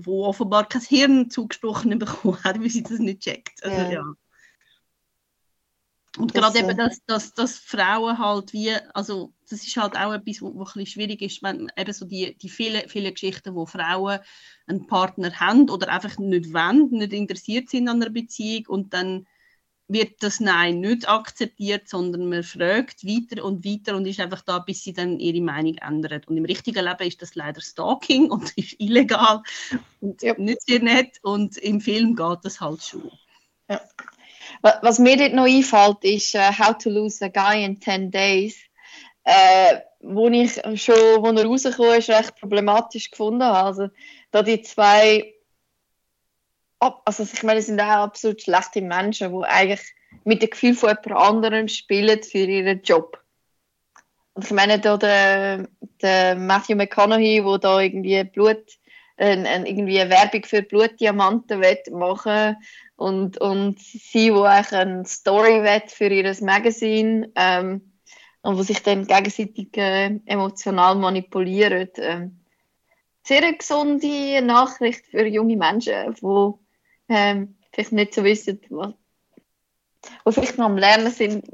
[0.05, 3.63] wo offenbar kein Hirn zugesprochen bekommen hat, weil sie das nicht checkt.
[3.63, 3.91] Also, ja.
[3.91, 4.03] ja.
[6.17, 10.11] Und das, gerade eben, dass, dass, dass Frauen halt wie, also das ist halt auch
[10.11, 13.65] etwas, was ein bisschen schwierig ist, wenn eben so die, die vielen, vielen Geschichten, wo
[13.65, 14.19] Frauen
[14.65, 19.27] einen Partner haben oder einfach nicht wollen, nicht interessiert sind an einer Beziehung und dann
[19.89, 24.59] wird das Nein nicht akzeptiert, sondern man fragt weiter und weiter und ist einfach da,
[24.59, 26.27] bis sie dann ihre Meinung ändert.
[26.27, 29.41] Und im richtigen Leben ist das leider Stalking und ist illegal
[29.99, 30.35] und ja.
[30.37, 33.11] nicht sehr nett und im Film geht das halt schon.
[33.67, 33.81] Ja.
[34.61, 38.57] Was mir dort noch einfällt, ist uh, How to Lose a Guy in 10 Days,
[39.23, 43.57] äh, wo ich schon, wo er rausgekommen ist, recht problematisch gefunden habe.
[43.57, 43.87] Also,
[44.31, 45.33] da die zwei
[46.79, 49.81] also ich meine, es sind auch absolut schlechte Menschen, die eigentlich
[50.23, 53.21] mit dem Gefühl von jemand anderem spielen für ihren Job.
[54.33, 55.67] Und ich meine, da der,
[56.01, 58.79] der Matthew McConaughey, der da irgendwie Blut,
[59.17, 59.35] äh,
[59.65, 61.59] irgendwie eine Werbung für Blutdiamanten
[61.91, 62.55] machen
[62.95, 67.93] und, und sie, wo eigentlich eine Story will für ihr Magazin ähm,
[68.41, 71.89] und wo sich dann gegenseitig äh, emotional manipulieren.
[71.97, 72.39] Ähm,
[73.23, 76.53] sehr eine gesunde Nachricht für junge Menschen, die
[77.09, 78.93] ähm, vielleicht nicht so wissen, was,
[80.23, 81.45] wo vielleicht noch am Lernen sind,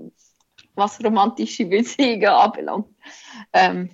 [0.75, 2.87] was romantische Beziehungen anbelangt.
[3.53, 3.89] Ähm,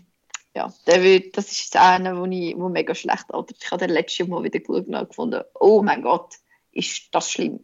[0.53, 3.57] ja, der wird, das ist einer, wo ich wo mega schlecht altert.
[3.61, 6.35] Ich habe den letzten Mal wieder geschaut und gefunden, oh mein Gott,
[6.71, 7.61] ist das schlimm.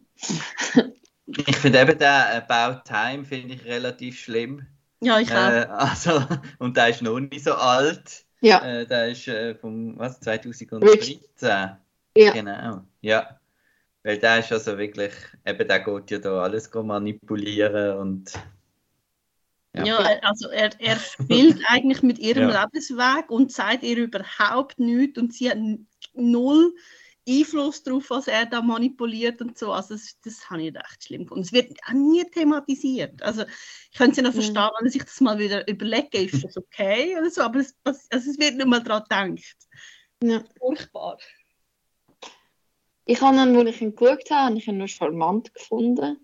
[1.26, 4.66] ich finde eben den About Time finde ich relativ schlimm.
[5.00, 5.50] Ja, ich auch.
[5.50, 6.22] Äh, also,
[6.58, 8.24] und der ist noch nicht so alt.
[8.40, 8.64] Ja.
[8.64, 11.18] Äh, der ist äh, vom was, 2013.
[11.40, 11.78] Ja.
[12.14, 12.82] Genau.
[13.00, 13.37] Ja.
[14.02, 15.12] Weil der ist also wirklich,
[15.46, 18.32] eben der geht ja da alles manipulieren und.
[19.74, 22.62] Ja, ja also er, er spielt eigentlich mit ihrem ja.
[22.62, 25.58] Lebensweg und sagt ihr überhaupt nichts und sie hat
[26.14, 26.74] null
[27.28, 29.72] Einfluss darauf, was er da manipuliert und so.
[29.72, 31.44] Also das, das habe ich recht schlimm gefunden.
[31.44, 33.22] Es wird auch nie thematisiert.
[33.22, 33.44] Also
[33.90, 34.70] ich könnte es ja noch verstehen, mhm.
[34.78, 38.00] wenn er sich das mal wieder überlegt, ist das okay oder so, aber es, also
[38.10, 39.56] es wird nicht mal daran gedacht.
[40.22, 40.42] Ja.
[40.58, 41.18] Furchtbar.
[43.10, 46.18] Ich habe ihn, als ich ihn geschaut habe, habe ich ihn nur charmant gefunden.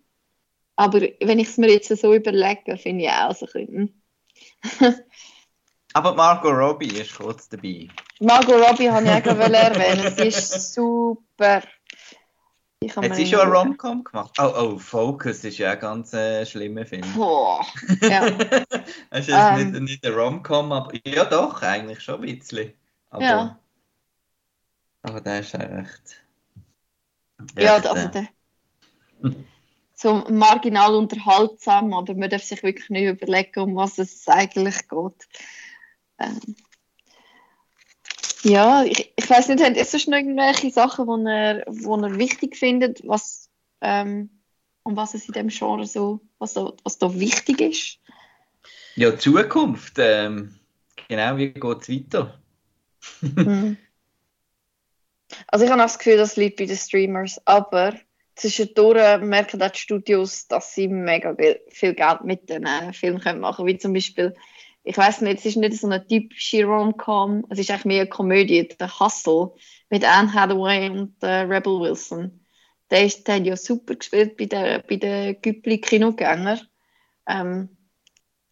[0.77, 3.91] Aber wenn ich es mir jetzt so überlege, finde ich auch so ein
[4.69, 4.93] bisschen.
[5.95, 7.89] Aber Margot Robbie ist kurz dabei.
[8.21, 10.15] Margot Robbie habe ich auch erwähnen.
[10.15, 11.63] Sie ist super.
[12.97, 14.37] Hat sie schon eine Rom-Com gemacht?
[14.39, 17.11] Oh, oh, Focus ist ja ein ganz äh, schlimmer Film.
[17.17, 17.65] Boah,
[18.03, 18.27] ja.
[19.09, 22.75] es ist ähm, nicht, nicht eine Rom-Com, aber ja doch, eigentlich schon ein bisschen.
[23.09, 23.59] Aber, ja.
[25.01, 26.24] aber der ist echt...
[27.59, 28.29] Ja, also der,
[29.95, 35.29] so marginal unterhaltsam, aber man darf sich wirklich nicht überlegen, um was es eigentlich geht.
[36.19, 36.57] Ähm,
[38.43, 42.19] ja, ich, ich weiß nicht, habt ihr sonst noch irgendwelche Sachen, die ihr, wo ihr
[42.19, 43.49] wichtig findet, was,
[43.81, 44.29] ähm,
[44.83, 46.55] um was es in dem Genre so, was
[46.85, 47.99] was da wichtig ist?
[48.97, 49.95] Ja, Zukunft.
[49.97, 50.55] Ähm,
[51.09, 52.39] genau, wie geht es weiter?
[53.21, 53.77] hm.
[55.49, 57.95] Also ich habe das Gefühl, das liegt bei den Streamers, aber
[58.37, 61.37] zwischendurch merken auch die Studios, dass sie mega
[61.69, 63.69] viel Geld mit den äh, Filmen machen können.
[63.69, 64.35] Wie zum Beispiel,
[64.83, 68.11] ich weiß nicht, es ist nicht so eine typische Rom-Com, es ist eigentlich mehr eine
[68.11, 69.53] Komödie, der Hustle
[69.91, 72.41] mit Anne Hathaway und äh, Rebel Wilson.
[72.91, 76.61] Der, ist, der hat ja super gespielt bei den bei der Güppli-Kinogängern.
[77.27, 77.77] Ähm,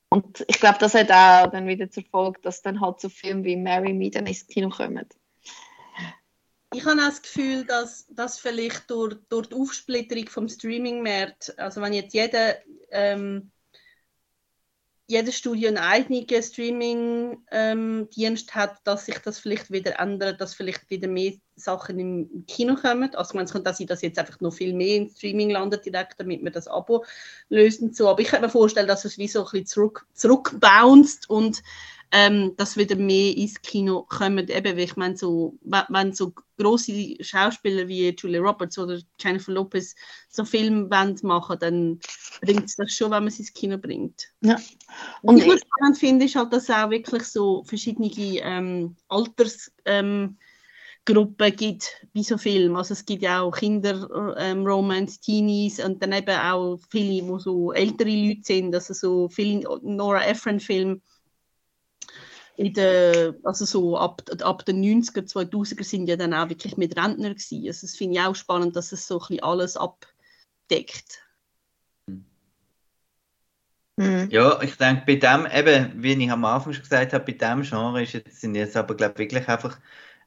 [0.08, 3.44] und ich glaube, das hat auch dann wieder zur Folge, dass dann halt so Filme
[3.44, 5.06] wie Marry Me dann ins Kino kommen.
[6.72, 11.92] Ich habe das Gefühl, dass, dass vielleicht durch, durch die Aufsplitterung vom Streaming-Markt, also wenn
[11.92, 12.56] jetzt jeder
[12.90, 13.52] ähm,
[15.12, 20.88] jedes Studio einen eigenen Streaming-Dienst ähm, hat, dass sich das vielleicht wieder ändert, dass vielleicht
[20.88, 23.14] wieder mehr Sachen im Kino kommen.
[23.14, 26.42] Also es könnte sein, dass jetzt einfach noch viel mehr im Streaming landet direkt, damit
[26.42, 27.04] man das Abo
[27.50, 28.08] löst und so.
[28.08, 31.62] Aber ich könnte mir vorstellen, dass es wie so ein bisschen zurück, zurückbounced und
[32.12, 34.48] ähm, dass wieder mehr ins Kino kommen.
[34.48, 39.94] Eben, ich meine, so, wenn so große Schauspieler wie Julia Roberts oder Jennifer Lopez
[40.28, 40.88] so Filme
[41.22, 41.98] machen dann
[42.42, 44.28] bringt es das schon, wenn man sie ins Kino bringt.
[44.42, 44.60] Ja.
[45.22, 49.72] Und was ich spannend finde, ist halt, dass es auch wirklich so verschiedene ähm, Alters...
[49.84, 50.36] Ähm,
[51.04, 52.78] gibt wie so Filme.
[52.78, 57.40] Also es gibt ja auch Kinder, ähm, Romance, Teenies und dann eben auch viele, wo
[57.40, 61.00] so ältere Leute sind, also so viele Nora Ephron-Filme
[62.66, 66.96] in der, also so ab, ab den 90er, 2000er sind ja dann auch wirklich mit
[66.96, 67.66] Rentner gewesen.
[67.66, 71.22] Also das finde ich auch spannend, dass es so ein bisschen alles abdeckt.
[73.96, 74.28] Mhm.
[74.30, 77.62] Ja, ich denke, bei dem, eben, wie ich am Anfang schon gesagt habe, bei dem
[77.62, 79.78] Genre ist jetzt, sind jetzt aber, glaube wirklich einfach,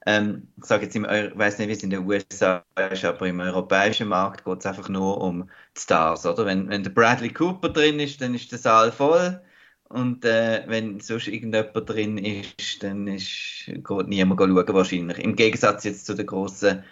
[0.06, 3.28] ähm, ich sage jetzt, im, ich weiß nicht, wie es in den USA ist, aber
[3.28, 6.46] im europäischen Markt geht es einfach nur um die Stars, oder?
[6.46, 9.42] Wenn, wenn der Bradley Cooper drin ist, dann ist der Saal voll.
[9.90, 15.20] Und äh, wenn sonst irgendjemand drin ist, dann ist, geht niemand schauen wahrscheinlich.
[15.20, 16.84] Im Gegensatz jetzt zu den grossen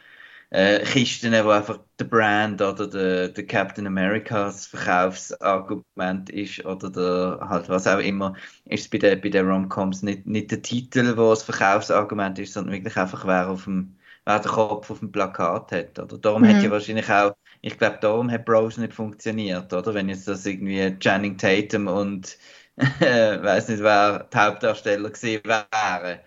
[0.51, 7.49] äh, Kisten, wo einfach der Brand oder der, der Captain Americas Verkaufsargument ist oder der,
[7.49, 11.17] halt was auch immer, ist es bei den, bei den Romcoms nicht, nicht der Titel,
[11.17, 13.95] wo das Verkaufsargument ist, sondern wirklich einfach, wer auf dem
[14.25, 15.99] wer den Kopf auf dem Plakat hat.
[15.99, 16.17] Oder?
[16.17, 16.47] Darum mhm.
[16.49, 19.93] hat ja wahrscheinlich auch, ich glaube, darum hat Bros nicht funktioniert, oder?
[19.93, 22.37] Wenn jetzt das irgendwie Channing Tatum und
[22.77, 26.23] weiß nicht, wer die Hauptdarsteller gewesen wäre.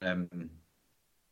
[0.00, 0.50] Ähm,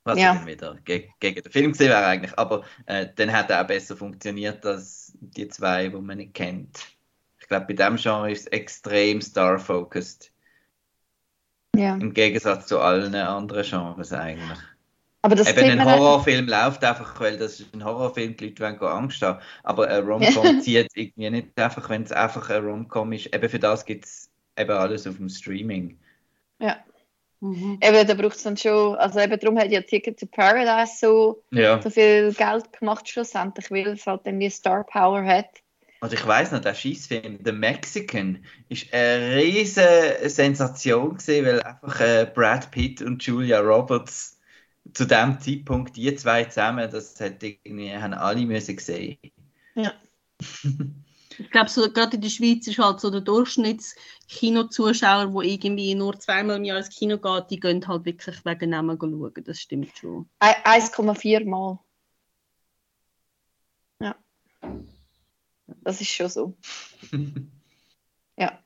[0.04, 0.34] was ja.
[0.34, 2.38] dann wieder ge gegen den Film gesehen wäre eigentlich.
[2.38, 6.78] Aber äh, dann hat er auch besser funktioniert als die zwei, die man nicht kennt.
[7.40, 10.30] Ich glaube, bei dem Genre ist es extrem star-focused.
[11.74, 11.96] Ja.
[11.96, 14.58] Im Gegensatz zu allen anderen Genres eigentlich.
[15.22, 18.78] Aber das Eben ein Horrorfilm läuft einfach, weil das ist ein Horrorfilm, die Leute wollen
[18.78, 19.40] Angst haben.
[19.62, 23.34] Aber ein Romcom zieht irgendwie nicht einfach, wenn es einfach ein Romcom ist.
[23.34, 25.98] Eben für das gibt es eben alles auf dem Streaming.
[26.58, 26.76] Ja.
[27.40, 27.78] Mhm.
[27.82, 31.42] Eben, da braucht es dann schon, also eben darum hat ja Ticket to Paradise so,
[31.50, 31.80] ja.
[31.82, 35.50] so viel Geld gemacht schlussendlich, weil es halt dann die Star Power hat.
[36.00, 42.00] Also ich weiß noch, der Schießfilm The Mexican ist eine riesige Sensation gewesen, weil einfach
[42.00, 44.38] äh, Brad Pitt und Julia Roberts
[44.92, 49.18] zu dem Zeitpunkt die zwei zusammen, das hat irgendwie haben alle müssen sehen.
[49.74, 49.92] Ja.
[51.38, 56.18] Ich glaube, so, gerade in der Schweiz ist halt so der Durchschnittskinozuschauer, der irgendwie nur
[56.18, 59.32] zweimal im Jahr ins Kino geht, die gehen halt wirklich wegen Namen schauen.
[59.44, 60.28] Das stimmt schon.
[60.40, 61.78] 1,4 Mal.
[64.00, 64.16] Ja.
[65.82, 66.56] Das ist schon so.
[68.36, 68.58] ja.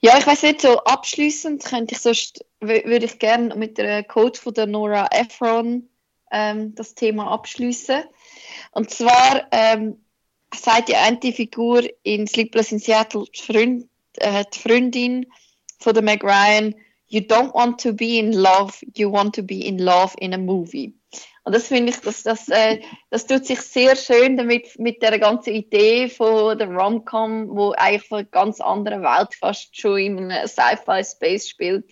[0.00, 4.38] Ja, ich weiß nicht, so abschließend könnte ich sonst, würde ich gerne mit der Code
[4.38, 5.88] von der Nora Ephron
[6.30, 8.04] ähm, das Thema abschließen.
[8.72, 10.00] Und zwar ähm,
[10.54, 15.26] sagt die eine Figur in Sleepless in Seattle, die, Freund, äh, die Freundin
[15.78, 16.74] von der Meg Ryan,
[17.08, 20.38] you don't want to be in love, you want to be in love in a
[20.38, 20.94] movie.
[21.44, 25.18] Und das finde ich, das, das, äh, das tut sich sehr schön damit, mit der
[25.18, 30.30] ganzen Idee von der Rom-Com, wo eigentlich von einer ganz anderen Welt fast schon in
[30.30, 31.90] einem Sci-Fi-Space spielt,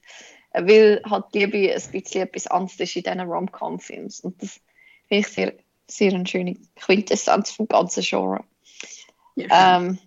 [0.51, 4.21] äh, weil halt Liebe ein bisschen etwas anderes ist in diesen Rom-Com-Films.
[4.21, 4.61] Und das
[5.09, 5.55] finde ich sehr
[5.89, 8.45] sehr eine schöne Quintessenz vom ganzen Genre.
[9.37, 9.99] Ja, ähm,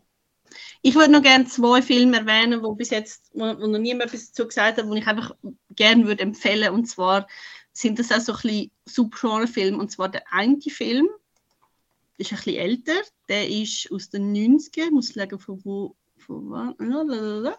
[0.81, 4.31] ich würde noch gerne zwei Filme erwähnen, wo bis jetzt wo, wo noch niemand etwas
[4.31, 5.35] dazu gesagt hat, wo ich einfach
[5.75, 6.73] gerne würde empfehlen.
[6.73, 7.27] Und zwar
[7.73, 9.77] sind das auch so ein bisschen Subgenre-Filme.
[9.77, 11.09] Und zwar der eine Film,
[12.19, 16.49] ist ein bisschen älter, der ist aus den 90ern, ich muss sagen, von wo, von
[16.49, 17.53] wann,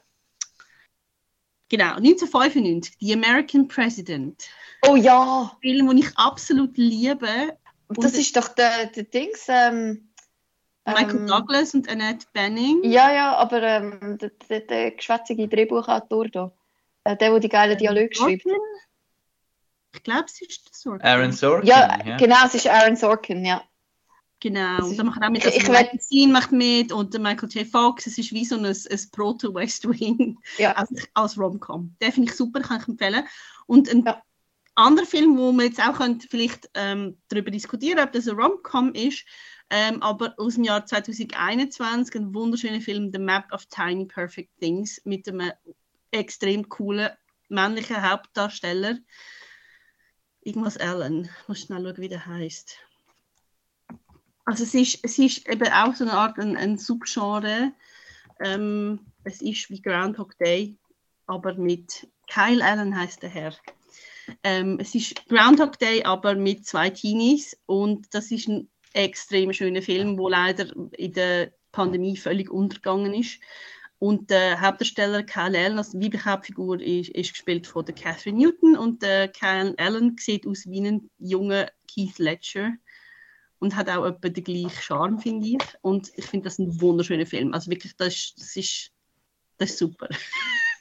[1.68, 4.48] Genau, 1995, The American President.
[4.82, 5.52] Oh ja!
[5.54, 7.56] Ein Film, den ich absolut liebe.
[7.96, 9.46] Das ist doch der, der Dings.
[9.48, 10.10] Ähm,
[10.86, 12.82] Michael ähm, Douglas und Annette Benning.
[12.84, 16.52] Ja, ja, aber ähm, der, der, der geschwätzige Drehbuchautor da.
[17.04, 18.44] Äh, der, der die geilen Dialoge schreibt.
[19.92, 21.06] Ich glaube, es ist der Sorkin.
[21.06, 21.68] Aaron Sorkin.
[21.68, 23.62] Ja, ja, genau, es ist Aaron Sorkin, ja.
[24.42, 27.66] Genau, und dann macht auch mit das Magazin macht mit und der Michael J.
[27.66, 28.06] Fox.
[28.06, 30.72] Es ist wie so ein, ein Proto-West Wing ja.
[30.76, 31.94] als, als Rom-Com.
[32.00, 33.26] Den finde ich super, kann ich empfehlen.
[33.66, 34.22] Und ein ja
[34.80, 38.94] anderer Film, wo man jetzt auch könnte vielleicht ähm, darüber diskutieren ob das ein Rom-Com
[38.94, 39.24] ist,
[39.72, 45.00] Ähm, aber aus dem Jahr 2021 ein wunderschöner Film, The Map of Tiny Perfect Things,
[45.04, 45.52] mit einem
[46.10, 47.10] extrem coolen
[47.48, 48.98] männlichen Hauptdarsteller.
[50.42, 51.30] Irgendwas Allen.
[51.42, 52.78] Ich muss schnell schauen, wie der heißt.
[54.44, 57.72] Also es ist, es ist eben auch so eine Art ein, ein Subgenre.
[58.40, 60.76] Ähm, es ist wie Groundhog Day,
[61.26, 63.54] aber mit Kyle Allen heißt der Herr.
[64.42, 69.82] Ähm, es ist Groundhog Day, aber mit zwei Teenies und das ist ein extrem schöner
[69.82, 70.66] Film, wo leider
[70.96, 73.40] in der Pandemie völlig untergegangen ist.
[73.98, 78.76] Und der Hauptdarsteller Kyle Allen, also die Hauptfigur, ist, ist, gespielt von der Catherine Newton
[78.76, 82.72] und der Kyle Allen sieht aus wie ein junger Keith Ledger
[83.58, 85.58] und hat auch etwa den gleichen Charme, finde ich.
[85.82, 87.52] Und ich finde das ein wunderschöner Film.
[87.52, 88.90] Also wirklich, das das ist,
[89.58, 90.08] das ist super.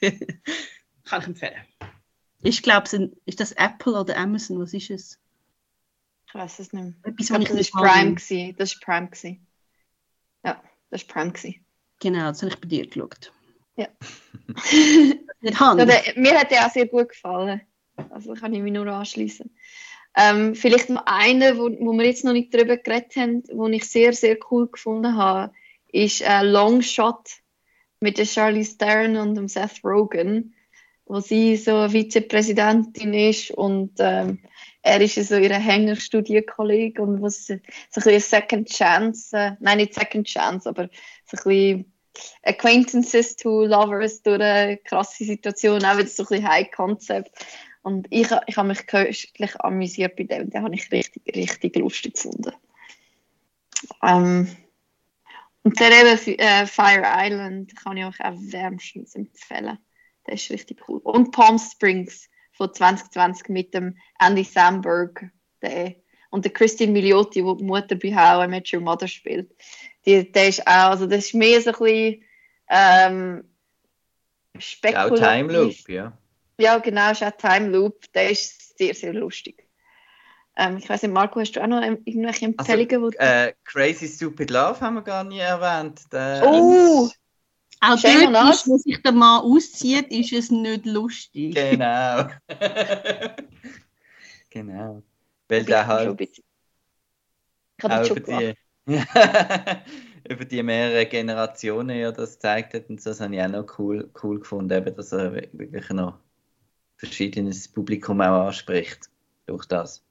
[0.00, 1.60] Kann ich empfehlen.
[2.42, 4.60] Ich glaube, ist das Apple oder Amazon?
[4.60, 5.18] Was ist es?
[6.26, 6.94] Ich weiß es nicht mehr.
[7.02, 8.14] Etwas, Ich glaube, was das nicht war Prime.
[8.14, 8.56] Gewesen.
[8.56, 9.06] Das war Prime.
[9.08, 9.46] Gewesen.
[10.44, 11.32] Ja, das war Prime.
[11.32, 11.66] Gewesen.
[12.00, 13.32] Genau, das habe ich bei dir geschaut.
[13.76, 13.88] Ja.
[15.40, 15.80] Nicht Hand.
[15.80, 17.62] Ja, der, mir hat der auch sehr gut gefallen.
[18.10, 19.50] Also kann ich mich nur anschließen.
[20.16, 23.88] Ähm, vielleicht noch einer, wo, wo wir jetzt noch nicht drüber geredet haben, wo ich
[23.88, 25.52] sehr, sehr cool gefunden habe,
[25.88, 27.40] ist äh, Long Shot
[28.00, 30.54] mit der Charlize Theron und dem Seth Rogen,
[31.10, 34.38] wo sie so Vizepräsidentin ist und ähm,
[34.80, 37.60] er ist so ihr Hängerstudierkollege und sie
[37.90, 40.88] so ein bisschen Second Chance, äh, nein nicht Second Chance, aber
[41.26, 41.92] so ein bisschen
[42.42, 47.32] Acquaintances to Lovers durch eine krasse Situation, auch wieder so ein bisschen High Concept.
[47.82, 52.14] Und ich, ich habe mich köstlich amüsiert bei dem, den habe ich richtig, richtig lustig
[52.14, 52.52] gefunden.
[54.00, 54.48] Ähm,
[55.64, 59.78] und der eben äh, Fire Island kann ich euch auch wärmstens empfehlen.
[60.26, 61.00] Der ist richtig cool.
[61.02, 65.30] Und Palm Springs von 2020 mit dem Andy Samberg
[65.62, 65.94] der,
[66.30, 69.50] und der Christine Milioti, die die Mutter bei How I Met Your Mother spielt.
[70.06, 72.24] Die, der ist auch, also das ist mehr so ein bisschen
[72.68, 73.44] ähm,
[74.56, 75.18] Auch spekulativ.
[75.18, 76.18] Time Loop, ja.
[76.58, 78.12] Ja, genau, ist auch Time Loop.
[78.12, 79.66] Der ist sehr, sehr lustig.
[80.56, 83.02] Ähm, ich weiß nicht, Marco, hast du auch noch irgendwelche Empfehlungen?
[83.02, 86.02] wo du- Äh, Crazy Stupid Love haben wir gar nie erwähnt.
[86.12, 87.08] Der, oh,
[87.80, 91.54] Auch Shame dort ist, wo sich der Mann auszieht, ist es nicht lustig.
[91.54, 92.28] Genau.
[94.50, 95.02] genau.
[95.48, 96.42] Weil ich der halt ich
[97.82, 98.54] habe schon die,
[100.28, 103.78] über die mehreren Generationen ja das gezeigt hat und so, das habe ich auch noch
[103.78, 106.18] cool, cool gefunden, eben, dass er wirklich noch
[106.96, 109.08] verschiedenes Publikum auch anspricht
[109.46, 110.04] durch das.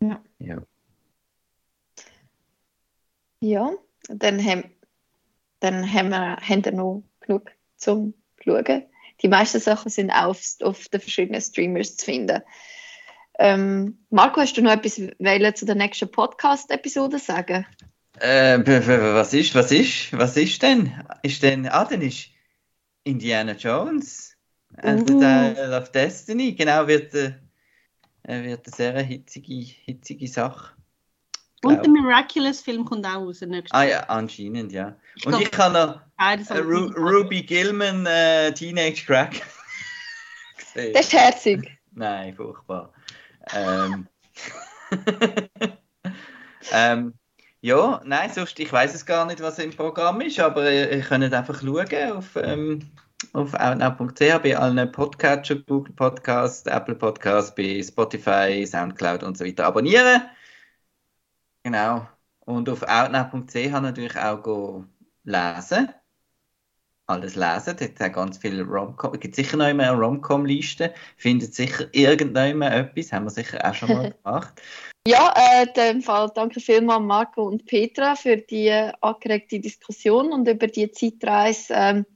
[0.00, 0.22] Ja.
[0.38, 0.62] ja.
[3.40, 3.72] Ja,
[4.08, 4.70] dann haben,
[5.64, 8.84] dann haben wir, haben wir noch genug zum Schauen.
[9.22, 12.42] Die meisten Sachen sind auch auf, auf den verschiedenen Streamers zu finden.
[13.38, 17.66] Ähm, Marco, hast du noch etwas wollen zu der nächsten Podcast-Episode sagen?
[18.20, 20.92] Äh, was ist, was ist, was ist denn?
[21.22, 22.28] Ist denn, ah, dann ist
[23.02, 24.36] Indiana Jones
[24.76, 25.20] and the Uh.
[25.20, 27.32] Dial of Destiny, genau, wird, äh,
[28.22, 30.74] wird eine sehr hitzige, hitzige Sache.
[31.64, 33.40] Und der Miraculous-Film kommt auch raus.
[33.40, 34.96] nächstes Ah ja, anscheinend, ja.
[35.16, 39.32] Ich Und glaub, ich kann noch äh, Ru Ruby Gilman äh, Teenage Crack
[40.56, 40.92] gesehen.
[40.92, 41.78] Das ist herzig.
[41.92, 42.92] Nein, furchtbar.
[43.54, 44.08] Ähm,
[46.72, 47.14] ähm,
[47.60, 51.00] ja, nein, sonst, ich weiß es gar nicht, was im Programm ist, aber ihr, ihr
[51.00, 52.80] könnt einfach schauen auf, ähm,
[53.32, 59.66] auf outnow.ch bei allen Podcatcher, Google Podcast, Apple Podcast, bei Spotify, Soundcloud und so weiter
[59.66, 60.22] abonnieren.
[61.64, 62.06] Genau.
[62.40, 64.84] Und auf outnow.ch natürlich auch
[65.24, 65.88] lesen.
[67.06, 67.76] Alles lesen.
[67.78, 69.14] Dort hat ganz viele Romcom.
[69.14, 70.94] Es gibt sicher noch immer eine Romcom-Liste.
[71.16, 73.12] Findet sicher irgendjemand etwas.
[73.12, 74.60] Haben wir sicher auch schon mal gemacht.
[75.06, 78.70] Ja, äh, in dem Fall danke vielmals Marco und Petra für die
[79.00, 82.06] angeregte Diskussion und über die Zeitreise ähm,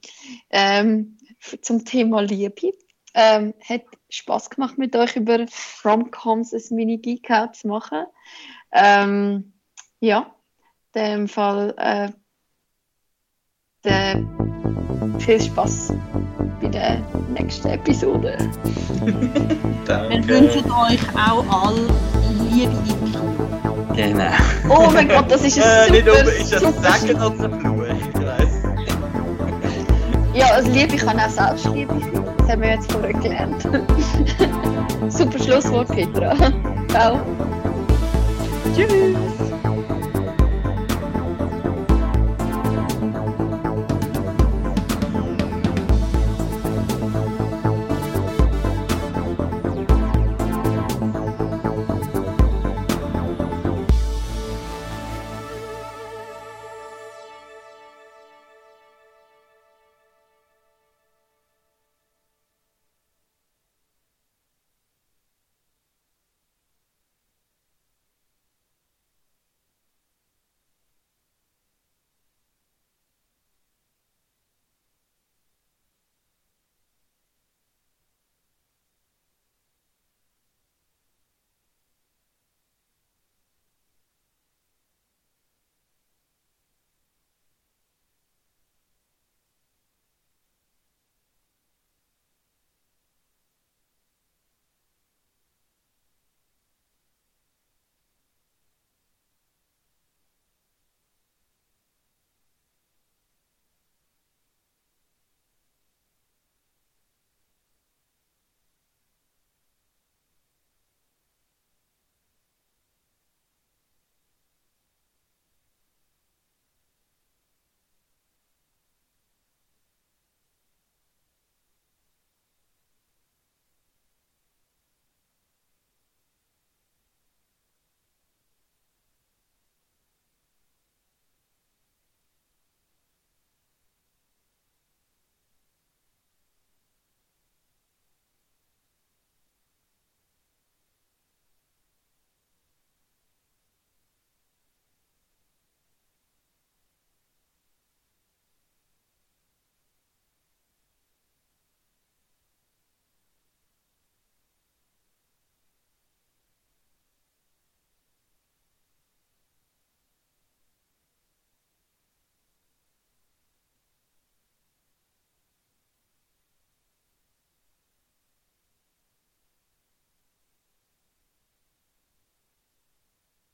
[0.50, 1.18] ähm,
[1.60, 2.72] zum Thema Liebe.
[3.14, 5.44] Ähm, hat Spaß gemacht mit euch über
[5.84, 8.06] Romcoms ein Mini-Geek-Out zu machen.
[8.72, 9.52] Ähm,
[10.00, 10.26] ja,
[10.94, 12.08] in dem Fall äh,
[13.84, 14.24] der,
[15.18, 15.92] viel Spaß
[16.60, 17.00] bei der
[17.30, 18.36] nächsten Episode.
[19.86, 21.88] Wir wünschen euch auch alle
[22.50, 22.98] Liebe in die
[23.98, 24.30] Genau.
[24.68, 27.44] Oh mein Gott, das ist Äh, ein nicht super, oben ist das super Sagen oder
[27.44, 27.84] ein Fluch?
[28.14, 28.62] Ich weiß.
[30.34, 32.24] Ja, also Liebe kann auch Selbstliebe sein.
[32.38, 33.62] Das haben wir jetzt vorher gelernt.
[35.08, 36.34] Super Schlusswort, Petra.
[36.88, 37.20] Ciao.
[38.74, 39.57] Tschüss!